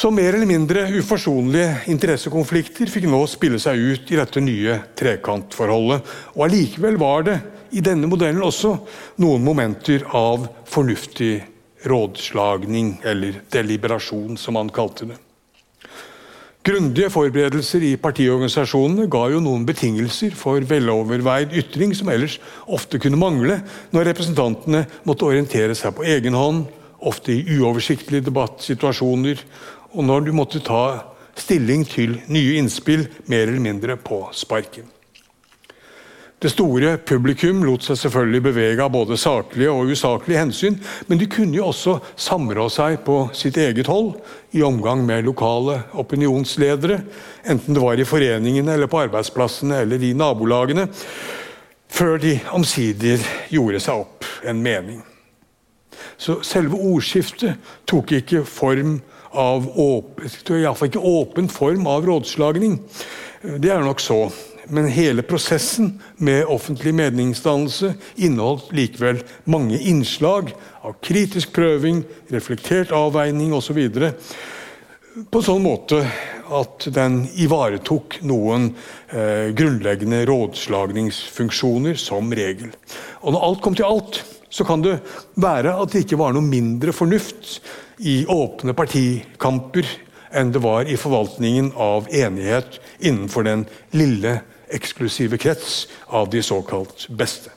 Så 0.00 0.08
mer 0.10 0.32
eller 0.32 0.48
mindre 0.48 0.86
uforsonlige 0.96 1.90
interessekonflikter 1.92 2.88
fikk 2.88 3.04
nå 3.10 3.18
spille 3.28 3.58
seg 3.60 3.76
ut 3.76 4.12
i 4.14 4.16
dette 4.16 4.40
nye 4.40 4.78
trekantforholdet. 4.96 6.06
Og 6.38 6.46
allikevel 6.46 6.96
var 7.00 7.26
det 7.26 7.34
i 7.76 7.82
denne 7.84 8.08
modellen 8.08 8.40
også 8.46 8.72
noen 9.20 9.44
momenter 9.44 10.06
av 10.16 10.48
fornuftig 10.64 11.34
rådslagning, 11.84 12.94
eller 13.04 13.42
deliberasjon, 13.52 14.40
som 14.40 14.56
han 14.56 14.72
kalte 14.72 15.10
det. 15.12 15.20
Grundige 16.60 17.08
forberedelser 17.08 17.86
i 17.88 17.94
partiorganisasjonene 17.96 19.06
ga 19.08 19.22
jo 19.32 19.38
noen 19.40 19.62
betingelser 19.64 20.34
for 20.36 20.60
veloverveid 20.68 21.54
ytring 21.56 21.94
som 21.96 22.10
ellers 22.12 22.34
ofte 22.68 23.00
kunne 23.00 23.16
mangle 23.16 23.56
når 23.94 24.10
representantene 24.10 24.82
måtte 25.08 25.24
orientere 25.30 25.72
seg 25.78 25.96
på 25.96 26.04
egen 26.04 26.36
hånd, 26.36 26.66
ofte 27.00 27.32
i 27.32 27.56
uoversiktlige 27.56 28.26
debattsituasjoner, 28.28 29.40
og 29.96 30.04
når 30.04 30.28
du 30.28 30.34
måtte 30.36 30.60
ta 30.60 30.82
stilling 31.32 31.86
til 31.88 32.18
nye 32.28 32.58
innspill 32.60 33.06
mer 33.24 33.46
eller 33.46 33.64
mindre 33.64 33.96
på 33.96 34.26
sparken. 34.36 34.84
Det 36.40 36.48
store 36.48 36.94
publikum 37.04 37.58
lot 37.68 37.84
seg 37.84 37.98
selvfølgelig 38.00 38.40
bevege 38.46 38.80
av 38.80 38.94
både 38.94 39.18
saklige 39.20 39.72
og 39.76 39.90
usaklige 39.92 40.40
hensyn, 40.40 40.78
men 41.04 41.20
de 41.20 41.28
kunne 41.28 41.58
jo 41.58 41.66
også 41.68 41.98
samrå 42.16 42.64
seg 42.72 43.02
på 43.04 43.26
sitt 43.36 43.58
eget 43.60 43.90
hold 43.92 44.14
i 44.56 44.62
omgang 44.64 45.02
med 45.04 45.28
lokale 45.28 45.82
opinionsledere, 46.00 47.02
enten 47.44 47.76
det 47.76 47.84
var 47.84 48.00
i 48.00 48.08
foreningene 48.08 48.72
eller 48.72 48.88
på 48.88 49.02
arbeidsplassene 49.02 49.82
eller 49.84 50.00
i 50.00 50.14
nabolagene, 50.16 50.88
før 51.92 52.16
de 52.24 52.38
omsider 52.56 53.20
gjorde 53.52 53.84
seg 53.84 54.00
opp 54.06 54.24
en 54.48 54.64
mening. 54.64 55.04
Så 56.16 56.38
selve 56.46 56.80
ordskiftet 56.80 57.60
tok 57.84 58.16
ikke 58.16 58.46
form 58.48 59.02
av 59.36 59.68
åpen, 59.76 60.32
ikke 60.32 61.04
åpen 61.04 61.52
form 61.52 61.84
av 61.90 62.08
rådslagning. 62.08 62.80
Det 63.60 63.68
er 63.72 63.84
nok 63.84 64.00
så 64.00 64.24
men 64.70 64.88
hele 64.88 65.22
prosessen 65.26 65.92
med 66.16 66.46
offentlig 66.50 66.92
meningsdannelse 66.94 67.94
inneholdt 68.16 68.72
likevel 68.76 69.22
mange 69.50 69.78
innslag 69.78 70.52
av 70.86 70.96
kritisk 71.04 71.52
prøving, 71.56 72.04
reflektert 72.30 72.94
avveining 72.94 73.54
osv. 73.56 73.80
På 75.30 75.42
sånn 75.42 75.64
måte 75.64 76.04
at 76.50 76.86
den 76.94 77.22
ivaretok 77.38 78.20
noen 78.26 78.70
eh, 79.10 79.50
grunnleggende 79.54 80.24
rådslagningsfunksjoner 80.30 81.98
som 81.98 82.30
regel. 82.34 82.70
Og 83.22 83.34
når 83.34 83.46
alt 83.46 83.64
kom 83.64 83.78
til 83.78 83.88
alt, 83.90 84.22
så 84.50 84.66
kan 84.66 84.82
det 84.82 84.98
være 85.38 85.76
at 85.78 85.92
det 85.92 86.04
ikke 86.04 86.18
var 86.18 86.34
noe 86.34 86.46
mindre 86.46 86.94
fornuft 86.94 87.58
i 88.02 88.22
åpne 88.30 88.74
partikamper 88.74 89.86
enn 90.34 90.52
det 90.54 90.62
var 90.62 90.86
i 90.86 90.98
forvaltningen 90.98 91.72
av 91.78 92.08
enighet 92.14 92.78
innenfor 92.98 93.46
den 93.46 93.66
lille 93.94 94.40
eksklusive 94.74 95.38
krets 95.40 95.86
av 96.06 96.30
de 96.30 96.42
såkalt 96.42 97.08
beste. 97.08 97.50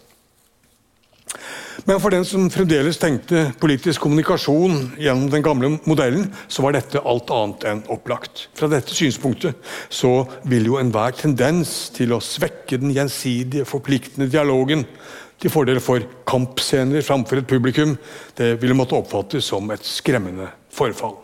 Men 1.87 1.99
for 1.99 2.13
den 2.13 2.25
som 2.27 2.45
fremdeles 2.53 2.99
tenkte 3.01 3.47
politisk 3.59 4.03
kommunikasjon 4.05 4.93
gjennom 5.01 5.31
den 5.31 5.43
gamle 5.43 5.71
modellen, 5.89 6.27
så 6.47 6.63
var 6.63 6.75
dette 6.77 7.01
alt 7.01 7.33
annet 7.33 7.65
enn 7.69 7.81
opplagt. 7.91 8.47
Fra 8.55 8.69
dette 8.71 8.93
synspunktet 8.95 9.57
så 9.89 10.13
vil 10.47 10.69
jo 10.69 10.77
enhver 10.79 11.17
tendens 11.17 11.89
til 11.95 12.13
å 12.13 12.21
svekke 12.23 12.79
den 12.79 12.93
gjensidige, 12.93 13.67
forpliktende 13.67 14.29
dialogen 14.31 14.85
til 15.41 15.51
fordel 15.51 15.81
for 15.83 16.05
kampscener 16.29 17.03
framfor 17.03 17.41
et 17.41 17.49
publikum, 17.49 17.97
det 18.37 18.53
ville 18.61 18.77
måtte 18.77 18.95
oppfattes 18.95 19.49
som 19.51 19.67
et 19.73 19.83
skremmende 19.83 20.47
forfall. 20.71 21.22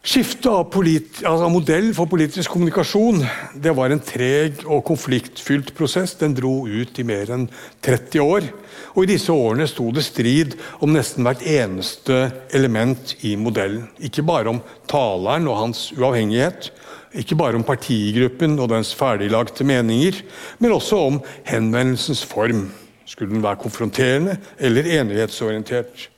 Skiftet 0.00 0.46
av, 0.48 0.72
altså 0.72 1.48
modell 1.52 1.90
for 1.92 2.08
politisk 2.08 2.54
kommunikasjon 2.54 3.18
det 3.60 3.74
var 3.76 3.92
en 3.92 4.00
treg 4.00 4.62
og 4.64 4.80
konfliktfylt 4.88 5.74
prosess. 5.76 6.14
Den 6.16 6.32
dro 6.38 6.64
ut 6.64 6.96
i 6.96 7.04
mer 7.04 7.28
enn 7.34 7.44
30 7.84 8.22
år. 8.24 8.46
Og 8.94 9.04
I 9.04 9.10
disse 9.10 9.34
årene 9.34 9.66
sto 9.68 9.90
det 9.92 10.06
strid 10.06 10.56
om 10.80 10.94
nesten 10.96 11.26
hvert 11.28 11.44
eneste 11.44 12.22
element 12.56 13.12
i 13.28 13.34
modellen. 13.36 13.90
Ikke 14.00 14.24
bare 14.24 14.54
om 14.54 14.62
taleren 14.88 15.50
og 15.52 15.60
hans 15.66 15.90
uavhengighet, 15.92 16.72
Ikke 17.10 17.34
bare 17.34 17.58
om 17.58 17.64
partigruppen 17.66 18.52
og 18.62 18.68
dens 18.70 18.92
ferdiglagte 18.94 19.64
meninger, 19.66 20.20
men 20.62 20.72
også 20.72 20.96
om 21.08 21.16
henvendelsens 21.42 22.22
form. 22.22 22.68
Skulle 23.04 23.34
den 23.34 23.42
være 23.42 23.58
konfronterende 23.64 24.36
eller 24.62 24.86
enighetsorientert? 24.86 26.09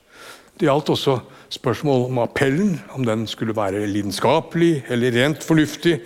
Det 0.63 0.69
gjaldt 0.69 0.93
også 0.93 1.13
spørsmål 1.51 2.05
om 2.07 2.19
appellen, 2.23 2.77
om 2.95 3.03
den 3.03 3.25
skulle 3.27 3.51
være 3.51 3.83
lidenskapelig 3.83 4.87
eller 4.87 5.11
rent 5.11 5.43
fornuftig. 5.43 5.97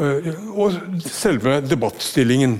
Øh, 0.00 0.32
og 0.56 0.72
selve 1.04 1.60
debattstillingen. 1.60 2.56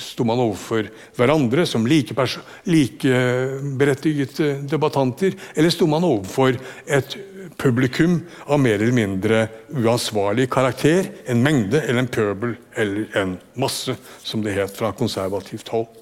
Sto 0.00 0.24
man 0.24 0.40
overfor 0.40 0.88
hverandre 1.18 1.66
som 1.68 1.84
likeberettigede 1.84 4.24
like 4.24 4.56
debattanter, 4.70 5.36
eller 5.52 5.70
sto 5.70 5.86
man 5.86 6.04
overfor 6.08 6.56
et 6.88 7.16
publikum 7.60 8.22
av 8.48 8.60
mer 8.64 8.80
eller 8.80 8.96
mindre 8.96 9.48
uansvarlig 9.76 10.48
karakter? 10.48 11.12
En 11.28 11.44
mengde 11.44 11.76
eller 11.82 12.06
en 12.06 12.08
pøbel 12.08 12.56
eller 12.72 13.04
en 13.20 13.36
masse, 13.52 13.92
som 14.24 14.40
det 14.40 14.56
het 14.56 14.72
fra 14.80 14.96
konservativt 14.96 15.68
hold. 15.76 15.92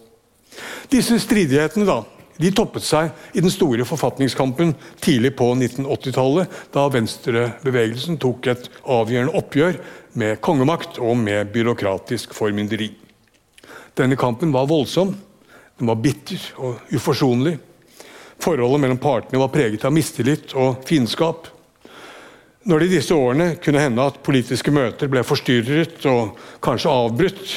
Disse 0.94 1.18
stridighetene 1.18 1.90
da, 1.90 1.98
de 2.38 2.50
toppet 2.54 2.84
seg 2.86 3.10
i 3.34 3.42
den 3.42 3.50
store 3.50 3.84
forfatningskampen 3.88 4.74
tidlig 5.02 5.32
på 5.38 5.50
1980-tallet, 5.56 6.52
da 6.74 6.86
venstrebevegelsen 6.94 8.18
tok 8.22 8.46
et 8.52 8.68
avgjørende 8.86 9.34
oppgjør 9.38 9.80
med 10.18 10.38
kongemakt 10.44 11.00
og 11.02 11.18
med 11.18 11.50
byråkratisk 11.54 12.36
formynderi. 12.36 12.92
Denne 13.98 14.18
kampen 14.18 14.54
var 14.54 14.70
voldsom, 14.70 15.16
den 15.78 15.90
var 15.90 15.98
bitter 16.02 16.42
og 16.62 16.94
uforsonlig. 16.94 17.56
Forholdet 18.38 18.84
mellom 18.84 19.00
partene 19.02 19.40
var 19.42 19.50
preget 19.50 19.86
av 19.86 19.94
mistillit 19.94 20.54
og 20.54 20.84
fiendskap. 20.86 21.50
Når 22.68 22.78
det 22.78 22.86
i 22.86 22.94
disse 22.98 23.14
årene 23.14 23.48
kunne 23.62 23.82
hende 23.82 24.06
at 24.06 24.22
politiske 24.22 24.70
møter 24.74 25.10
ble 25.10 25.24
forstyrret 25.26 26.06
og 26.10 26.38
kanskje 26.62 26.94
avbrutt 26.94 27.54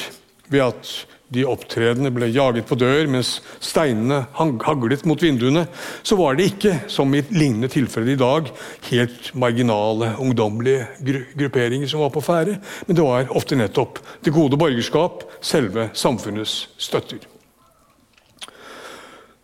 ved 0.50 0.64
at 0.64 0.92
de 1.32 1.44
opptredende 1.48 2.12
ble 2.12 2.28
jaget 2.32 2.66
på 2.68 2.76
dør 2.76 3.08
mens 3.10 3.38
steinene 3.62 4.22
haglet 4.36 5.06
mot 5.08 5.22
vinduene, 5.22 5.64
så 6.04 6.18
var 6.20 6.36
det 6.36 6.50
ikke, 6.52 6.74
som 6.92 7.12
i 7.16 7.24
lignende 7.32 7.70
tilfeller 7.72 8.14
i 8.14 8.20
dag, 8.20 8.50
helt 8.90 9.32
marginale, 9.38 10.12
ungdommelige 10.20 11.24
grupperinger 11.38 11.88
som 11.88 12.04
var 12.04 12.12
på 12.12 12.24
ferde, 12.24 12.58
men 12.86 12.98
det 12.98 13.06
var 13.06 13.32
ofte 13.32 13.56
nettopp 13.58 14.02
det 14.24 14.34
gode 14.34 14.60
borgerskap, 14.60 15.24
selve 15.40 15.88
samfunnets 15.96 16.66
støtter. 16.76 17.24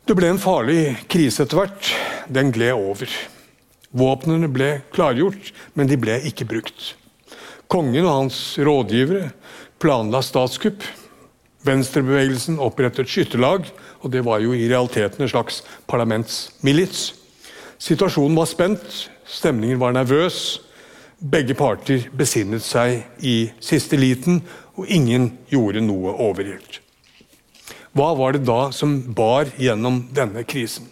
Det 0.08 0.16
ble 0.16 0.30
en 0.32 0.40
farlig 0.40 0.94
krise 1.12 1.44
etter 1.44 1.58
hvert. 1.58 1.88
Den 2.32 2.48
gled 2.52 2.72
over. 2.72 3.10
Våpnene 3.92 4.48
ble 4.48 4.70
klargjort, 4.96 5.50
men 5.76 5.88
de 5.90 5.98
ble 6.00 6.16
ikke 6.30 6.46
brukt. 6.48 6.94
Kongen 7.68 8.06
og 8.06 8.14
hans 8.14 8.38
rådgivere 8.56 9.28
planla 9.80 10.22
statskupp. 10.24 10.80
Venstrebevegelsen 11.68 12.58
opprettet 12.64 13.10
skytterlag, 13.10 13.68
og 14.02 14.12
det 14.12 14.24
var 14.26 14.40
jo 14.42 14.54
i 14.56 14.68
realiteten 14.70 15.24
en 15.24 15.30
slags 15.30 15.62
parlamentsmilits. 15.90 17.12
Situasjonen 17.78 18.36
var 18.38 18.48
spent, 18.50 19.04
stemningen 19.28 19.78
var 19.80 19.94
nervøs. 19.94 20.58
Begge 21.18 21.54
parter 21.58 22.08
besinnet 22.14 22.64
seg 22.64 23.02
i 23.26 23.50
siste 23.60 23.98
liten, 23.98 24.42
og 24.78 24.86
ingen 24.86 25.32
gjorde 25.50 25.82
noe 25.82 26.14
overilt. 26.28 26.80
Hva 27.96 28.12
var 28.14 28.36
det 28.36 28.46
da 28.46 28.68
som 28.74 29.00
bar 29.14 29.50
gjennom 29.58 30.04
denne 30.14 30.44
krisen? 30.46 30.86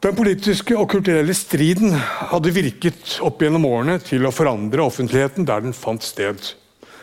Den 0.00 0.16
politiske 0.16 0.76
og 0.76 0.88
kulturelle 0.88 1.34
striden 1.36 1.92
hadde 2.30 2.52
virket 2.56 3.18
opp 3.24 3.42
gjennom 3.44 3.66
årene 3.68 3.98
til 4.00 4.24
å 4.24 4.32
forandre 4.32 4.86
offentligheten 4.88 5.44
der 5.48 5.60
den 5.64 5.76
fant 5.76 6.04
sted. 6.04 6.40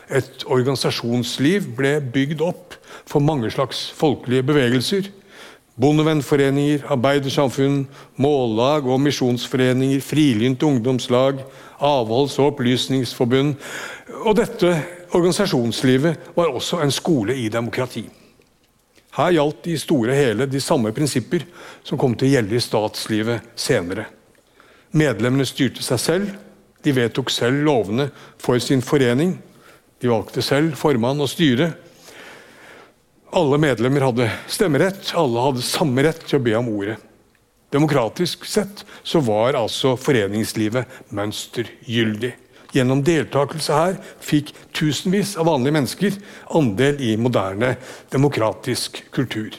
Et 0.08 0.44
organisasjonsliv 0.48 1.68
ble 1.76 1.98
bygd 2.00 2.42
opp 2.44 2.76
for 3.08 3.20
mange 3.24 3.50
slags 3.52 3.88
folkelige 3.96 4.46
bevegelser. 4.48 5.10
Bondevennforeninger, 5.78 6.88
arbeidersamfunn, 6.90 7.84
mållag 8.18 8.88
og 8.88 9.00
misjonsforeninger, 9.04 10.00
frilynte 10.02 10.66
ungdomslag, 10.66 11.44
avholds- 11.78 12.38
og 12.40 12.54
opplysningsforbund. 12.54 13.54
Og 14.24 14.36
dette 14.36 14.72
organisasjonslivet 15.12 16.32
var 16.34 16.50
også 16.50 16.80
en 16.82 16.90
skole 16.90 17.36
i 17.38 17.48
demokrati. 17.52 18.08
Her 19.18 19.32
gjaldt 19.34 19.66
i 19.70 19.78
store 19.78 20.14
hele 20.14 20.46
de 20.46 20.60
samme 20.60 20.92
prinsipper 20.94 21.46
som 21.86 21.98
kom 21.98 22.14
til 22.14 22.28
å 22.28 22.32
gjelde 22.36 22.58
i 22.58 22.62
statslivet 22.62 23.54
senere. 23.58 24.08
Medlemmene 24.98 25.46
styrte 25.46 25.82
seg 25.84 26.00
selv, 26.00 26.34
de 26.82 26.94
vedtok 26.94 27.30
selv 27.30 27.64
lovene 27.66 28.08
for 28.40 28.58
sin 28.62 28.82
forening. 28.82 29.36
De 29.98 30.10
valgte 30.10 30.42
selv 30.44 30.76
formann 30.78 31.20
og 31.20 31.30
styre. 31.30 31.72
Alle 33.36 33.58
medlemmer 33.60 34.06
hadde 34.06 34.30
stemmerett, 34.48 35.12
alle 35.18 35.42
hadde 35.48 35.64
samme 35.66 36.04
rett 36.06 36.22
til 36.24 36.38
å 36.38 36.44
be 36.44 36.54
om 36.58 36.70
ordet. 36.72 36.96
Demokratisk 37.74 38.46
sett 38.48 38.84
så 39.04 39.20
var 39.20 39.58
altså 39.58 39.92
foreningslivet 40.00 41.12
mønstergyldig. 41.12 42.32
Gjennom 42.72 43.02
deltakelse 43.04 43.76
her 43.76 43.96
fikk 44.24 44.54
tusenvis 44.76 45.34
av 45.40 45.48
vanlige 45.48 45.76
mennesker 45.76 46.18
andel 46.56 47.00
i 47.04 47.14
moderne 47.20 47.74
demokratisk 48.12 49.02
kultur. 49.12 49.56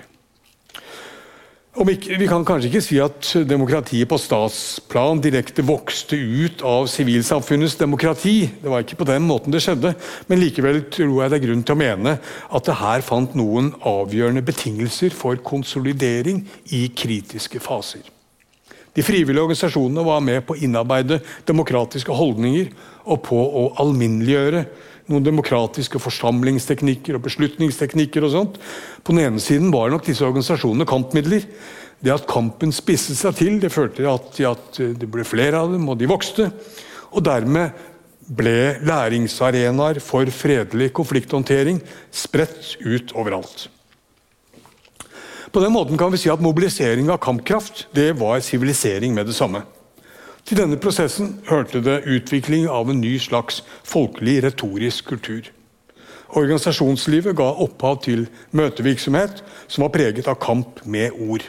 Ikke, 1.80 2.18
vi 2.20 2.26
kan 2.28 2.44
kanskje 2.44 2.68
ikke 2.68 2.82
si 2.84 2.98
at 3.00 3.28
demokratiet 3.48 4.10
på 4.12 4.18
statsplan 4.20 5.22
direkte 5.24 5.64
vokste 5.64 6.18
ut 6.20 6.60
av 6.68 6.90
sivilsamfunnets 6.92 7.78
demokrati. 7.80 8.50
Det 8.60 8.68
var 8.68 8.84
ikke 8.84 8.98
på 9.00 9.08
den 9.08 9.24
måten 9.24 9.56
det 9.56 9.62
skjedde. 9.64 9.94
Men 10.28 10.42
likevel 10.42 10.82
tror 10.92 11.22
jeg 11.24 11.32
det 11.32 11.40
er 11.40 11.46
grunn 11.46 11.64
til 11.64 11.78
å 11.78 11.80
mene 11.80 12.18
at 12.20 12.68
det 12.68 12.76
her 12.82 13.06
fant 13.08 13.38
noen 13.40 13.72
avgjørende 13.80 14.44
betingelser 14.44 15.16
for 15.16 15.40
konsolidering 15.40 16.44
i 16.76 16.84
kritiske 16.92 17.64
faser. 17.64 18.04
De 18.92 19.06
frivillige 19.06 19.48
organisasjonene 19.48 20.04
var 20.04 20.20
med 20.26 20.44
på 20.44 20.58
å 20.58 20.60
innarbeide 20.60 21.22
demokratiske 21.48 22.12
holdninger 22.12 22.74
og 23.08 23.24
på 23.24 23.40
å 23.40 23.70
alminneliggjøre 23.80 24.66
noen 25.10 25.26
demokratiske 25.26 26.00
forsamlingsteknikker 26.02 27.18
og 27.18 27.26
beslutningsteknikker. 27.26 28.24
og 28.24 28.32
sånt. 28.32 28.60
På 29.04 29.14
den 29.14 29.26
ene 29.26 29.40
siden 29.40 29.72
var 29.72 29.90
nok 29.90 30.06
disse 30.06 30.26
organisasjonene 30.26 30.86
kampmidler. 30.86 31.46
Det 32.00 32.14
at 32.14 32.28
kampen 32.28 32.72
spisset 32.72 33.18
seg 33.18 33.36
til, 33.36 33.60
det 33.60 33.74
førte 33.74 34.06
til 34.36 34.48
at, 34.48 34.78
det 34.78 35.10
ble 35.12 35.26
flere 35.28 35.60
av 35.60 35.72
dem, 35.74 35.90
og 35.90 35.98
de 36.00 36.08
vokste. 36.08 36.52
Og 37.12 37.24
dermed 37.26 37.74
ble 38.30 38.78
læringsarenaer 38.86 40.00
for 40.00 40.30
fredelig 40.30 40.94
konflikthåndtering 40.94 41.82
spredt 42.14 42.78
ut 42.86 43.12
overalt. 43.18 43.68
På 45.50 45.64
den 45.64 45.74
måten 45.74 45.98
kan 45.98 46.12
vi 46.14 46.22
si 46.22 46.30
at 46.30 46.42
Mobilisering 46.42 47.10
av 47.10 47.18
kampkraft 47.18 47.88
det 47.98 48.12
var 48.20 48.40
sivilisering 48.46 49.16
med 49.16 49.26
det 49.26 49.36
samme. 49.36 49.64
Til 50.50 50.58
denne 50.58 50.80
prosessen 50.82 51.36
hørte 51.46 51.78
det 51.86 52.08
utvikling 52.10 52.64
av 52.74 52.88
en 52.90 52.98
ny 52.98 53.20
slags 53.22 53.60
folkelig 53.86 54.40
retorisk 54.48 55.12
kultur. 55.12 55.46
Organisasjonslivet 56.34 57.36
ga 57.38 57.52
opphav 57.62 58.00
til 58.02 58.24
møtevirksomhet 58.58 59.44
som 59.68 59.86
var 59.86 59.94
preget 59.94 60.26
av 60.26 60.40
kamp 60.42 60.82
med 60.90 61.14
ord. 61.22 61.46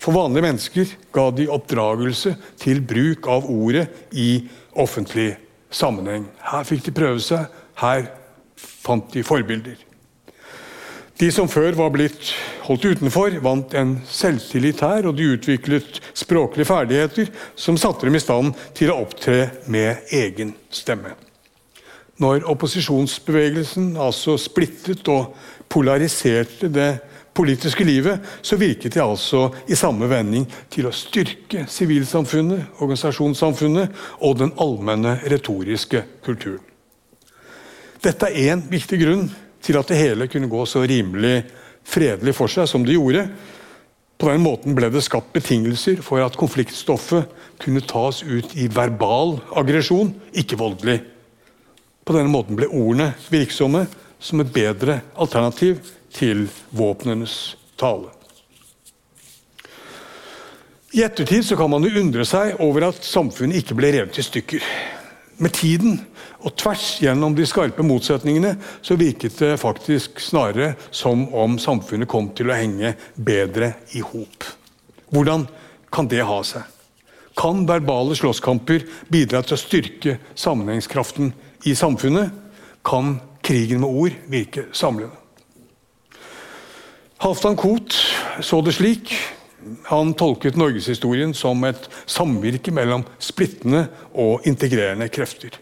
For 0.00 0.16
vanlige 0.16 0.46
mennesker 0.46 0.94
ga 1.12 1.26
de 1.36 1.50
oppdragelse 1.52 2.32
til 2.56 2.80
bruk 2.88 3.28
av 3.28 3.50
ordet 3.52 3.84
i 4.16 4.46
offentlig 4.72 5.34
sammenheng. 5.68 6.24
Her 6.40 6.64
fikk 6.64 6.88
de 6.88 6.96
prøve 6.96 7.20
seg, 7.20 7.44
her 7.84 8.08
fant 8.56 9.12
de 9.12 9.26
forbilder. 9.28 9.76
De 11.16 11.30
som 11.32 11.48
før 11.48 11.72
var 11.78 11.92
blitt 11.94 12.34
holdt 12.66 12.84
utenfor, 12.84 13.38
vant 13.40 13.72
en 13.78 13.94
selvtillit 14.04 14.82
her, 14.84 15.06
og 15.08 15.16
de 15.16 15.30
utviklet 15.32 16.02
språklige 16.12 16.68
ferdigheter 16.68 17.30
som 17.56 17.78
satte 17.80 18.04
dem 18.04 18.18
i 18.18 18.20
stand 18.20 18.52
til 18.76 18.92
å 18.92 18.98
opptre 19.06 19.46
med 19.72 20.12
egen 20.12 20.52
stemme. 20.68 21.14
Når 22.20 22.44
opposisjonsbevegelsen 22.52 23.94
altså 24.00 24.36
splittet 24.40 25.08
og 25.12 25.32
polariserte 25.72 26.68
det 26.72 26.90
politiske 27.36 27.84
livet, 27.84 28.20
så 28.44 28.60
virket 28.60 28.96
de 28.96 29.04
altså 29.04 29.46
i 29.68 29.76
samme 29.76 30.08
vending 30.12 30.44
til 30.72 30.88
å 30.88 30.94
styrke 30.96 31.64
sivilsamfunnet, 31.68 32.76
organisasjonssamfunnet 32.80 34.04
og 34.20 34.36
den 34.40 34.52
allmenne 34.60 35.18
retoriske 35.32 36.04
kulturen. 36.24 36.64
Dette 38.04 38.28
er 38.28 38.52
én 38.52 38.68
viktig 38.68 39.00
grunn 39.00 39.28
til 39.66 39.78
at 39.80 39.90
det 39.90 39.98
hele 39.98 40.28
kunne 40.30 40.50
gå 40.50 40.62
så 40.68 40.84
rimelig 40.86 41.40
fredelig 41.86 42.34
for 42.36 42.50
seg 42.50 42.68
som 42.70 42.86
det 42.86 42.96
gjorde. 42.96 43.26
På 44.16 44.30
den 44.30 44.40
måten 44.40 44.76
ble 44.76 44.88
det 44.92 45.04
skapt 45.04 45.34
betingelser 45.34 46.00
for 46.04 46.22
at 46.24 46.38
konfliktstoffet 46.40 47.28
kunne 47.60 47.84
tas 47.84 48.22
ut 48.24 48.54
i 48.56 48.68
verbal 48.72 49.36
aggresjon, 49.58 50.14
ikke 50.32 50.58
voldelig. 50.60 51.02
På 52.06 52.16
denne 52.16 52.32
måten 52.32 52.56
ble 52.56 52.70
ordene 52.70 53.10
virksomme 53.28 53.84
som 54.22 54.40
et 54.40 54.52
bedre 54.54 55.00
alternativ 55.20 55.82
til 56.16 56.46
våpnenes 56.72 57.56
tale. 57.76 58.12
I 60.96 61.02
ettertid 61.04 61.50
kan 61.58 61.68
man 61.68 61.84
jo 61.84 62.00
undre 62.00 62.24
seg 62.24 62.56
over 62.64 62.86
at 62.88 63.04
samfunnet 63.04 63.60
ikke 63.60 63.76
ble 63.76 63.90
revet 63.98 64.16
i 64.16 64.24
stykker. 64.24 64.62
med 65.38 65.52
tiden 65.52 66.00
og 66.46 66.54
tvers 66.54 66.84
gjennom 67.02 67.34
de 67.34 67.42
skarpe 67.48 67.82
motsetningene 67.82 68.52
så 68.84 68.94
virket 68.98 69.34
det 69.42 69.56
faktisk 69.58 70.20
snarere 70.22 70.76
som 70.94 71.26
om 71.34 71.58
samfunnet 71.58 72.08
kom 72.10 72.30
til 72.38 72.52
å 72.52 72.58
henge 72.58 72.94
bedre 73.18 73.72
i 73.98 74.02
hop. 74.04 74.46
Hvordan 75.10 75.48
kan 75.90 76.06
det 76.10 76.22
ha 76.26 76.38
seg? 76.46 76.62
Kan 77.36 77.66
verbale 77.68 78.14
slåsskamper 78.16 78.86
bidra 79.12 79.42
til 79.44 79.58
å 79.58 79.60
styrke 79.60 80.16
sammenhengskraften 80.38 81.34
i 81.66 81.74
samfunnet? 81.76 82.30
Kan 82.86 83.18
krigen 83.44 83.82
med 83.82 83.90
ord 83.90 84.16
virke 84.30 84.68
samlende? 84.72 85.18
Halvdan 87.20 87.56
Koht 87.58 87.96
så 88.44 88.60
det 88.62 88.76
slik 88.76 89.14
han 89.88 90.12
tolket 90.14 90.54
norgeshistorien 90.54 91.32
som 91.34 91.64
et 91.66 91.88
samvirke 92.06 92.70
mellom 92.70 93.02
splittende 93.18 93.88
og 94.14 94.46
integrerende 94.46 95.08
krefter. 95.10 95.56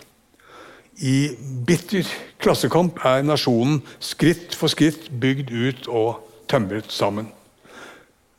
I 1.03 1.35
bitter 1.67 2.07
klassekamp 2.39 3.01
er 3.07 3.25
nasjonen 3.27 3.81
skritt 3.99 4.55
for 4.55 4.71
skritt 4.71 5.09
bygd 5.11 5.51
ut 5.51 5.89
og 5.91 6.21
tømret 6.51 6.93
sammen. 6.95 7.27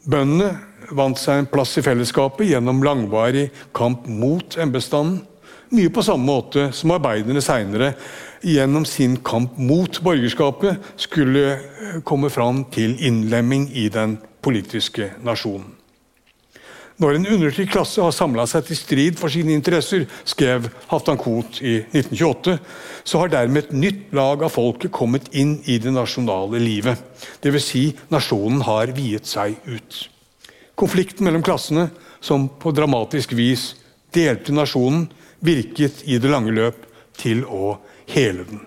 Bøndene 0.06 0.53
vant 0.95 1.20
seg 1.20 1.41
en 1.41 1.49
plass 1.49 1.76
i 1.80 1.84
fellesskapet 1.84 2.47
gjennom 2.51 2.84
langvarig 2.86 3.49
kamp 3.76 4.06
mot 4.08 4.56
embetsstanden. 4.62 5.24
Mye 5.76 5.89
på 5.91 6.03
samme 6.06 6.30
måte 6.30 6.70
som 6.78 6.93
arbeiderne 6.93 7.41
seinere 7.43 7.95
gjennom 8.45 8.86
sin 8.88 9.18
kamp 9.26 9.58
mot 9.58 9.99
borgerskapet 10.06 10.93
skulle 11.01 11.58
komme 12.08 12.30
fram 12.30 12.64
til 12.72 12.95
innlemming 13.01 13.68
i 13.74 13.89
den 13.91 14.20
politiske 14.45 15.10
nasjonen. 15.26 15.74
Når 16.96 17.18
en 17.18 17.28
undertrykt 17.28 17.74
klasse 17.74 18.00
har 18.00 18.14
samla 18.16 18.46
seg 18.48 18.70
til 18.70 18.78
strid 18.80 19.18
for 19.20 19.32
sine 19.32 19.52
interesser, 19.52 20.06
skrev 20.24 20.70
Halvdan 20.88 21.20
Koht 21.20 21.60
i 21.60 21.82
1928, 21.89 22.54
så 23.04 23.20
har 23.20 23.34
dermed 23.34 23.66
et 23.66 23.74
nytt 23.76 24.14
lag 24.16 24.46
av 24.48 24.54
folket 24.56 24.93
kommet 24.96 25.28
inn 25.36 25.58
i 25.68 25.76
det 25.84 25.91
nasjonale 25.91 26.62
livet. 26.64 27.02
Dvs. 27.43 27.68
Si, 27.68 27.84
nasjonen 28.14 28.64
har 28.64 28.96
viet 28.96 29.28
seg 29.28 29.58
ut. 29.68 30.06
Konflikten 30.80 31.28
mellom 31.28 31.43
klassene, 31.43 31.89
som 32.24 32.48
på 32.48 32.72
dramatisk 32.76 33.36
vis 33.36 33.74
delte 34.16 34.56
nasjonen, 34.56 35.10
virket 35.43 36.06
i 36.08 36.16
det 36.22 36.32
lange 36.32 36.56
løp 36.56 36.88
til 37.20 37.43
å 37.43 37.76
hele 38.08 38.48
den. 38.48 38.64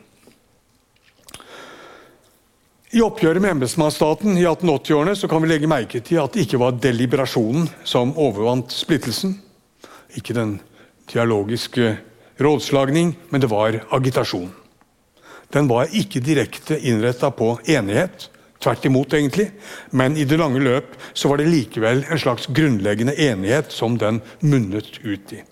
I 2.88 3.02
oppgjøret 3.04 3.42
med 3.44 3.52
embetsmannsstaten 3.52 4.38
i 4.40 4.46
1880-årene 4.48 5.12
så 5.20 5.28
kan 5.28 5.42
vi 5.44 5.50
legge 5.50 5.68
merke 5.68 6.00
til 6.00 6.22
at 6.22 6.32
det 6.32 6.46
ikke 6.46 6.60
var 6.62 6.78
deliberasjonen 6.80 7.66
som 7.84 8.14
overvant 8.16 8.72
splittelsen. 8.72 9.34
Ikke 10.16 10.32
den 10.32 10.54
dialogiske 11.12 11.98
rådslagning, 12.40 13.12
men 13.28 13.44
det 13.44 13.50
var 13.52 13.76
agitasjon. 13.92 14.48
Den 15.52 15.68
var 15.68 15.92
ikke 15.92 16.24
direkte 16.24 16.78
innretta 16.80 17.28
på 17.28 17.58
enighet. 17.68 18.30
Tvert 18.58 18.88
imot, 18.88 19.12
egentlig. 19.12 19.50
Men 19.92 20.16
i 20.16 20.24
det 20.24 20.40
lange 20.40 20.64
løp 20.64 20.96
så 21.12 21.28
var 21.28 21.42
det 21.42 21.52
likevel 21.52 22.06
en 22.08 22.24
slags 22.24 22.48
grunnleggende 22.48 23.18
enighet 23.20 23.68
som 23.72 24.00
den 24.00 24.22
munnet 24.40 24.96
ut 25.04 25.36
i. 25.36 25.44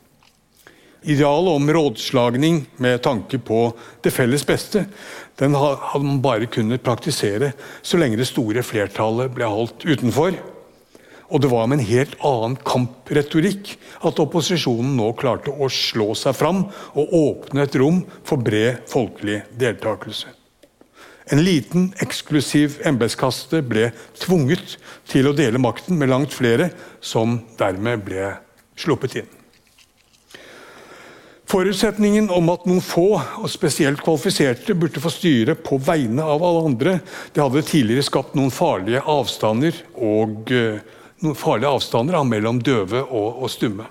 Idealet 1.06 1.54
om 1.54 1.68
rådslagning 1.70 2.64
med 2.82 2.98
tanke 3.02 3.38
på 3.38 3.70
det 4.02 4.10
felles 4.10 4.42
beste 4.46 4.88
den 5.38 5.54
hadde 5.54 6.02
man 6.02 6.22
bare 6.24 6.48
kunnet 6.50 6.82
praktisere 6.82 7.52
så 7.84 8.00
lenge 8.00 8.18
det 8.18 8.26
store 8.26 8.64
flertallet 8.66 9.30
ble 9.36 9.46
holdt 9.46 9.84
utenfor. 9.86 10.34
Og 11.30 11.42
det 11.42 11.50
var 11.50 11.68
med 11.70 11.80
en 11.80 11.88
helt 11.88 12.16
annen 12.26 12.56
kampretorikk 12.66 13.76
at 14.06 14.22
opposisjonen 14.22 14.96
nå 14.98 15.12
klarte 15.18 15.54
å 15.54 15.68
slå 15.70 16.12
seg 16.18 16.34
fram 16.38 16.64
og 16.94 17.14
åpne 17.20 17.66
et 17.66 17.78
rom 17.78 18.02
for 18.26 18.42
bred 18.42 18.82
folkelig 18.90 19.44
deltakelse. 19.62 20.32
En 21.30 21.42
liten, 21.42 21.88
eksklusiv 22.02 22.80
embetskaste 22.86 23.62
ble 23.66 23.92
tvunget 24.22 24.76
til 25.10 25.26
å 25.26 25.34
dele 25.34 25.62
makten 25.62 25.98
med 25.98 26.10
langt 26.10 26.34
flere, 26.34 26.70
som 27.02 27.40
dermed 27.58 28.06
ble 28.06 28.30
sluppet 28.78 29.18
inn. 29.22 29.35
Forutsetningen 31.46 32.26
om 32.34 32.48
at 32.50 32.64
noen 32.66 32.82
få, 32.82 33.20
og 33.38 33.50
spesielt 33.50 34.00
kvalifiserte, 34.02 34.74
burde 34.74 35.02
få 35.02 35.12
styre 35.14 35.54
på 35.54 35.78
vegne 35.78 36.24
av 36.26 36.42
alle 36.42 36.62
andre, 36.72 36.94
det 37.34 37.42
hadde 37.42 37.62
tidligere 37.68 38.06
skapt 38.08 38.34
noen 38.34 38.50
farlige 38.50 39.04
avstander, 39.06 39.78
og, 39.94 40.50
uh, 40.50 40.80
noen 41.22 41.38
farlige 41.38 41.70
avstander 41.70 42.18
mellom 42.26 42.58
døve 42.66 43.04
og, 43.04 43.44
og, 43.44 43.50
stumme. 43.52 43.86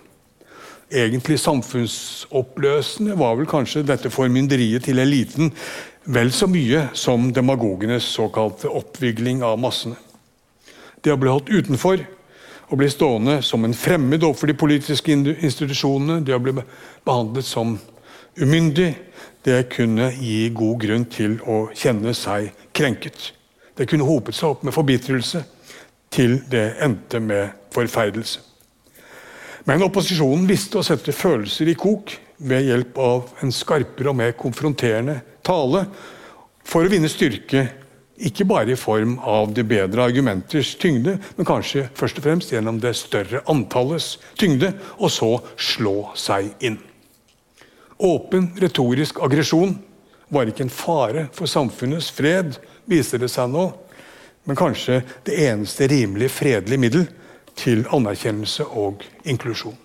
Egentlig 0.92 1.40
samfunnsoppløsende 1.42 3.16
var 3.18 3.40
vel 3.40 3.48
kanskje 3.50 3.86
dette 3.88 4.12
formynderiet 4.14 4.86
til 4.86 5.00
eliten 5.02 5.54
vel 6.06 6.30
så 6.36 6.46
mye 6.52 6.90
som 6.94 7.32
demagogenes 7.34 8.06
såkalte 8.18 8.70
oppvigling 8.70 9.42
av 9.48 9.58
massene. 9.64 9.96
Det 11.02 11.14
å 11.14 11.18
bli 11.18 11.32
holdt 11.32 11.50
utenfor 11.50 12.04
å 12.70 12.78
bli 12.80 12.90
stående 12.90 13.42
som 13.46 13.66
en 13.66 13.76
fremmed 13.78 14.24
overfor 14.24 14.50
de 14.50 14.58
politiske 14.58 15.14
institusjonene, 15.14 16.24
det 16.26 16.36
å 16.36 16.42
bli 16.42 16.56
behandlet 16.58 17.46
som 17.46 17.76
umyndig, 18.36 18.94
det 19.46 19.68
kunne 19.76 20.10
gi 20.18 20.50
god 20.56 20.80
grunn 20.82 21.06
til 21.12 21.38
å 21.46 21.68
kjenne 21.78 22.16
seg 22.18 22.50
krenket. 22.76 23.32
Det 23.78 23.86
kunne 23.90 24.08
hopet 24.08 24.36
seg 24.36 24.56
opp 24.56 24.66
med 24.66 24.74
forbitrelse 24.74 25.44
til 26.16 26.40
det 26.50 26.80
endte 26.82 27.22
med 27.22 27.70
forferdelse. 27.76 28.42
Men 29.66 29.84
opposisjonen 29.86 30.46
visste 30.50 30.80
å 30.80 30.86
sette 30.86 31.14
følelser 31.14 31.70
i 31.72 31.78
kok 31.78 32.14
ved 32.38 32.68
hjelp 32.68 32.98
av 33.02 33.32
en 33.42 33.54
skarpere 33.54 34.12
og 34.12 34.20
mer 34.20 34.36
konfronterende 34.38 35.20
tale 35.46 35.86
for 36.66 36.86
å 36.86 36.92
vinne 36.92 37.10
styrke 37.10 37.66
ikke 38.16 38.46
bare 38.48 38.72
i 38.72 38.80
form 38.80 39.18
av 39.20 39.52
det 39.54 39.66
bedre 39.68 40.06
argumenters 40.08 40.76
tyngde, 40.80 41.18
men 41.36 41.48
kanskje 41.48 41.88
først 41.98 42.20
og 42.22 42.26
fremst 42.26 42.54
gjennom 42.54 42.80
det 42.80 42.94
større 42.96 43.42
antallets 43.52 44.16
tyngde, 44.40 44.72
og 44.98 45.12
så 45.12 45.32
slå 45.60 46.12
seg 46.20 46.54
inn. 46.64 46.78
Åpen 48.00 48.54
retorisk 48.60 49.20
aggresjon 49.24 49.76
var 50.32 50.48
ikke 50.50 50.66
en 50.66 50.74
fare 50.74 51.28
for 51.36 51.50
samfunnets 51.50 52.10
fred, 52.16 52.56
viser 52.88 53.22
det 53.22 53.30
seg 53.32 53.52
nå, 53.52 53.68
men 54.46 54.60
kanskje 54.60 55.02
det 55.26 55.40
eneste 55.48 55.88
rimelig 55.92 56.30
fredelige 56.36 56.82
middel 56.82 57.08
til 57.56 57.86
anerkjennelse 57.96 58.68
og 58.78 59.04
inklusjon. 59.28 59.76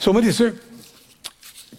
Så 0.00 0.14
med 0.16 0.24
disse 0.24 0.48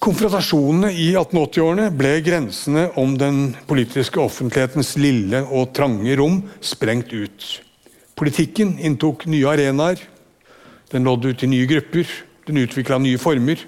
konfrontasjonene 0.02 0.90
i 0.98 1.12
1880-årene 1.14 1.92
ble 1.94 2.16
grensene 2.26 2.88
om 2.98 3.14
den 3.22 3.52
politiske 3.70 4.18
offentlighetens 4.22 4.96
lille 4.98 5.44
og 5.46 5.76
trange 5.78 6.16
rom 6.18 6.40
sprengt 6.66 7.14
ut. 7.14 7.46
Politikken 8.18 8.74
inntok 8.82 9.28
nye 9.30 9.46
arenaer. 9.52 10.02
Den 10.92 11.06
nådde 11.06 11.32
ut 11.36 11.46
i 11.46 11.52
nye 11.52 11.70
grupper. 11.70 12.10
Den 12.50 12.58
utvikla 12.64 12.98
nye 12.98 13.22
former. 13.22 13.62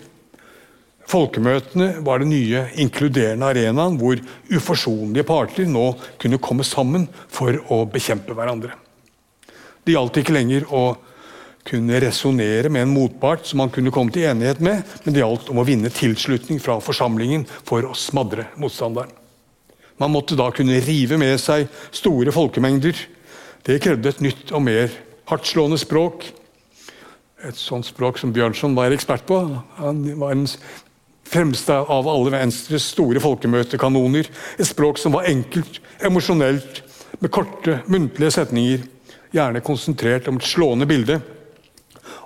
Folkemøtene 1.13 1.99
var 2.01 2.23
den 2.23 2.33
nye 2.33 2.65
inkluderende 2.81 3.51
arenaen 3.51 3.99
hvor 4.01 4.17
uforsonlige 4.49 5.27
parter 5.27 5.69
nå 5.69 5.91
kunne 6.21 6.41
komme 6.41 6.65
sammen 6.65 7.05
for 7.29 7.59
å 7.69 7.83
bekjempe 7.93 8.33
hverandre. 8.33 8.73
Det 9.85 9.93
gjaldt 9.93 10.17
ikke 10.23 10.33
lenger 10.33 10.65
å 10.73 10.85
kunne 11.63 11.99
resonnere 12.03 12.69
med 12.69 12.83
en 12.83 12.93
motpart 12.93 13.45
som 13.47 13.61
man 13.63 13.71
kunne 13.71 13.91
komme 13.93 14.11
til 14.11 14.27
enighet 14.27 14.59
med, 14.63 14.83
men 15.03 15.15
det 15.15 15.23
gjaldt 15.23 15.49
om 15.51 15.61
å 15.61 15.67
vinne 15.67 15.91
tilslutning 15.93 16.59
fra 16.63 16.79
forsamlingen 16.83 17.45
for 17.63 17.87
å 17.87 17.95
smadre 17.97 18.49
motstanderen. 18.59 19.11
Man 20.01 20.11
måtte 20.11 20.35
da 20.35 20.49
kunne 20.51 20.81
rive 20.83 21.19
med 21.21 21.37
seg 21.39 21.69
store 21.93 22.33
folkemengder. 22.35 22.97
Det 23.63 23.79
krevde 23.83 24.09
et 24.11 24.23
nytt 24.25 24.51
og 24.51 24.63
mer 24.65 24.95
hardtslående 25.29 25.77
språk. 25.79 26.25
Et 27.43 27.59
sånt 27.59 27.87
språk 27.87 28.17
som 28.19 28.33
Bjørnson 28.35 28.75
var 28.75 28.91
ekspert 28.91 29.27
på. 29.29 29.37
Han 29.77 30.01
var 30.19 30.33
den 30.33 30.47
fremste 31.29 31.77
av 31.77 32.09
alle 32.09 32.33
Venstres 32.33 32.89
store 32.91 33.21
folkemøtekanoner. 33.23 34.27
Et 34.57 34.67
språk 34.67 34.99
som 34.99 35.15
var 35.15 35.29
enkelt, 35.29 35.79
emosjonelt, 36.03 36.81
med 37.21 37.31
korte, 37.31 37.77
muntlige 37.87 38.33
setninger. 38.35 38.83
Gjerne 39.33 39.63
konsentrert 39.63 40.27
om 40.27 40.41
et 40.41 40.49
slående 40.49 40.89
bilde 40.89 41.21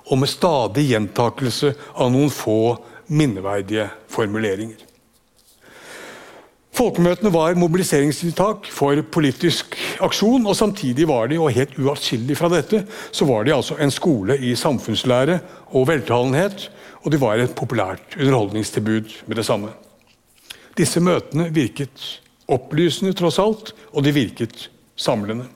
og 0.08 0.20
med 0.20 0.30
stadig 0.32 0.88
gjentakelse 0.90 1.74
av 1.94 2.12
noen 2.12 2.32
få 2.32 2.76
minneverdige 3.08 3.88
formuleringer. 4.12 4.84
Folkemøtene 6.78 7.32
var 7.34 7.56
mobiliseringstiltak 7.58 8.68
for 8.70 9.00
politisk 9.10 9.74
aksjon, 10.04 10.44
og 10.46 10.54
samtidig 10.54 11.08
var 11.10 11.26
de, 11.26 11.40
og 11.42 11.50
helt 11.56 11.74
uatskillelig 11.80 12.36
fra 12.38 12.50
dette, 12.52 12.84
så 13.10 13.26
var 13.26 13.44
de 13.44 13.56
altså 13.56 13.74
en 13.82 13.90
skole 13.90 14.36
i 14.38 14.52
samfunnslære 14.54 15.40
og 15.74 15.88
veltalenhet, 15.90 16.68
og 17.02 17.10
de 17.10 17.18
var 17.18 17.42
et 17.42 17.56
populært 17.58 18.14
underholdningstilbud 18.14 19.10
med 19.26 19.40
det 19.40 19.46
samme. 19.48 19.72
Disse 20.78 21.02
møtene 21.02 21.48
virket 21.50 22.20
opplysende, 22.46 23.16
tross 23.16 23.40
alt, 23.42 23.74
og 23.90 24.06
de 24.06 24.14
virket 24.14 24.68
samlende. 24.94 25.48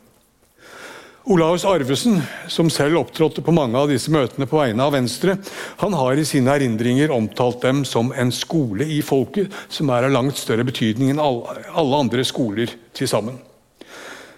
Olaus 1.23 1.63
Arvesen, 1.65 2.17
som 2.51 2.67
selv 2.71 2.99
opptrådte 2.99 3.45
på 3.47 3.53
mange 3.55 3.79
av 3.79 3.87
disse 3.93 4.11
møtene 4.11 4.49
på 4.51 4.59
vegne 4.59 4.83
av 4.83 4.97
Venstre, 4.97 5.37
han 5.79 5.95
har 5.95 6.19
i 6.19 6.25
sine 6.27 6.51
erindringer 6.51 7.15
omtalt 7.15 7.61
dem 7.63 7.85
som 7.87 8.11
en 8.19 8.33
skole 8.35 8.89
i 8.91 8.99
folket 9.07 9.55
som 9.71 9.93
er 9.95 10.09
av 10.09 10.17
langt 10.17 10.41
større 10.41 10.67
betydning 10.67 11.13
enn 11.13 11.23
alle 11.23 12.01
andre 12.03 12.25
skoler 12.27 12.75
til 12.99 13.11
sammen. 13.11 13.39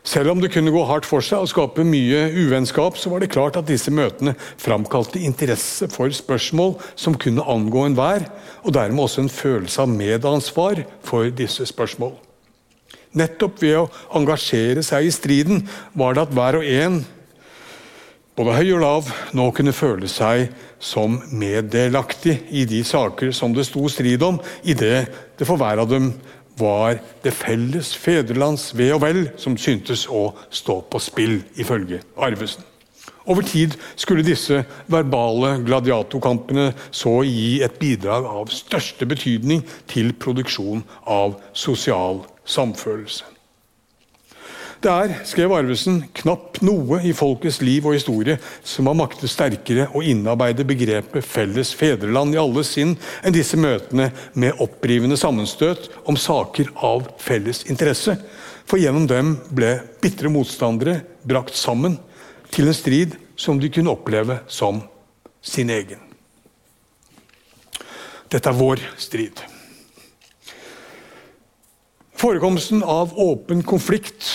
Selv 0.05 0.35
om 0.35 0.43
det 0.43 0.51
kunne 0.53 0.75
gå 0.75 0.83
hardt 0.85 1.09
for 1.09 1.25
seg 1.25 1.47
og 1.47 1.49
skape 1.49 1.87
mye 1.89 2.27
uvennskap, 2.37 3.01
så 3.01 3.09
var 3.09 3.25
det 3.25 3.33
klart 3.33 3.57
at 3.57 3.71
disse 3.71 3.89
møtene 3.89 4.37
framkalte 4.61 5.23
interesse 5.25 5.89
for 5.89 6.13
spørsmål 6.13 6.77
som 6.93 7.17
kunne 7.17 7.49
angå 7.49 7.87
enhver, 7.89 8.29
og 8.61 8.77
dermed 8.77 9.07
også 9.07 9.25
en 9.25 9.33
følelse 9.33 9.81
av 9.81 9.89
medansvar 9.89 10.85
for 11.01 11.33
disse 11.33 11.65
spørsmål. 11.73 12.13
Nettopp 13.15 13.61
ved 13.63 13.77
å 13.79 13.91
engasjere 14.19 14.83
seg 14.87 15.07
i 15.07 15.15
striden 15.15 15.65
var 15.95 16.17
det 16.17 16.25
at 16.27 16.35
hver 16.35 16.59
og 16.59 16.67
en, 16.67 17.01
både 18.35 18.57
høy 18.59 18.73
og 18.75 18.81
lav, 18.83 19.11
nå 19.39 19.49
kunne 19.55 19.75
føle 19.77 20.11
seg 20.11 20.49
som 20.83 21.21
meddelaktig 21.31 22.41
i 22.51 22.65
de 22.69 22.83
saker 22.85 23.31
som 23.37 23.55
det 23.55 23.69
sto 23.69 23.87
strid 23.89 24.25
om, 24.27 24.41
idet 24.67 25.07
det 25.39 25.47
for 25.47 25.61
hver 25.61 25.85
av 25.85 25.91
dem 25.93 26.11
var 26.59 26.99
det 27.23 27.35
felles 27.35 27.95
fedrelands 27.99 28.69
ve 28.79 28.91
og 28.95 29.03
vel 29.03 29.25
som 29.41 29.57
syntes 29.59 30.07
å 30.07 30.29
stå 30.55 30.81
på 30.91 31.01
spill, 31.03 31.41
ifølge 31.59 32.03
Arvesen. 32.19 32.67
Over 33.25 33.47
tid 33.47 33.73
skulle 33.97 34.27
disse 34.27 34.61
verbale 34.91 35.55
gladiatorkampene 35.65 36.73
så 36.93 37.23
gi 37.25 37.63
et 37.65 37.79
bidrag 37.81 38.27
av 38.29 38.53
største 38.53 39.09
betydning 39.09 39.63
til 39.89 40.13
produksjon 40.21 40.83
av 41.09 41.39
sosial 41.57 42.21
samfølelse. 42.45 43.35
Det 44.85 44.93
er, 44.93 45.13
skrev 45.25 45.53
Arvesen, 45.57 46.03
knapt 46.13 46.59
noe 46.61 46.99
i 47.09 47.15
folkets 47.17 47.63
liv 47.65 47.87
og 47.89 47.95
historie 47.97 48.35
som 48.69 48.91
har 48.91 48.99
maktet 48.99 49.33
sterkere 49.33 49.87
å 49.97 50.03
innarbeide 50.05 50.67
begrepet 50.69 51.25
'felles 51.25 51.71
fedreland' 51.73 52.37
i 52.37 52.41
alle 52.43 52.65
sinn 52.69 52.93
enn 53.25 53.33
disse 53.33 53.57
møtene 53.57 54.11
med 54.35 54.61
opprivende 54.61 55.17
sammenstøt 55.17 55.89
om 56.05 56.21
saker 56.21 56.69
av 56.77 57.09
felles 57.17 57.65
interesse. 57.65 58.19
For 58.67 58.77
gjennom 58.77 59.07
dem 59.09 59.39
ble 59.49 59.81
bitre 60.05 60.29
motstandere 60.29 61.01
brakt 61.25 61.57
sammen 61.57 61.97
til 62.51 62.69
en 62.69 62.77
strid 62.77 63.17
som 63.37 63.57
de 63.59 63.73
kunne 63.73 63.97
oppleve 63.97 64.43
som 64.49 64.83
sin 65.41 65.71
egen. 65.71 66.01
Dette 68.29 68.51
er 68.51 68.61
vår 68.61 68.85
strid. 69.01 69.54
Forekomsten 72.15 72.83
av 72.83 73.19
åpen 73.19 73.63
konflikt 73.63 74.29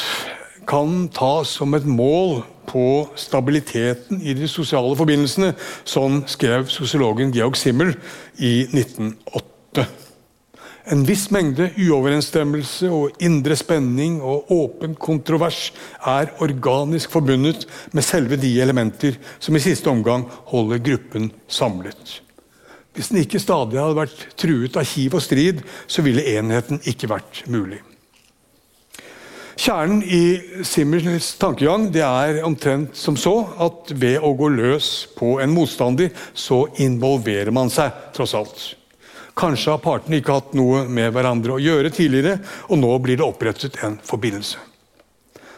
kan 0.67 1.07
tas 1.15 1.55
som 1.57 1.73
et 1.73 1.85
mål 1.87 2.41
på 2.69 3.07
stabiliteten 3.17 4.19
i 4.21 4.35
de 4.37 4.49
sosiale 4.51 4.91
forbindelsene. 4.99 5.53
Sånn 5.87 6.21
skrev 6.29 6.67
sosiologen 6.69 7.31
Georg 7.33 7.57
Simmel 7.57 7.95
i 8.37 8.67
1908. 8.67 9.87
En 10.89 11.03
viss 11.05 11.27
mengde 11.31 11.69
uoverensstemmelse 11.77 12.89
og 12.93 13.19
indre 13.23 13.55
spenning 13.57 14.19
og 14.25 14.49
åpen 14.53 14.95
kontrovers 14.99 15.69
er 16.03 16.33
organisk 16.43 17.13
forbundet 17.13 17.67
med 17.93 18.05
selve 18.05 18.39
de 18.41 18.55
elementer 18.61 19.19
som 19.39 19.55
i 19.55 19.63
siste 19.63 19.89
omgang 19.91 20.27
holder 20.51 20.81
gruppen 20.83 21.29
samlet. 21.47 22.19
Hvis 22.99 23.13
den 23.13 23.21
ikke 23.21 23.39
stadig 23.39 23.79
hadde 23.79 23.95
vært 23.95 24.23
truet 24.35 24.75
av 24.75 24.83
hiv 24.83 25.13
og 25.15 25.21
strid, 25.23 25.61
så 25.87 26.03
ville 26.03 26.25
enheten 26.35 26.81
ikke 26.83 27.07
vært 27.07 27.45
mulig. 27.47 27.79
Kjernen 29.59 30.01
i 30.03 30.63
Simmers 30.67 31.29
tankegang 31.39 31.85
det 31.95 32.03
er 32.03 32.41
omtrent 32.43 32.99
som 32.99 33.15
så 33.15 33.37
at 33.63 33.95
ved 33.95 34.19
å 34.19 34.33
gå 34.35 34.51
løs 34.51 34.91
på 35.15 35.37
en 35.39 35.55
motstander, 35.55 36.11
så 36.35 36.65
involverer 36.83 37.55
man 37.55 37.71
seg, 37.71 37.95
tross 38.19 38.35
alt. 38.35 38.67
Kanskje 39.39 39.77
har 39.77 39.83
partene 39.83 40.19
ikke 40.19 40.35
hatt 40.41 40.55
noe 40.59 40.83
med 40.91 41.15
hverandre 41.15 41.55
å 41.55 41.63
gjøre 41.63 41.95
tidligere, 41.95 42.41
og 42.67 42.83
nå 42.83 42.91
blir 42.99 43.19
det 43.21 43.29
opprettet 43.31 43.79
en 43.87 43.95
forbindelse. 44.03 44.59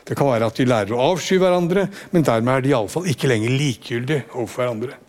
Det 0.06 0.14
kan 0.14 0.30
være 0.30 0.54
at 0.54 0.62
de 0.62 0.70
lærer 0.70 0.94
å 0.94 1.08
avsky 1.16 1.42
hverandre, 1.42 1.90
men 2.14 2.26
dermed 2.26 2.60
er 2.60 2.68
de 2.68 2.76
iallfall 2.76 3.10
ikke 3.10 3.34
lenger 3.34 3.58
likegyldige 3.58 4.28
overfor 4.36 4.68
hverandre. 4.68 5.01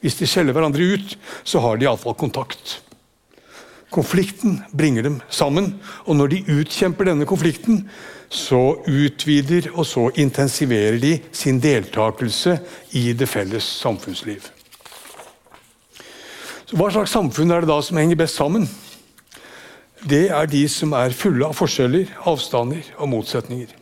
Hvis 0.00 0.18
de 0.20 0.28
skjeller 0.30 0.54
hverandre 0.54 0.92
ut, 0.94 1.16
så 1.44 1.62
har 1.64 1.78
de 1.78 1.88
iallfall 1.88 2.16
kontakt. 2.18 2.78
Konflikten 3.90 4.60
bringer 4.76 5.06
dem 5.06 5.16
sammen, 5.32 5.72
og 6.04 6.18
når 6.18 6.34
de 6.34 6.44
utkjemper 6.60 7.08
denne 7.08 7.26
konflikten, 7.28 7.86
så 8.28 8.76
utvider 8.84 9.70
og 9.72 9.86
så 9.88 10.10
intensiverer 10.20 10.98
de 11.00 11.14
sin 11.32 11.60
deltakelse 11.64 12.58
i 13.00 13.14
det 13.16 13.28
felles 13.30 13.64
samfunnsliv. 13.80 14.44
Så 16.68 16.76
hva 16.76 16.90
slags 16.92 17.14
samfunn 17.16 17.54
er 17.54 17.64
det 17.64 17.70
da 17.70 17.80
som 17.80 17.96
henger 17.96 18.20
best 18.20 18.36
sammen? 18.36 18.68
Det 20.04 20.26
er 20.28 20.50
de 20.52 20.66
som 20.70 20.92
er 20.94 21.16
fulle 21.16 21.48
av 21.48 21.56
forskjeller, 21.56 22.12
avstander 22.28 22.92
og 23.00 23.08
motsetninger. 23.16 23.72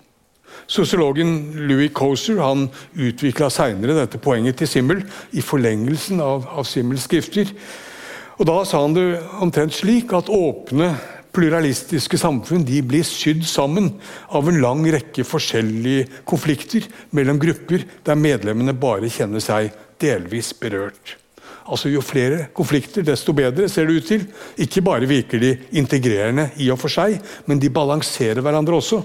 Sosiologen 0.66 1.52
Louis 1.68 1.92
Coser 1.94 2.40
han 2.42 2.66
utvikla 2.98 3.48
seinere 3.54 3.94
dette 4.00 4.18
poenget 4.22 4.58
til 4.58 4.70
Simmel 4.70 5.04
i 5.36 5.44
forlengelsen 5.44 6.22
av, 6.22 6.48
av 6.58 6.66
Simmels 6.66 7.06
skrifter. 7.06 7.52
Og 8.36 8.48
Da 8.48 8.56
sa 8.68 8.82
han 8.82 8.96
det 8.96 9.06
omtrent 9.40 9.76
slik 9.76 10.12
at 10.16 10.32
åpne, 10.32 10.94
pluralistiske 11.36 12.16
samfunn 12.16 12.64
de 12.64 12.80
blir 12.80 13.04
sydd 13.04 13.42
sammen 13.44 13.90
av 14.32 14.48
en 14.48 14.58
lang 14.62 14.86
rekke 14.88 15.24
forskjellige 15.28 16.22
konflikter 16.24 16.86
mellom 17.12 17.36
grupper 17.42 17.84
der 18.08 18.16
medlemmene 18.16 18.72
bare 18.72 19.10
kjenner 19.12 19.44
seg 19.44 19.68
delvis 20.00 20.54
berørt. 20.56 21.18
Altså 21.66 21.90
Jo 21.90 22.00
flere 22.00 22.46
konflikter, 22.56 23.04
desto 23.04 23.34
bedre, 23.36 23.68
ser 23.68 23.86
det 23.86 23.98
ut 23.98 24.08
til. 24.08 24.24
Ikke 24.64 24.84
bare 24.86 25.08
virker 25.10 25.42
de 25.42 25.56
integrerende 25.76 26.50
i 26.62 26.70
og 26.72 26.78
for 26.80 26.92
seg, 26.92 27.18
men 27.46 27.60
de 27.60 27.72
balanserer 27.74 28.40
hverandre 28.40 28.78
også 28.78 29.02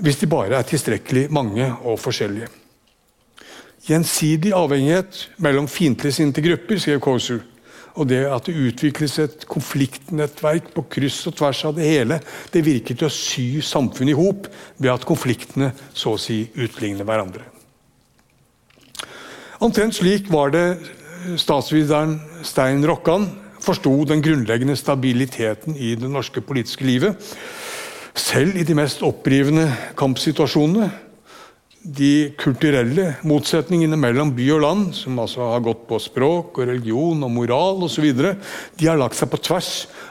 hvis 0.00 0.20
de 0.20 0.28
bare 0.30 0.58
er 0.58 0.66
tilstrekkelig 0.66 1.28
mange 1.32 1.66
og 1.84 1.98
forskjellige. 2.00 2.48
Gjensidig 3.86 4.52
avhengighet 4.56 5.22
mellom 5.40 5.68
fiendtligsinte 5.68 6.42
grupper, 6.44 6.80
skrev 6.80 7.00
Kosu, 7.00 7.38
og 7.98 8.08
det 8.08 8.20
at 8.28 8.46
det 8.46 8.54
utvikles 8.54 9.16
et 9.18 9.46
konfliktnettverk 9.50 10.70
på 10.74 10.84
kryss 10.92 11.24
og 11.28 11.36
tvers 11.40 11.62
av 11.68 11.74
det 11.76 11.88
hele, 11.88 12.20
det 12.52 12.64
virker 12.64 12.96
til 12.96 13.08
å 13.08 13.14
sy 13.14 13.46
samfunnet 13.64 14.14
i 14.14 14.18
hop 14.18 14.46
ved 14.78 14.92
at 14.92 15.06
konfliktene 15.08 15.72
så 15.92 16.14
å 16.14 16.20
si 16.20 16.44
utligner 16.54 17.08
hverandre. 17.08 17.44
Omtrent 19.60 19.98
slik 19.98 20.30
var 20.32 20.54
det 20.54 20.64
statsvideren 21.40 22.16
Stein 22.46 22.84
Rokkan 22.88 23.26
forsto 23.60 23.92
den 24.08 24.22
grunnleggende 24.24 24.76
stabiliteten 24.78 25.76
i 25.76 25.92
det 25.98 26.08
norske 26.08 26.40
politiske 26.40 26.86
livet 26.88 27.32
selv 28.20 28.58
i 28.58 28.64
de 28.66 28.76
mest 28.76 29.02
opprivende 29.06 29.66
kampsituasjonene. 29.98 30.90
De 31.80 32.32
kulturelle 32.36 33.14
motsetningene 33.24 33.96
mellom 33.96 34.34
by 34.36 34.50
og 34.52 34.60
land, 34.66 34.90
som 34.98 35.16
altså 35.22 35.46
har 35.54 35.62
gått 35.64 35.86
på 35.88 35.98
språk, 36.02 36.58
og 36.58 36.68
religion 36.68 37.24
og 37.24 37.32
moral 37.32 37.86
osv., 37.86 38.10
de 38.76 38.88
har 38.88 39.00
lagt 39.00 39.16
seg 39.16 39.30
på 39.32 39.40
tvers 39.40 39.70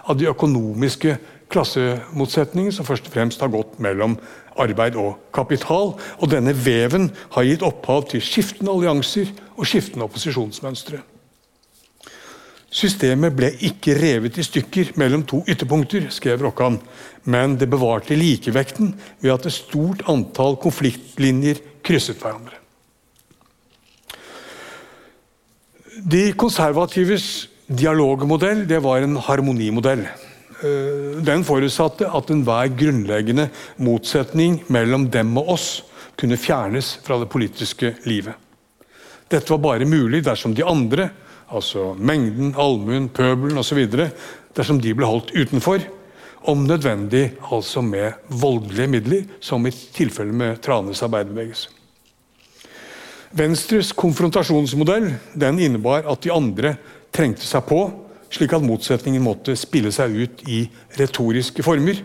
av 0.09 0.17
de 0.17 0.29
økonomiske 0.31 1.17
klassemotsetningene 1.53 2.73
som 2.73 2.87
først 2.87 3.09
og 3.09 3.13
fremst 3.13 3.45
har 3.45 3.53
gått 3.53 3.77
mellom 3.81 4.17
arbeid 4.59 4.97
og 4.99 5.19
kapital. 5.35 5.93
Og 6.17 6.33
denne 6.33 6.55
veven 6.57 7.09
har 7.35 7.47
gitt 7.47 7.65
opphav 7.65 8.09
til 8.09 8.23
skiftende 8.25 8.73
allianser 8.73 9.29
og 9.55 9.69
skiftende 9.69 10.09
opposisjonsmønstre. 10.09 11.01
Systemet 12.69 13.33
ble 13.33 13.49
ikke 13.65 13.95
revet 13.97 14.37
i 14.37 14.45
stykker 14.45 14.93
mellom 15.01 15.23
to 15.25 15.41
ytterpunkter, 15.49 16.05
skrev 16.13 16.43
Rokkan, 16.45 16.77
men 17.25 17.55
det 17.57 17.69
bevarte 17.69 18.17
likevekten 18.17 18.93
ved 19.23 19.33
at 19.33 19.47
et 19.49 19.55
stort 19.55 20.03
antall 20.11 20.57
konfliktlinjer 20.61 21.63
krysset 21.85 22.21
hverandre. 22.21 22.59
De 25.99 26.29
konservatives 26.37 27.49
dialogmodell 27.67 28.63
det 28.69 28.79
var 28.85 29.01
en 29.03 29.17
harmonimodell. 29.25 30.05
Eh, 30.59 31.17
den 31.25 31.43
forutsatte 31.47 32.07
at 32.07 32.29
enhver 32.31 32.69
grunnleggende 32.77 33.47
motsetning 33.81 34.61
mellom 34.69 35.07
dem 35.11 35.33
og 35.41 35.55
oss 35.55 35.67
kunne 36.19 36.37
fjernes 36.39 36.97
fra 37.03 37.17
det 37.19 37.31
politiske 37.31 37.95
livet. 38.05 38.35
Dette 39.29 39.51
var 39.53 39.61
bare 39.63 39.89
mulig 39.89 40.21
dersom 40.25 40.53
de 40.57 40.65
andre 40.65 41.09
altså 41.49 41.93
mengden, 41.97 42.53
allmuen, 42.57 43.09
pøbelen 43.09 43.57
osv., 43.61 43.81
dersom 44.57 44.81
de 44.81 44.93
ble 44.95 45.07
holdt 45.07 45.33
utenfor. 45.35 45.83
Om 46.49 46.63
nødvendig 46.69 47.33
altså 47.51 47.81
med 47.83 48.15
voldelige 48.29 48.87
midler, 48.87 49.25
som 49.43 49.65
i 49.67 49.71
tilfelle 49.71 50.33
med 50.33 50.61
Tranes 50.63 51.03
arbeiderbevegelse. 51.03 51.75
Venstres 53.35 53.91
konfrontasjonsmodell 53.93 55.11
den 55.37 55.59
innebar 55.61 56.07
at 56.09 56.23
de 56.23 56.31
andre 56.33 56.73
trengte 57.13 57.45
seg 57.45 57.67
på, 57.69 57.83
slik 58.33 58.55
at 58.55 58.65
motsetningen 58.65 59.21
måtte 59.21 59.53
spille 59.57 59.91
seg 59.93 60.15
ut 60.15 60.41
i 60.49 60.63
retoriske 60.97 61.65
former. 61.65 61.99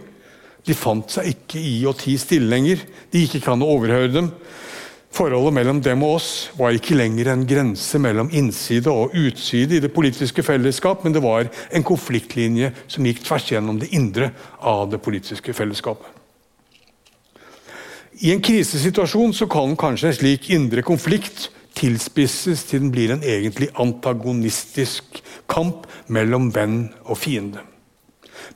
De 0.65 0.77
fant 0.77 1.09
seg 1.13 1.31
ikke 1.31 1.61
i 1.61 1.79
å 1.89 1.95
tie 1.97 2.21
stille 2.21 2.49
lenger. 2.51 2.83
Det 3.13 3.25
gikk 3.25 3.39
ikke 3.39 3.55
an 3.55 3.65
å 3.65 3.71
overhøre 3.77 4.13
dem. 4.13 4.31
Forholdet 5.15 5.55
mellom 5.55 5.79
dem 5.79 6.03
og 6.03 6.17
oss 6.17 6.31
var 6.59 6.75
ikke 6.75 6.97
lenger 6.99 7.29
en 7.31 7.45
grense 7.47 8.01
mellom 8.03 8.33
innside 8.35 8.91
og 8.91 9.15
utside 9.15 9.77
i 9.77 9.83
det 9.85 9.93
politiske 9.95 10.43
fellesskap, 10.43 11.05
men 11.05 11.15
det 11.15 11.23
var 11.23 11.47
en 11.71 11.87
konfliktlinje 11.87 12.73
som 12.91 13.07
gikk 13.07 13.23
tvers 13.23 13.47
gjennom 13.53 13.79
det 13.79 13.93
indre 13.95 14.33
av 14.59 14.89
det 14.91 14.99
politiske 15.05 15.55
fellesskapet. 15.55 16.09
I 18.27 18.33
en 18.35 18.43
krisesituasjon 18.43 19.35
så 19.35 19.47
kan 19.51 19.77
kanskje 19.79 20.11
en 20.11 20.19
slik 20.19 20.51
indre 20.55 20.83
konflikt 20.87 21.49
tilspisses 21.79 22.67
til 22.67 22.83
den 22.83 22.93
blir 22.95 23.15
en 23.15 23.23
egentlig 23.23 23.71
antagonistisk 23.83 25.23
kamp 25.51 25.87
mellom 26.11 26.51
venn 26.55 26.89
og 27.05 27.19
fiende. 27.19 27.63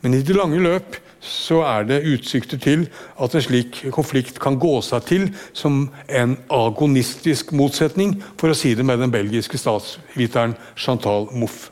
Men 0.02 0.14
i 0.14 0.22
det 0.26 0.34
lange 0.34 0.59
løp 0.62 0.98
så 1.29 1.61
er 1.68 1.87
det 1.89 2.05
utsikter 2.09 2.59
til 2.59 2.87
at 3.20 3.35
en 3.35 3.45
slik 3.45 3.81
konflikt 3.95 4.41
kan 4.43 4.59
gå 4.61 4.79
seg 4.85 5.07
til 5.09 5.26
som 5.53 5.89
en 6.09 6.37
agonistisk 6.51 7.53
motsetning, 7.53 8.16
for 8.41 8.51
å 8.53 8.57
si 8.59 8.74
det 8.74 8.87
med 8.87 9.03
den 9.03 9.12
belgiske 9.12 9.61
statsviteren 9.61 10.57
Chantal 10.76 11.29
Mouffe. 11.33 11.70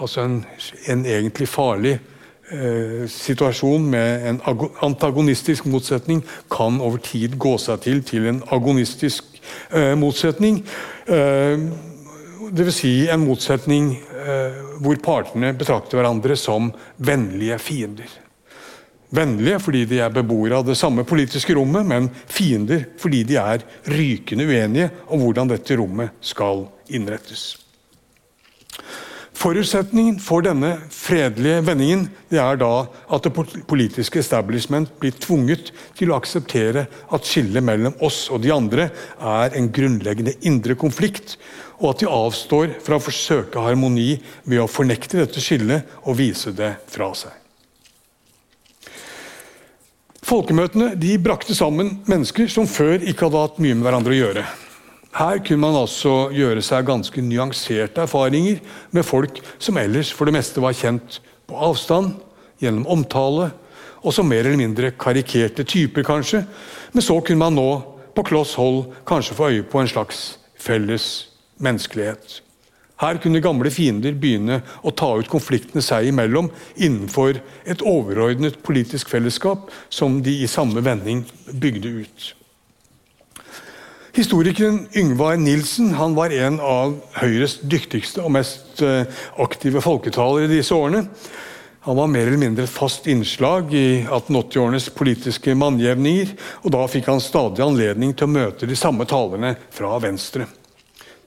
Altså 0.00 0.24
en, 0.24 0.38
en 0.88 1.04
egentlig 1.04 1.48
farlig 1.48 1.98
eh, 2.52 3.04
situasjon 3.10 3.84
med 3.92 4.28
en 4.30 4.40
antagonistisk 4.82 5.66
motsetning 5.68 6.22
kan 6.50 6.80
over 6.80 7.02
tid 7.04 7.36
gå 7.38 7.58
seg 7.60 7.82
til 7.84 8.00
til 8.06 8.30
en 8.30 8.42
agonistisk 8.48 9.28
eh, 9.74 9.92
motsetning. 9.98 10.62
Eh, 11.08 11.68
Dvs. 12.40 12.74
Si 12.74 13.08
en 13.08 13.20
motsetning 13.20 13.90
eh, 14.00 14.60
hvor 14.80 14.96
partene 15.04 15.52
betrakter 15.52 15.98
hverandre 16.00 16.36
som 16.40 16.70
vennlige 16.96 17.58
fiender. 17.60 18.08
Vennlige 19.12 19.58
fordi 19.60 19.82
de 19.90 19.98
er 20.00 20.14
beboere 20.14 20.60
av 20.60 20.64
det 20.64 20.78
samme 20.78 21.04
politiske 21.04 21.54
rommet, 21.58 21.84
men 21.84 22.08
fiender 22.30 22.86
fordi 23.00 23.24
de 23.28 23.36
er 23.42 23.64
rykende 23.90 24.46
uenige 24.48 24.88
om 25.10 25.20
hvordan 25.24 25.50
dette 25.50 25.76
rommet 25.76 26.16
skal 26.24 26.64
innrettes. 26.88 27.50
Forutsetningen 29.36 30.18
for 30.20 30.44
denne 30.44 30.74
fredelige 30.92 31.62
vendingen 31.64 32.02
det 32.28 32.40
er 32.42 32.58
da 32.60 32.72
at 33.14 33.24
det 33.24 33.62
politiske 33.70 34.20
establishment 34.20 34.90
blir 35.00 35.14
tvunget 35.16 35.70
til 35.96 36.10
å 36.10 36.18
akseptere 36.18 36.84
at 37.08 37.28
skillet 37.28 37.64
mellom 37.64 37.96
oss 38.04 38.24
og 38.28 38.42
de 38.44 38.52
andre 38.52 38.90
er 39.16 39.56
en 39.56 39.70
grunnleggende 39.72 40.34
indre 40.44 40.76
konflikt, 40.76 41.38
og 41.80 41.94
at 41.94 42.02
de 42.02 42.10
avstår 42.12 42.74
fra 42.84 42.98
å 42.98 43.04
forsøke 43.04 43.64
harmoni 43.64 44.18
ved 44.44 44.60
å 44.60 44.68
fornekte 44.68 45.22
dette 45.22 45.40
skillet 45.40 45.88
og 46.02 46.18
vise 46.20 46.52
det 46.52 46.74
fra 46.90 47.12
seg. 47.16 47.32
Folkemøtene 50.20 50.92
de 51.00 51.16
brakte 51.18 51.56
sammen 51.56 51.96
mennesker 52.10 52.50
som 52.52 52.68
før 52.68 53.00
ikke 53.00 53.26
hadde 53.26 53.46
hatt 53.46 53.62
mye 53.62 53.78
med 53.78 53.86
hverandre 53.88 54.14
å 54.14 54.20
gjøre. 54.20 54.44
Her 55.10 55.40
kunne 55.42 55.64
man 55.64 55.74
altså 55.74 56.28
gjøre 56.30 56.62
seg 56.62 56.86
ganske 56.86 57.22
nyanserte 57.24 58.04
erfaringer 58.04 58.60
med 58.94 59.06
folk 59.06 59.40
som 59.58 59.78
ellers 59.80 60.12
for 60.14 60.28
det 60.28 60.36
meste 60.36 60.62
var 60.62 60.76
kjent 60.76 61.18
på 61.50 61.58
avstand, 61.58 62.14
gjennom 62.62 62.86
omtale, 62.86 63.48
og 64.00 64.14
som 64.14 64.28
mer 64.30 64.46
eller 64.46 64.60
mindre 64.60 64.92
karikerte 64.94 65.64
typer, 65.66 66.06
kanskje. 66.06 66.44
Men 66.94 67.04
så 67.04 67.18
kunne 67.24 67.42
man 67.42 67.58
nå 67.58 67.68
på 68.14 68.24
kloss 68.30 68.54
hold 68.58 68.94
kanskje 69.08 69.36
få 69.36 69.50
øye 69.50 69.66
på 69.66 69.82
en 69.82 69.90
slags 69.90 70.38
felles 70.60 71.10
menneskelighet. 71.58 72.40
Her 73.00 73.16
kunne 73.16 73.40
gamle 73.40 73.70
fiender 73.72 74.12
begynne 74.12 74.60
å 74.84 74.92
ta 74.92 75.08
ut 75.16 75.28
konfliktene 75.32 75.82
seg 75.82 76.10
imellom 76.10 76.50
innenfor 76.76 77.40
et 77.64 77.82
overordnet 77.82 78.60
politisk 78.62 79.08
fellesskap 79.08 79.72
som 79.88 80.20
de 80.22 80.42
i 80.44 80.50
samme 80.50 80.84
vending 80.84 81.24
bygde 81.50 81.94
ut. 82.04 82.34
Historikeren 84.12 84.88
Yngvar 84.96 85.36
Nilsen 85.36 85.94
han 85.94 86.14
var 86.14 86.32
en 86.34 86.58
av 86.60 86.96
Høyres 87.20 87.60
dyktigste 87.62 88.24
og 88.24 88.32
mest 88.34 88.82
eh, 88.82 89.06
aktive 89.38 89.82
folketalere 89.84 90.50
disse 90.50 90.74
årene. 90.74 91.04
Han 91.86 91.96
var 91.96 92.10
mer 92.10 92.26
eller 92.26 92.40
mindre 92.42 92.66
et 92.66 92.72
fast 92.72 93.06
innslag 93.08 93.70
i 93.72 94.02
1880-årenes 94.02 94.90
politiske 94.98 95.54
mannjevninger, 95.56 96.34
og 96.66 96.74
da 96.74 96.82
fikk 96.90 97.06
han 97.08 97.22
stadig 97.22 97.62
anledning 97.64 98.12
til 98.12 98.26
å 98.26 98.34
møte 98.34 98.68
de 98.68 98.76
samme 98.76 99.06
talerne 99.08 99.54
fra 99.72 99.94
Venstre. 100.02 100.48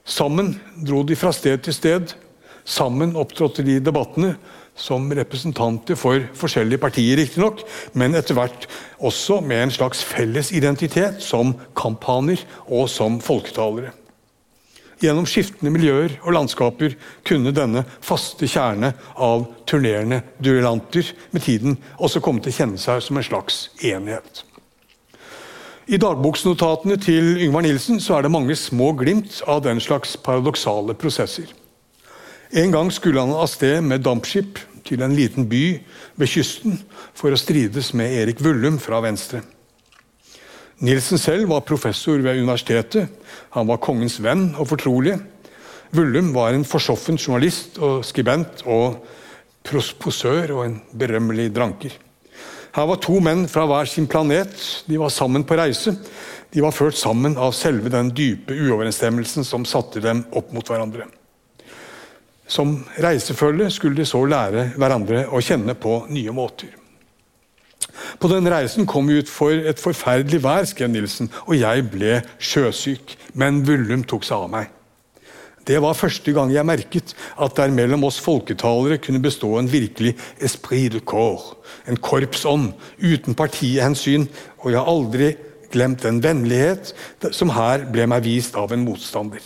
Sammen 0.04 0.52
dro 0.76 1.06
de 1.08 1.16
fra 1.18 1.32
sted 1.34 1.64
til 1.64 1.78
sted. 1.78 2.14
Sammen 2.68 3.16
opptrådte 3.16 3.64
de 3.64 3.80
i 3.80 3.84
debattene 3.84 4.36
som 4.76 5.10
representanter 5.14 5.98
for 6.00 6.24
forskjellige 6.38 6.82
partier, 6.82 7.18
riktignok, 7.20 7.62
men 7.94 8.16
etter 8.18 8.38
hvert 8.38 8.68
også 9.04 9.40
med 9.46 9.68
en 9.68 9.74
slags 9.76 10.04
felles 10.06 10.52
identitet 10.56 11.22
som 11.24 11.54
kamphaner 11.78 12.42
og 12.68 12.90
som 12.92 13.20
folketalere. 13.24 13.94
Gjennom 15.04 15.26
skiftende 15.28 15.74
miljøer 15.74 16.16
og 16.24 16.36
landskaper 16.38 16.96
kunne 17.28 17.52
denne 17.56 17.84
faste 18.06 18.48
kjerne 18.48 18.94
av 19.20 19.50
turnerende 19.68 20.22
duellanter 20.40 21.10
med 21.34 21.44
tiden 21.44 21.78
også 21.98 22.22
komme 22.24 22.44
til 22.44 22.54
å 22.54 22.58
kjenne 22.62 22.80
seg 22.80 23.02
som 23.04 23.20
en 23.20 23.28
slags 23.28 23.66
enhet. 23.84 24.46
I 25.92 26.00
dagboksnotatene 26.00 26.96
til 27.04 27.34
Yngvar 27.44 27.66
Nilsen 27.66 28.00
så 28.00 28.16
er 28.16 28.24
det 28.24 28.32
mange 28.32 28.56
små 28.56 28.94
glimt 28.96 29.42
av 29.52 29.66
den 29.66 29.84
slags 29.84 30.16
paradoksale 30.16 30.96
prosesser. 30.96 31.52
En 32.54 32.72
gang 32.72 32.92
skulle 32.94 33.18
han 33.18 33.34
av 33.34 33.48
sted 33.50 33.80
med 33.82 34.04
dampskip 34.06 34.60
til 34.86 35.02
en 35.02 35.16
liten 35.18 35.48
by 35.50 35.80
ved 36.22 36.30
kysten 36.30 36.76
for 37.18 37.34
å 37.34 37.40
strides 37.40 37.88
med 37.98 38.14
Erik 38.14 38.44
Vullum 38.46 38.78
fra 38.78 39.00
Venstre. 39.02 39.40
Nilsen 40.86 41.18
selv 41.18 41.50
var 41.50 41.64
professor 41.66 42.22
ved 42.22 42.38
universitetet. 42.38 43.10
Han 43.58 43.66
var 43.72 43.82
kongens 43.82 44.20
venn 44.22 44.52
og 44.54 44.70
fortrolige. 44.70 45.18
Vullum 45.98 46.30
var 46.36 46.54
en 46.54 46.68
forsoffen 46.68 47.18
journalist 47.18 47.80
og 47.82 48.06
skribent 48.06 48.62
og 48.70 49.00
prosposør 49.66 50.54
og 50.54 50.64
en 50.68 50.78
berømmelig 50.94 51.48
dranker. 51.56 51.98
Her 52.78 52.90
var 52.90 53.02
to 53.02 53.18
menn 53.18 53.48
fra 53.50 53.66
hver 53.70 53.90
sin 53.90 54.06
planet. 54.10 54.54
De 54.86 55.02
var 55.02 55.10
sammen 55.14 55.42
på 55.42 55.58
reise. 55.58 55.96
De 56.54 56.62
var 56.62 56.74
ført 56.78 57.02
sammen 57.02 57.34
av 57.34 57.58
selve 57.58 57.90
den 57.90 58.14
dype 58.14 58.54
uoverensstemmelsen 58.54 59.42
som 59.42 59.66
satte 59.66 60.06
dem 60.06 60.26
opp 60.38 60.54
mot 60.54 60.70
hverandre. 60.70 61.10
Som 62.48 62.82
reisefølge 63.02 63.70
skulle 63.72 63.98
de 63.98 64.06
så 64.08 64.24
lære 64.28 64.72
hverandre 64.76 65.26
å 65.32 65.42
kjenne 65.44 65.76
på 65.80 66.04
nye 66.12 66.34
måter. 66.36 66.74
På 68.20 68.30
den 68.32 68.48
reisen 68.50 68.88
kom 68.90 69.08
vi 69.08 69.20
ut 69.22 69.30
for 69.30 69.54
et 69.54 69.80
forferdelig 69.80 70.42
vær, 70.44 70.66
skrev 70.68 70.92
Nilsen, 70.92 71.30
og 71.48 71.58
jeg 71.58 71.86
ble 71.94 72.22
sjøsyk. 72.42 73.18
Men 73.40 73.64
Vullum 73.68 74.04
tok 74.08 74.26
seg 74.28 74.46
av 74.46 74.52
meg. 74.54 74.72
Det 75.64 75.78
var 75.80 75.96
første 75.96 76.34
gang 76.36 76.52
jeg 76.52 76.68
merket 76.68 77.14
at 77.40 77.56
der 77.56 77.72
mellom 77.72 78.04
oss 78.04 78.20
folketalere 78.20 79.00
kunne 79.00 79.24
bestå 79.24 79.54
en 79.56 79.72
virkelig 79.72 80.18
esprit 80.44 80.92
de 80.92 81.00
corps, 81.00 81.54
en 81.88 81.96
korpsånd 81.96 82.74
uten 83.00 83.38
partihensyn, 83.40 84.28
og 84.60 84.74
jeg 84.74 84.82
har 84.82 84.92
aldri 84.92 85.30
glemt 85.72 86.04
den 86.04 86.20
vennlighet 86.24 86.92
som 87.32 87.54
her 87.56 87.88
ble 87.94 88.10
meg 88.12 88.26
vist 88.28 88.60
av 88.60 88.76
en 88.76 88.84
motstander. 88.84 89.40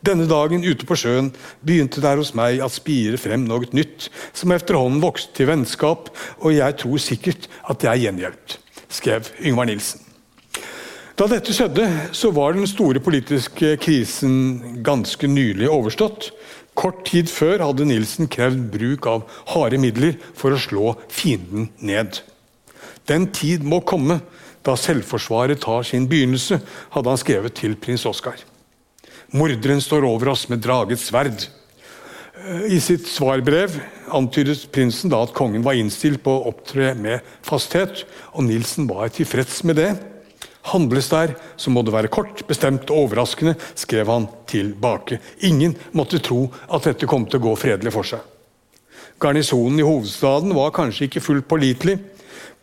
Denne 0.00 0.24
dagen 0.24 0.64
ute 0.64 0.86
på 0.88 0.96
sjøen 0.96 1.28
begynte 1.60 2.00
der 2.00 2.20
hos 2.20 2.32
meg 2.36 2.62
at 2.64 2.72
spire 2.72 3.18
frem 3.20 3.44
noe 3.44 3.68
nytt, 3.76 4.08
som 4.32 4.52
efterhånden 4.54 5.02
vokste 5.02 5.34
til 5.36 5.50
vennskap, 5.50 6.08
og 6.40 6.54
jeg 6.56 6.78
tror 6.80 7.02
sikkert 7.04 7.50
at 7.68 7.84
er 7.84 8.00
gjengjeldt, 8.00 8.56
skrev 8.88 9.28
Yngvar 9.44 9.68
Nilsen. 9.68 10.06
Da 11.20 11.26
dette 11.28 11.52
skjedde, 11.52 11.84
så 12.16 12.30
var 12.32 12.54
den 12.56 12.64
store 12.64 13.02
politiske 13.04 13.74
krisen 13.82 14.80
ganske 14.86 15.28
nylig 15.28 15.68
overstått. 15.68 16.30
Kort 16.72 17.02
tid 17.10 17.28
før 17.28 17.60
hadde 17.66 17.84
Nilsen 17.90 18.30
krevd 18.32 18.70
bruk 18.72 19.08
av 19.10 19.26
harde 19.52 19.76
midler 19.82 20.16
for 20.32 20.56
å 20.56 20.62
slå 20.62 20.94
fienden 21.12 21.68
ned. 21.76 22.22
Den 23.04 23.28
tid 23.36 23.66
må 23.68 23.82
komme 23.84 24.22
da 24.64 24.78
selvforsvaret 24.80 25.60
tar 25.60 25.84
sin 25.84 26.08
begynnelse, 26.08 26.62
hadde 26.96 27.12
han 27.12 27.20
skrevet 27.20 27.58
til 27.60 27.76
prins 27.76 28.06
Oskar. 28.08 28.40
Morderen 29.30 29.80
står 29.80 30.04
over 30.08 30.32
oss 30.32 30.48
med 30.50 30.62
draget 30.64 30.98
sverd. 30.98 31.46
I 32.66 32.80
sitt 32.82 33.06
svarbrev 33.06 33.76
antydet 34.10 34.64
prinsen 34.74 35.12
da 35.12 35.20
at 35.22 35.34
kongen 35.36 35.62
var 35.62 35.76
innstilt 35.78 36.22
på 36.24 36.32
å 36.34 36.48
opptre 36.50 36.94
med 36.98 37.22
fasthet, 37.46 38.02
og 38.34 38.48
Nilsen 38.48 38.88
var 38.90 39.12
tilfreds 39.14 39.60
med 39.68 39.78
det. 39.78 39.90
Handles 40.72 41.08
der, 41.12 41.36
så 41.56 41.70
må 41.72 41.84
det 41.86 41.94
være 41.94 42.10
kort, 42.12 42.42
bestemt 42.48 42.90
og 42.90 43.06
overraskende, 43.06 43.54
skrev 43.78 44.10
han 44.10 44.26
tilbake. 44.50 45.20
Ingen 45.46 45.76
måtte 45.96 46.20
tro 46.20 46.48
at 46.68 46.88
dette 46.88 47.08
kom 47.08 47.28
til 47.28 47.38
å 47.38 47.46
gå 47.48 47.54
fredelig 47.60 47.94
for 47.94 48.08
seg. 48.10 48.24
Garnisonen 49.20 49.78
i 49.78 49.86
hovedstaden 49.86 50.56
var 50.56 50.74
kanskje 50.74 51.06
ikke 51.06 51.22
fullt 51.22 51.48
pålitelig. 51.48 52.00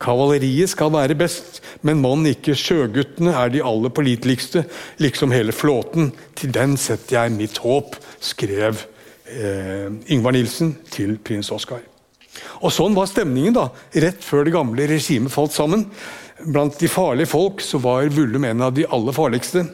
Kavaleriet 0.02 0.72
skal 0.72 0.92
være 0.94 1.18
best, 1.18 1.62
men 1.86 2.02
mann 2.04 2.26
ikke 2.30 2.56
sjøguttene 2.58 3.34
er 3.38 3.52
de 3.54 3.64
aller 3.66 3.94
påliteligste, 3.94 4.66
liksom 5.02 5.34
hele 5.34 5.56
flåten. 5.56 6.12
Til 6.38 6.54
den 6.54 6.78
setter 6.82 7.22
jeg 7.22 7.36
mitt 7.38 7.62
håp, 7.64 7.98
skrev 8.22 8.84
eh, 9.26 9.90
Ingvar 10.14 10.36
Nilsen 10.38 10.76
til 10.94 11.18
prins 11.18 11.52
Oskar. 11.54 11.82
Og 12.62 12.74
Sånn 12.74 12.96
var 12.98 13.10
stemningen 13.10 13.56
da, 13.58 13.68
rett 13.98 14.24
før 14.26 14.46
det 14.46 14.54
gamle 14.56 14.88
regimet 14.90 15.34
falt 15.34 15.56
sammen. 15.56 15.88
Blant 16.46 16.78
de 16.78 16.90
farlige 16.92 17.32
folk 17.32 17.64
så 17.66 17.82
var 17.82 18.12
Vullum 18.14 18.46
en 18.46 18.66
av 18.68 18.76
de 18.78 18.86
aller 18.86 19.16
farligste. 19.16 19.66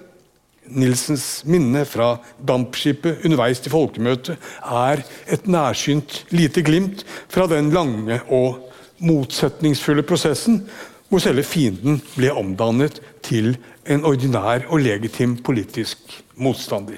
Nilsens 0.72 1.44
minne 1.44 1.84
fra 1.88 2.14
dampskipet 2.40 3.26
underveis 3.28 3.60
til 3.60 3.74
folkemøtet 3.74 4.38
er 4.64 5.02
et 5.28 5.48
nærsynt 5.50 6.22
lite 6.32 6.64
glimt 6.64 7.04
fra 7.32 7.50
den 7.52 7.74
lange 7.76 8.22
og 8.32 8.62
motsetningsfulle 9.04 10.06
prosessen 10.08 10.64
hvor 11.10 11.22
selve 11.22 11.44
fienden 11.46 12.00
ble 12.16 12.32
omdannet 12.34 13.00
til 13.26 13.54
en 13.86 14.06
ordinær 14.08 14.66
og 14.72 14.82
legitim 14.82 15.36
politisk 15.46 16.22
motstander. 16.42 16.98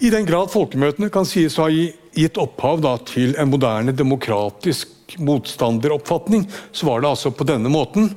I 0.00 0.10
den 0.12 0.26
grad 0.26 0.50
folkemøtene 0.52 1.10
kan 1.12 1.26
sies 1.28 1.58
å 1.58 1.66
ha 1.66 1.72
gitt 2.14 2.38
opphav 2.40 2.80
da, 2.82 2.96
til 3.04 3.36
en 3.40 3.50
moderne 3.52 3.94
demokratisk 3.96 5.14
motstanderoppfatning, 5.20 6.46
så 6.72 6.88
var 6.88 7.02
det 7.02 7.12
altså 7.12 7.32
på 7.34 7.46
denne 7.48 7.70
måten. 7.72 8.10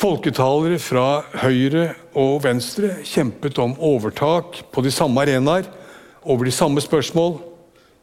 Folketalere 0.00 0.80
fra 0.82 1.22
høyre 1.42 1.90
og 2.18 2.40
venstre 2.44 2.98
kjempet 3.06 3.60
om 3.62 3.76
overtak 3.76 4.62
på 4.72 4.84
de 4.84 4.92
samme 4.94 5.22
arenaer, 5.22 5.68
over 6.24 6.44
de 6.48 6.52
samme 6.52 6.82
spørsmål. 6.84 7.38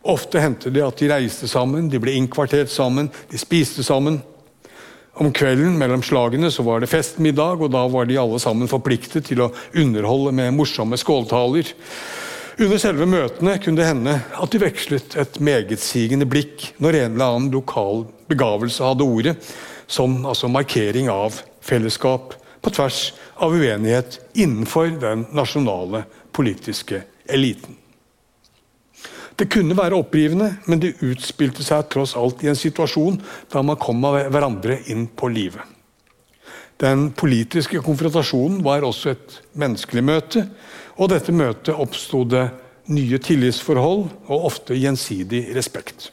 Ofte 0.07 0.39
hendte 0.39 0.71
det 0.71 0.85
at 0.85 0.99
de 1.01 1.09
reiste 1.11 1.49
sammen, 1.51 1.89
de 1.91 1.99
ble 1.99 2.13
innkvartert 2.15 2.71
sammen, 2.71 3.09
de 3.27 3.39
spiste 3.39 3.83
sammen. 3.83 4.21
Om 5.17 5.33
kvelden 5.33 5.75
mellom 5.79 6.03
slagene 6.05 6.51
så 6.53 6.63
var 6.63 6.79
det 6.79 6.91
festmiddag, 6.91 7.59
og 7.59 7.73
da 7.73 7.81
var 7.91 8.07
de 8.07 8.19
alle 8.21 8.39
sammen 8.39 8.69
forpliktet 8.71 9.25
til 9.27 9.41
å 9.43 9.51
underholde 9.75 10.31
med 10.37 10.55
morsomme 10.55 10.99
skåltaler. 11.01 11.73
Under 12.57 12.79
selve 12.81 13.05
møtene 13.09 13.57
kunne 13.61 13.81
det 13.81 13.87
hende 13.89 14.13
at 14.17 14.53
de 14.53 14.61
vekslet 14.61 15.17
et 15.19 15.39
megetsigende 15.43 16.25
blikk 16.29 16.71
når 16.81 16.99
en 17.01 17.17
eller 17.17 17.33
annen 17.33 17.49
lokal 17.53 18.05
begavelse 18.31 18.85
hadde 18.85 19.05
ordet, 19.05 19.35
som 19.87 20.23
altså 20.25 20.49
markering 20.51 21.09
av 21.11 21.41
fellesskap 21.65 22.37
på 22.61 22.73
tvers 22.73 23.01
av 23.43 23.53
uenighet 23.53 24.19
innenfor 24.39 24.95
den 25.01 25.27
nasjonale 25.35 26.05
politiske 26.33 27.03
eliten. 27.29 27.75
Det 29.37 29.45
kunne 29.53 29.77
være 29.77 29.99
opprivende, 29.99 30.49
men 30.65 30.81
det 30.81 30.95
utspilte 31.05 31.65
seg 31.65 31.85
tross 31.93 32.15
alt 32.17 32.41
i 32.41 32.49
en 32.49 32.57
situasjon 32.57 33.19
da 33.53 33.61
man 33.61 33.77
kom 33.77 34.01
av 34.09 34.17
hverandre 34.33 34.79
inn 34.89 35.05
på 35.13 35.29
livet. 35.29 35.61
Den 36.81 37.11
politiske 37.17 37.81
konfrontasjonen 37.85 38.63
var 38.65 38.85
også 38.85 39.13
et 39.13 39.37
menneskelig 39.57 40.03
møte, 40.05 40.43
og 40.97 41.09
dette 41.13 41.33
møtet 41.33 41.73
oppsto 41.73 42.23
det 42.29 42.47
nye 42.93 43.17
tillitsforhold 43.21 44.03
og 44.29 44.45
ofte 44.49 44.77
gjensidig 44.77 45.47
respekt. 45.57 46.11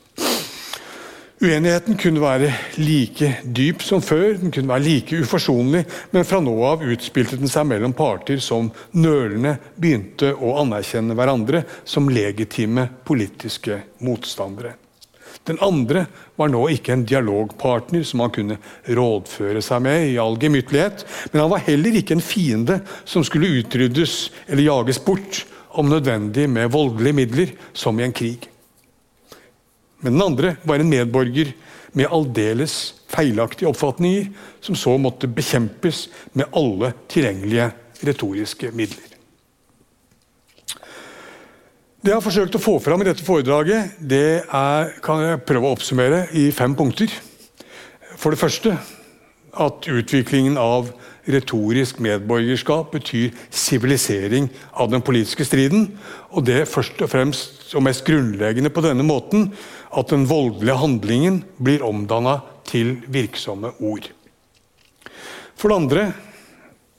Uenigheten 1.42 1.96
kunne 1.98 2.22
være 2.22 2.52
like 2.78 3.30
dyp 3.42 3.82
som 3.82 4.02
før, 4.04 4.36
den 4.38 4.52
kunne 4.54 4.70
være 4.70 4.84
like 4.84 5.18
uforsonlig, 5.18 5.82
men 6.14 6.26
fra 6.28 6.38
nå 6.40 6.52
av 6.62 6.84
utspilte 6.86 7.40
den 7.40 7.50
seg 7.50 7.66
mellom 7.66 7.92
parter 7.96 8.38
som 8.42 8.68
nølende 8.94 9.56
begynte 9.74 10.30
å 10.30 10.52
anerkjenne 10.62 11.16
hverandre 11.18 11.64
som 11.82 12.06
legitime 12.06 12.86
politiske 13.04 13.80
motstandere. 14.06 14.76
Den 15.44 15.58
andre 15.60 16.06
var 16.38 16.54
nå 16.54 16.62
ikke 16.72 16.94
en 16.94 17.04
dialogpartner 17.04 18.06
som 18.06 18.22
han 18.22 18.32
kunne 18.32 18.60
rådføre 18.86 19.60
seg 19.64 19.82
med 19.84 20.06
i 20.14 20.16
all 20.22 20.38
gemyttlighet, 20.40 21.02
men 21.32 21.42
han 21.42 21.52
var 21.52 21.66
heller 21.66 21.98
ikke 21.98 22.14
en 22.14 22.24
fiende 22.24 22.78
som 23.02 23.26
skulle 23.26 23.50
utryddes 23.58 24.16
eller 24.46 24.68
jages 24.70 25.02
bort, 25.02 25.42
om 25.74 25.90
nødvendig 25.90 26.46
med 26.46 26.70
voldelige 26.70 27.18
midler, 27.18 27.56
som 27.74 27.98
i 27.98 28.06
en 28.06 28.14
krig. 28.14 28.46
Men 30.04 30.18
den 30.18 30.26
andre 30.26 30.56
var 30.68 30.82
en 30.82 30.90
medborger 30.90 31.54
med 31.96 32.10
aldeles 32.12 32.94
feilaktige 33.08 33.70
oppfatninger, 33.70 34.28
som 34.60 34.76
så 34.76 34.96
måtte 35.00 35.30
bekjempes 35.30 36.08
med 36.36 36.50
alle 36.52 36.92
tilgjengelige 37.08 37.70
retoriske 38.04 38.72
midler. 38.76 39.14
Det 42.04 42.12
jeg 42.12 42.18
har 42.18 42.24
forsøkt 42.26 42.56
å 42.58 42.60
få 42.60 42.74
fram 42.84 43.00
i 43.00 43.06
dette 43.08 43.24
foredraget, 43.24 43.94
det 43.96 44.42
er, 44.44 44.90
kan 45.00 45.22
jeg 45.24 45.44
prøve 45.48 45.70
å 45.70 45.78
oppsummere 45.78 46.26
i 46.36 46.50
fem 46.52 46.74
punkter. 46.76 47.08
For 48.20 48.34
det 48.34 48.42
første 48.42 48.74
at 49.54 49.88
utviklingen 49.88 50.58
av 50.60 50.90
retorisk 51.30 52.02
medborgerskap 52.04 52.92
betyr 52.92 53.32
sivilisering 53.48 54.50
av 54.76 54.90
den 54.92 55.00
politiske 55.04 55.46
striden. 55.48 55.86
Og 56.34 56.44
det 56.44 56.66
først 56.68 57.00
og 57.00 57.08
fremst 57.08 57.72
og 57.74 57.86
mest 57.86 58.04
grunnleggende 58.06 58.72
på 58.74 58.84
denne 58.84 59.06
måten 59.06 59.48
at 59.94 60.10
den 60.12 60.26
voldelige 60.28 60.78
handlingen 60.80 61.42
blir 61.62 61.84
omdanna 61.86 62.40
til 62.68 62.96
virksomme 63.12 63.72
ord. 63.78 64.08
For 65.54 65.70
det 65.70 65.76
andre 65.76 66.06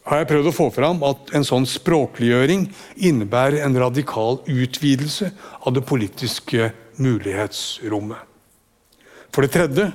har 0.05 0.21
jeg 0.21 0.29
prøvd 0.29 0.51
å 0.51 0.55
få 0.55 0.69
fram 0.73 1.01
at 1.07 1.33
en 1.35 1.45
sånn 1.47 1.65
språkliggjøring 1.69 2.67
innebærer 3.09 3.63
en 3.65 3.77
radikal 3.81 4.39
utvidelse 4.45 5.31
av 5.65 5.73
det 5.75 5.85
politiske 5.87 6.69
mulighetsrommet. 7.01 8.21
For 9.33 9.43
det 9.43 9.53
tredje 9.55 9.87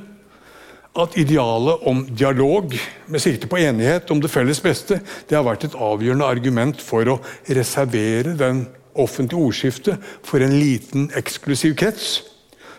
at 1.01 1.15
idealet 1.21 1.87
om 1.87 2.03
dialog 2.11 2.75
med 3.07 3.23
sikte 3.23 3.47
på 3.47 3.61
enighet 3.63 4.11
om 4.11 4.19
det 4.21 4.33
felles 4.33 4.59
beste 4.63 4.99
det 5.31 5.39
har 5.39 5.47
vært 5.47 5.69
et 5.69 5.79
avgjørende 5.79 6.27
argument 6.27 6.83
for 6.83 7.07
å 7.07 7.21
reservere 7.47 8.35
den 8.39 8.65
offentlige 8.99 9.47
ordskiftet 9.47 10.11
for 10.27 10.43
en 10.43 10.57
liten, 10.59 11.07
eksklusiv 11.17 11.77
krets. 11.79 12.19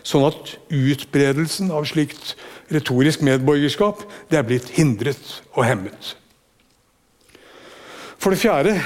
Sånn 0.02 0.26
at 0.26 0.56
utbredelsen 0.72 1.70
av 1.74 1.86
slikt 1.90 2.34
retorisk 2.72 3.22
medborgerskap 3.26 4.02
det 4.30 4.40
er 4.40 4.46
blitt 4.48 4.72
hindret 4.76 5.38
og 5.54 5.64
hemmet. 5.66 6.16
For 8.22 8.34
det 8.34 8.42
fjerde 8.42 8.76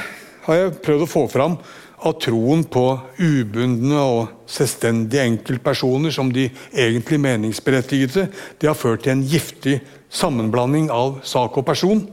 har 0.46 0.60
jeg 0.60 0.78
prøvd 0.84 1.04
å 1.04 1.10
få 1.10 1.26
fram 1.28 1.58
at 2.06 2.20
troen 2.24 2.62
på 2.68 2.84
ubundne 3.18 4.00
og 4.00 4.48
selvstendige 4.50 5.24
enkeltpersoner 5.30 6.12
som 6.14 6.30
de 6.32 6.46
egentlig 6.72 7.18
meningsberettigede, 7.24 8.28
det 8.60 8.68
har 8.68 8.78
ført 8.78 9.06
til 9.06 9.16
en 9.16 9.24
giftig 9.26 9.78
sammenblanding 10.12 10.90
av 10.92 11.20
sak 11.26 11.56
og 11.56 11.66
person, 11.68 12.04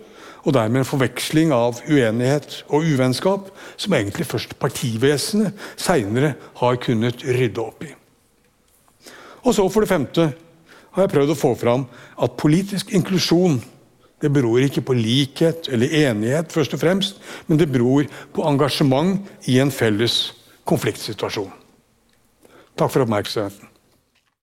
og 0.43 0.55
dermed 0.55 0.83
en 0.83 0.87
forveksling 0.87 1.53
av 1.55 1.79
uenighet 1.87 2.63
og 2.67 2.87
uvennskap, 2.87 3.51
som 3.79 3.95
egentlig 3.95 4.27
først 4.27 4.57
partivesenet 4.59 5.55
seinere 5.79 6.33
har 6.59 6.79
kunnet 6.83 7.23
rydde 7.23 7.63
opp 7.63 7.85
i. 7.87 7.93
Og 9.43 9.55
så 9.55 9.67
For 9.69 9.83
det 9.83 9.91
femte 9.91 10.31
har 10.93 11.05
jeg 11.05 11.13
prøvd 11.13 11.33
å 11.33 11.37
få 11.37 11.53
fram 11.57 11.87
at 12.21 12.37
politisk 12.39 12.93
inklusjon 12.93 13.59
det 14.23 14.31
beror 14.31 14.63
ikke 14.63 14.85
på 14.87 14.95
likhet 14.95 15.67
eller 15.67 15.91
enighet, 16.07 16.53
først 16.53 16.77
og 16.77 16.79
fremst, 16.79 17.17
men 17.47 17.59
det 17.59 17.67
beror 17.67 18.07
på 18.31 18.45
engasjement 18.47 19.19
i 19.51 19.57
en 19.59 19.73
felles 19.73 20.31
konfliktsituasjon. 20.63 21.51
Takk 22.79 22.93
for 22.93 23.03
oppmerksomheten. 23.03 23.72